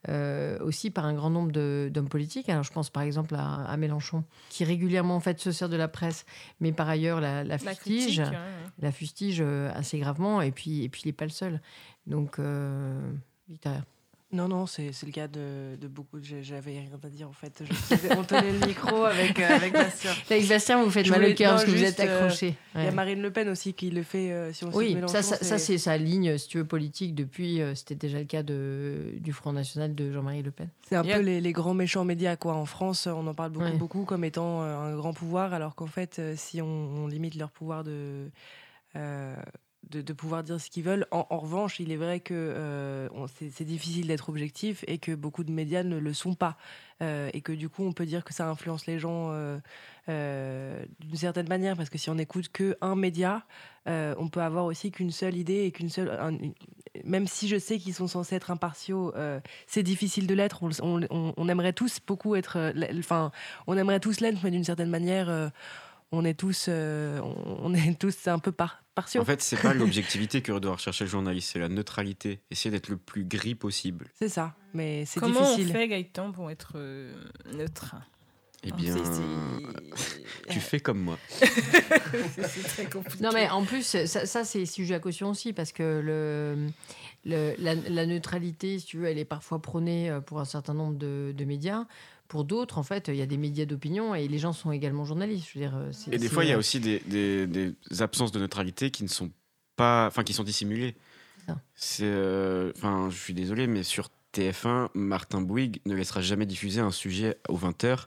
[0.08, 1.52] euh, aussi par un grand nombre
[1.90, 2.48] d'hommes politiques.
[2.50, 5.78] Alors je pense par exemple à, à Mélenchon, qui régulièrement en fait se sert de
[5.78, 6.26] la presse,
[6.60, 8.38] mais par ailleurs la, la La fustige critique,
[8.80, 9.42] la fustige
[9.74, 11.62] assez gravement et puis et puis il n'est pas le seul
[12.06, 12.40] donc
[13.48, 13.84] Victoria.
[14.32, 16.20] Non, non, c'est c'est le cas de, de beaucoup.
[16.22, 17.64] J'avais rien à dire en fait.
[17.64, 20.12] Je- on tenait le micro avec, euh, avec Bastien.
[20.30, 22.82] avec Bastien vous faites Je mal au cœur parce que vous êtes euh, accroché Il
[22.82, 22.92] y a Ouais.
[22.96, 24.32] Marine Le Pen aussi qui le fait.
[24.32, 27.60] euh, si on oui ça, ça, ça, c'est sa ligne si tu veux politique depuis
[27.60, 31.04] euh, c'était déjà le cas de du Front National de Jean-Marie Le Pen C'est un
[31.04, 32.54] Il y a- peu les, les grands méchants médias quoi.
[32.54, 33.78] En France, on en parle beaucoup, Ouais.
[33.78, 37.50] beaucoup comme étant euh, un grand pouvoir, alors qu'en fait, si on, on limite leur
[37.50, 38.30] pouvoir de
[38.96, 39.36] euh,
[39.88, 41.08] de, pouvoir dire ce qu'ils veulent.
[41.12, 43.08] En, revanche, il est vrai que euh,
[43.52, 46.58] c'est difficile d'être objectif et que beaucoup de médias ne le sont pas.
[47.02, 51.16] Euh, et que du coup, on peut dire que ça influence les gens euh, d'une
[51.16, 53.46] certaine manière, parce que si on n'écoute que un média,
[53.88, 56.12] on peut avoir aussi qu'une seule idée et qu'une seule.
[57.04, 59.14] même si je sais qu'ils sont censés être impartiaux,
[59.66, 60.62] c'est difficile de l'être.
[60.62, 60.70] On,
[61.10, 62.72] on- on- aimerait tous beaucoup être.
[63.00, 63.32] Enfin,
[63.66, 65.52] on aimerait tous l'être, mais d'une certaine manière,
[66.12, 67.22] on est tous, euh,
[67.62, 69.22] on est tous un peu par, partiaux.
[69.22, 72.42] En fait, c'est pas l'objectivité que doit rechercher le journaliste, c'est la neutralité.
[72.52, 74.08] Essayer d'être le plus gris possible.
[74.16, 75.70] c'est ça, mais c'est Comment difficile.
[75.70, 77.14] on fait, Gaëtan, pour être euh,
[77.54, 77.96] neutre?
[78.64, 78.96] Eh bien,
[80.50, 81.18] tu fais comme moi.
[81.40, 83.24] C'est très compliqué.
[83.24, 86.68] Non, mais en plus, ça, ça, c'est sujet à caution aussi, parce que le,
[87.26, 90.74] le- la, la neutralité, si tu veux, elle est parfois prônée euh, pour un certain
[90.74, 91.86] nombre de, de médias.
[92.28, 95.04] Pour d'autres, en fait, il y a des médias d'opinion et les gens sont également
[95.06, 95.48] journalistes.
[95.54, 97.74] Je veux dire, euh, c'est- Et des fois, il y a aussi des, des- des
[98.02, 99.32] absences de neutralité qui ne sont
[99.76, 100.96] pas, enfin, qui sont dissimulées.
[101.74, 106.80] C'est, euh, enfin, je suis désolé, mais sur TF1, Martin Bouygues ne laissera jamais diffuser
[106.80, 108.06] un sujet aux 20h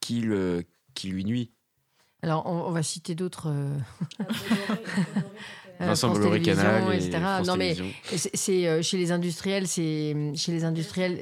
[0.00, 0.62] qui, le,
[0.92, 1.50] qui lui nuit.
[2.20, 3.50] Alors, on, on va citer d'autres.
[5.80, 7.18] euh, Vincent Bolloré Canal et etc.
[7.20, 7.74] France non, mais
[8.34, 11.18] c'est- euh, chez les industriels, c'est chez les industriels,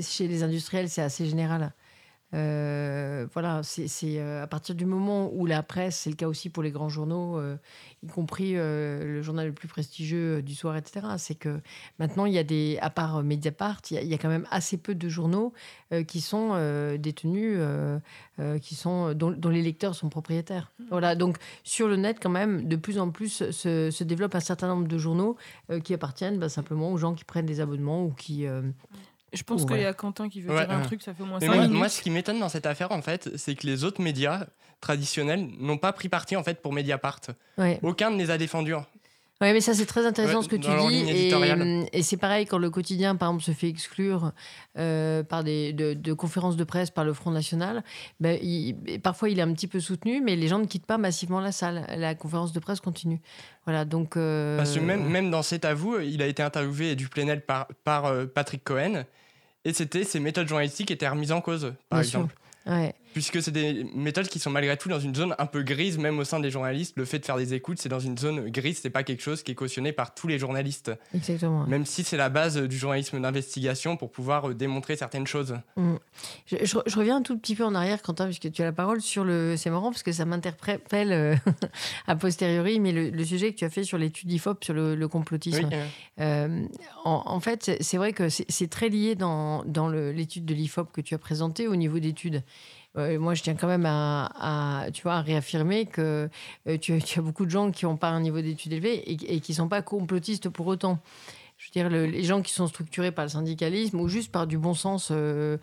[0.00, 1.72] chez les industriels, c'est assez général.
[2.34, 3.86] Euh, voilà, c'est
[4.18, 6.88] euh, à partir du moment où la presse, c'est le cas aussi pour les grands
[6.88, 7.56] journaux, euh,
[8.02, 11.06] y compris euh, le journal le plus prestigieux du soir, etc.
[11.18, 11.60] C'est que
[11.98, 14.30] maintenant, il y a des, à part Mediapart, il y, a- il y a quand
[14.30, 15.52] même assez peu de journaux
[16.08, 16.56] qui sont
[16.98, 17.58] détenus,
[18.62, 20.72] qui sont dont, dont les lecteurs sont propriétaires.
[20.90, 24.40] Voilà, donc sur le net, quand même, de plus en plus se, se développe un
[24.40, 25.36] certain nombre de journaux
[25.84, 28.46] qui appartiennent bah, simplement aux gens qui prennent des abonnements ou qui.
[29.32, 30.84] Je pense qu'il y a Quentin qui veut Ouais, dire un ouais.
[30.86, 31.78] truc, ça fait au moins Mais 5 moi, minutes.
[31.78, 34.46] moi, ce qui m'étonne dans cette affaire, en fait, c'est que les autres médias
[34.80, 37.20] traditionnels n'ont pas pris parti en fait pour Mediapart.
[37.58, 37.78] ouais.
[37.82, 38.74] Aucun ne les a défendus.
[39.40, 41.10] Oui, mais ça, c'est très intéressant Ouais, ce que tu dis.
[41.28, 44.30] Et, hum, et c'est pareil quand le quotidien, par exemple, se fait exclure
[44.78, 47.82] euh, par des de, de conférences de presse par le Front National.
[48.20, 50.96] Ben, il- parfois, il est un petit peu soutenu, mais les gens ne quittent pas
[50.98, 51.84] massivement la salle.
[51.96, 53.20] La conférence de presse continue.
[53.64, 54.16] Voilà, donc.
[54.16, 57.40] euh, Parce que même, même dans C'est à vous, il a été interviewé du Plenel
[57.44, 59.02] par, par euh, Patrick Cohen.
[59.64, 62.34] Et c'était ses méthodes journalistiques qui étaient remises en cause, par Bien exemple.
[62.66, 62.94] ouais.
[63.12, 66.18] Puisque c'est des méthodes qui sont malgré tout dans une zone un peu grise, même
[66.18, 66.94] au sein des journalistes.
[66.96, 69.42] Le fait de faire des écoutes, c'est dans une zone grise, c'est pas quelque chose
[69.42, 70.90] qui est cautionné par tous les journalistes.
[71.14, 71.66] Exactement.
[71.66, 75.56] Même si c'est la base euh, du journalisme d'investigation pour pouvoir euh, démontrer certaines choses.
[76.46, 78.72] Je, je- je reviens un tout petit peu en arrière, Quentin, puisque tu as la
[78.72, 79.56] parole sur le.
[79.56, 81.34] C'est marrant parce que ça m'interpelle euh,
[82.06, 84.94] a posteriori, mais le, le sujet que tu as fait sur l'étude IFOP sur le,
[84.94, 85.68] le complotisme.
[85.70, 85.76] Oui,
[86.20, 86.64] euh,
[87.04, 89.62] en, en fait, c'est- vrai que c'est très lié dans,
[90.12, 92.42] l'étude de l'IFOP que tu as présentée au niveau d'études.
[92.98, 96.28] Euh, moi, je tiens quand même à, à, tu vois, à réaffirmer que
[96.68, 98.96] euh, tu, as- tu as beaucoup de gens qui n'ont pas un niveau d'études élevé
[99.10, 100.98] et, et qui ne sont pas complotistes pour autant.
[101.56, 104.46] Je veux dire, le- les gens qui sont structurés par le syndicalisme ou juste par
[104.46, 105.56] du bon sens euh,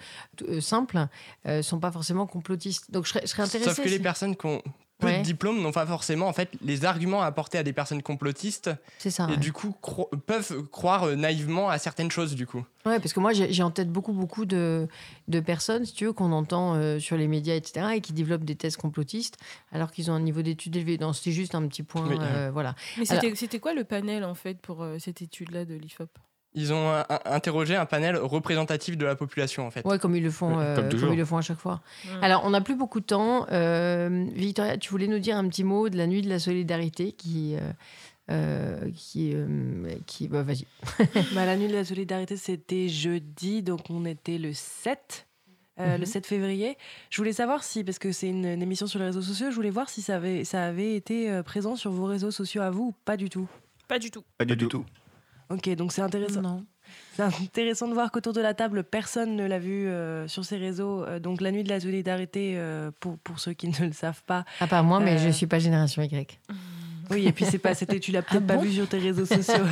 [0.60, 1.08] simple
[1.46, 2.90] ne sont pas forcément complotistes.
[2.92, 3.70] Donc, je serais, je serais intéressée.
[3.70, 4.62] Sauf que les personnes qui ont
[5.00, 5.20] peu Ouais.
[5.20, 8.70] de diplômes n'ont pas forcément en fait les arguments à apporter à des personnes complotistes
[9.00, 9.26] C'est ça.
[9.28, 9.38] et ouais.
[9.38, 12.66] du coup cro- peuvent croire euh, naïvement à certaines choses du coup.
[12.86, 14.88] Ouais, parce que moi, j'ai en tête beaucoup, beaucoup de,
[15.28, 18.46] de personnes, si tu veux, qu'on entend euh, sur les médias, etc., et qui développent
[18.46, 19.38] des thèses complotistes,
[19.74, 20.98] alors qu'ils ont un niveau d'études élevé.
[20.98, 22.08] Non, c'était juste un petit point.
[22.08, 22.76] Oui, euh, voilà.
[22.98, 23.06] Mais
[23.36, 26.10] c'était quoi le panel en fait pour euh, cette étude-là de l'IFOP
[26.56, 29.86] Ils ont euh, un- interrogé un panel représentatif de la population en fait.
[29.86, 31.82] Ouais, comme ils le font, euh, comme ils le font à chaque fois.
[32.22, 33.46] Alors, on n'a plus beaucoup de temps.
[33.52, 37.12] Euh, Victoria, tu voulais nous dire un petit mot de la nuit de la solidarité
[37.12, 37.56] qui.
[37.56, 37.72] euh,
[38.32, 39.48] euh, qui, euh,
[40.06, 40.66] qui bah, vas-y.
[41.34, 45.26] Bah, la nuit de la solidarité, c'était jeudi, donc on était le 7.
[45.80, 46.00] euh, Mhm.
[46.02, 46.78] Le 7 février.
[47.10, 49.56] Je voulais savoir si, parce que c'est une, une émission sur les réseaux sociaux, je
[49.56, 52.88] voulais voir si ça avait, ça avait été présent sur vos réseaux sociaux à vous
[52.90, 53.48] ou pas du tout.
[53.88, 54.24] Pas du tout.
[54.38, 54.86] Pas du tout.
[55.50, 56.42] Ok, donc c'est intéressant.
[56.42, 56.66] Non.
[57.16, 60.58] C'est intéressant de voir qu'autour de la table, personne ne l'a vu euh, sur ses
[60.58, 61.04] réseaux.
[61.04, 64.24] Euh, donc la nuit de la solidarité, euh, pour, pour ceux qui ne le savent
[64.26, 64.46] pas.
[64.60, 66.40] À part moi, mais je ne suis pas génération Y.
[67.12, 69.00] Oui, et puis c'est pas, c'était, tu l'as peut-être Ah pas bon vu sur tes
[69.00, 69.54] réseaux sociaux.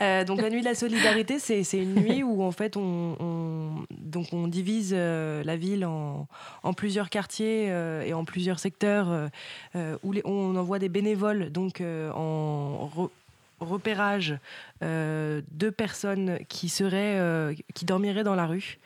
[0.00, 3.16] Euh, donc la nuit de la solidarité, c'est, c'est une nuit où en fait on,
[3.18, 6.28] on- donc on divise euh, la ville en,
[6.62, 9.30] en plusieurs quartiers euh, et en plusieurs secteurs
[10.02, 12.88] où les- on envoie des bénévoles donc euh, en
[13.64, 14.38] repérage
[14.82, 18.78] euh, de personnes qui seraient euh, qui dormiraient dans la rue.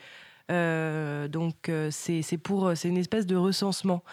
[0.51, 4.03] Euh, donc c'est, pour c'est une espèce de recensement.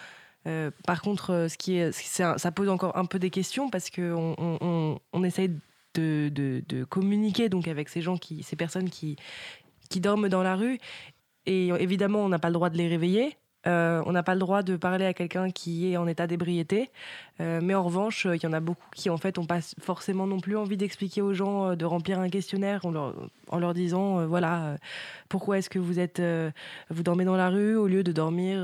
[0.86, 4.34] Par contre, ce qui est, ça pose encore un peu des questions parce que on,
[4.38, 5.48] on, on- on essaye
[5.94, 9.16] de, de- de communiquer donc avec ces gens qui, ces personnes qui,
[9.88, 10.78] qui dorment dans la rue
[11.46, 13.36] et évidemment on n'a pas le droit de les réveiller.
[13.66, 16.90] Euh, on n'a pas le droit de parler à quelqu'un qui est en état d'ébriété.
[17.40, 19.60] Euh, mais en revanche, euh, il y en a beaucoup qui, en fait, n'ont pas
[19.80, 24.76] forcément non plus envie d'expliquer aux gens, de remplir un questionnaire en leur, disant, voilà,
[25.28, 26.22] pourquoi est-ce que vous êtes,
[26.90, 28.58] vous dormez dans la rue au lieu de dormir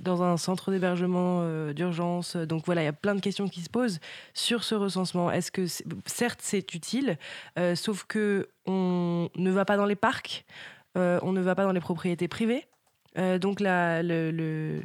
[0.00, 2.36] dans un centre d'hébergement d'urgence.
[2.36, 4.00] Donc voilà, il y a plein de questions qui se posent
[4.34, 5.30] sur ce recensement.
[5.30, 5.66] Est-ce que,
[6.06, 7.18] certes, c'est utile,
[7.74, 10.44] sauf que on ne va pas dans les parcs,
[10.94, 12.66] on ne va pas dans les propriétés privées.
[13.18, 14.80] Euh, donc la, le, le-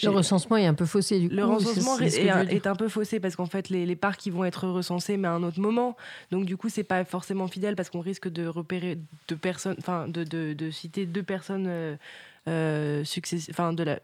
[0.00, 1.34] Le recensement est un peu faussé du coup.
[1.34, 4.68] le recensement est, un peu faussé parce qu'en fait les, les parcs ils vont être
[4.68, 5.96] recensés mais à un autre moment
[6.30, 10.06] donc du coup c'est pas forcément fidèle parce qu'on risque de repérer deux personnes enfin
[10.06, 11.96] de, de, de citer deux personnes euh,
[12.46, 13.98] euh, success- enfin de la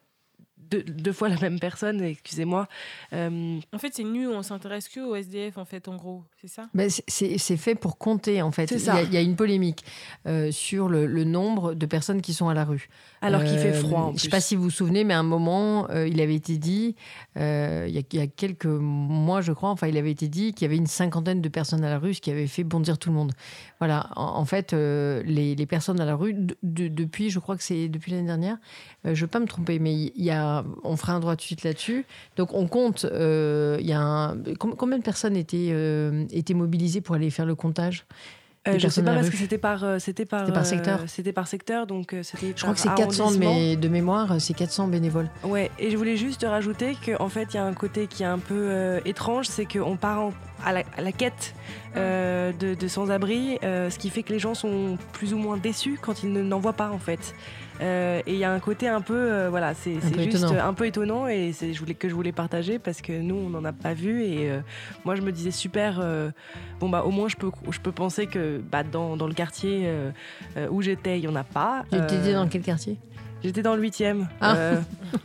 [0.70, 2.69] deux, deux fois la même personne excusez-moi
[3.12, 6.49] Euh, En fait, c'est nu, on s'intéresse que au SDF, en fait, en gros, c'est
[6.49, 6.69] ça?
[6.74, 8.66] Ben, c'est- fait pour compter en fait.
[8.69, 9.85] C'est Il y, a, il y a une polémique
[10.27, 12.89] euh, sur le, le nombre de personnes qui sont à la rue.
[13.23, 15.15] alors qu'il fait Euh, froid en Je ne sais pas si vous vous souvenez, mais
[15.15, 16.95] à un moment, euh, il avait été dit,
[17.36, 20.28] euh, il, y a, il y a quelques mois, je crois, enfin, il avait été
[20.28, 22.65] dit qu'il y avait une cinquantaine de personnes à la rue, ce qui avait fait
[22.65, 23.32] bondir tout le monde.
[23.78, 27.39] Voilà, en, en fait, euh, les, les personnes à la rue, de- de- depuis, je
[27.39, 28.57] crois que c'est depuis l'année dernière,
[29.07, 30.54] euh, je ne veux pas me tromper, mais il y a,
[30.85, 32.05] on fera un droit tout de suite là-dessus.
[32.37, 37.15] Donc, on compte, euh, y a un- combien de personnes étaient, euh, étaient mobilisées pour
[37.17, 38.05] aller faire le comptage
[38.67, 41.33] Euh, je sais personnes à pas parce que c'était par euh, c'était euh, secteur c'était
[41.35, 43.55] par secteur donc euh, c'était Je crois que c'est par 400 de, arrondissement.
[43.55, 45.29] mes- de mémoire, c'est 400 bénévoles.
[45.43, 48.27] Ouais, et je voulais juste rajouter qu'en fait, il y a un côté qui est
[48.27, 50.33] un peu euh, étrange, c'est qu'on part en-
[50.65, 51.55] à, la, à la quête
[51.97, 55.59] euh, de, de sans-abri, euh, ce qui fait que les gens sont plus ou moins
[55.59, 57.35] déçus quand ils ne- n'en voient pas, en fait.
[57.81, 60.65] Euh, et il y a un côté un peu, euh, voilà, c'est juste étonnant.
[60.65, 63.73] un peu étonnant et c'est que je voulais partager parce que nous, on n'en a
[63.73, 64.61] pas vu et euh,
[65.05, 66.01] moi, je me disais super,
[66.81, 69.89] bon, bah, au moins, je peux, je peux penser que bah, dans, dans le quartier
[70.71, 71.85] où j'étais, il n'y en a pas.
[71.91, 72.99] Tu étais dans quel quartier?
[73.45, 74.55] J'étais dans le 8e, Ah.
[74.57, 74.81] euh,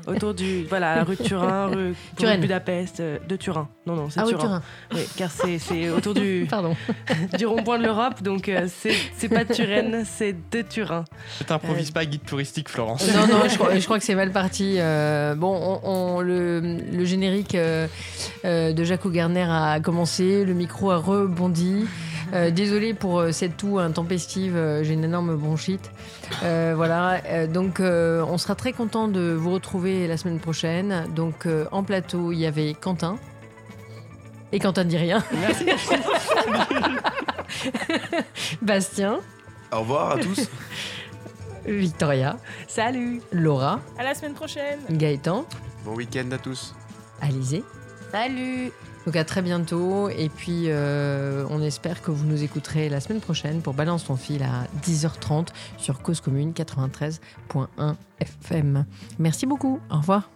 [0.06, 0.66] autour du.
[0.66, 3.70] Voilà, la rue de Turin, rue de Budapest, euh, de Turin.
[3.88, 4.40] Non, non, c'est Ah Turin.
[4.42, 4.62] Turin.
[4.94, 6.76] Oui, car c'est c'est autour du, Pardon.
[7.38, 11.06] du rond-point de l'Europe, donc euh, c'est c'est pas de Turenne, c'est de Turin.
[11.40, 13.08] Ne t'improvise pas guide touristique, Florence.
[13.14, 14.76] Non, non, je crois, je crois que c'est mal parti.
[14.80, 16.60] Euh, bon, on, on- le,
[16.92, 17.88] le générique euh,
[18.44, 21.86] euh, de Jaco Garner a commencé, le micro a rebondi.
[22.34, 25.92] Euh, désolé pour euh, cette toux intempestive, euh, j'ai une énorme bronchite.
[26.44, 31.06] Euh, voilà, donc euh, on sera très content de vous retrouver la semaine prochaine.
[31.16, 33.18] Donc euh, en plateau, il y avait Quentin.
[34.52, 35.24] Et Quentin ne dit rien.
[35.40, 35.66] Merci.
[38.62, 39.20] Bastien,
[39.72, 40.50] Au revoir à tous.
[41.66, 42.38] Victoria,
[42.68, 45.46] Salut Laura, À la semaine prochaine Gaëtan,
[45.86, 46.74] Bon week-end à tous.
[47.22, 47.64] Alizé.
[48.12, 48.72] Salut
[49.10, 53.22] Donc à très bientôt et puis euh, on espère que vous nous écouterez la semaine
[53.22, 58.86] prochaine pour Balance ton fil à 10h30 sur Cause Commune 93.1 FM.
[59.18, 60.30] Merci beaucoup, au revoir.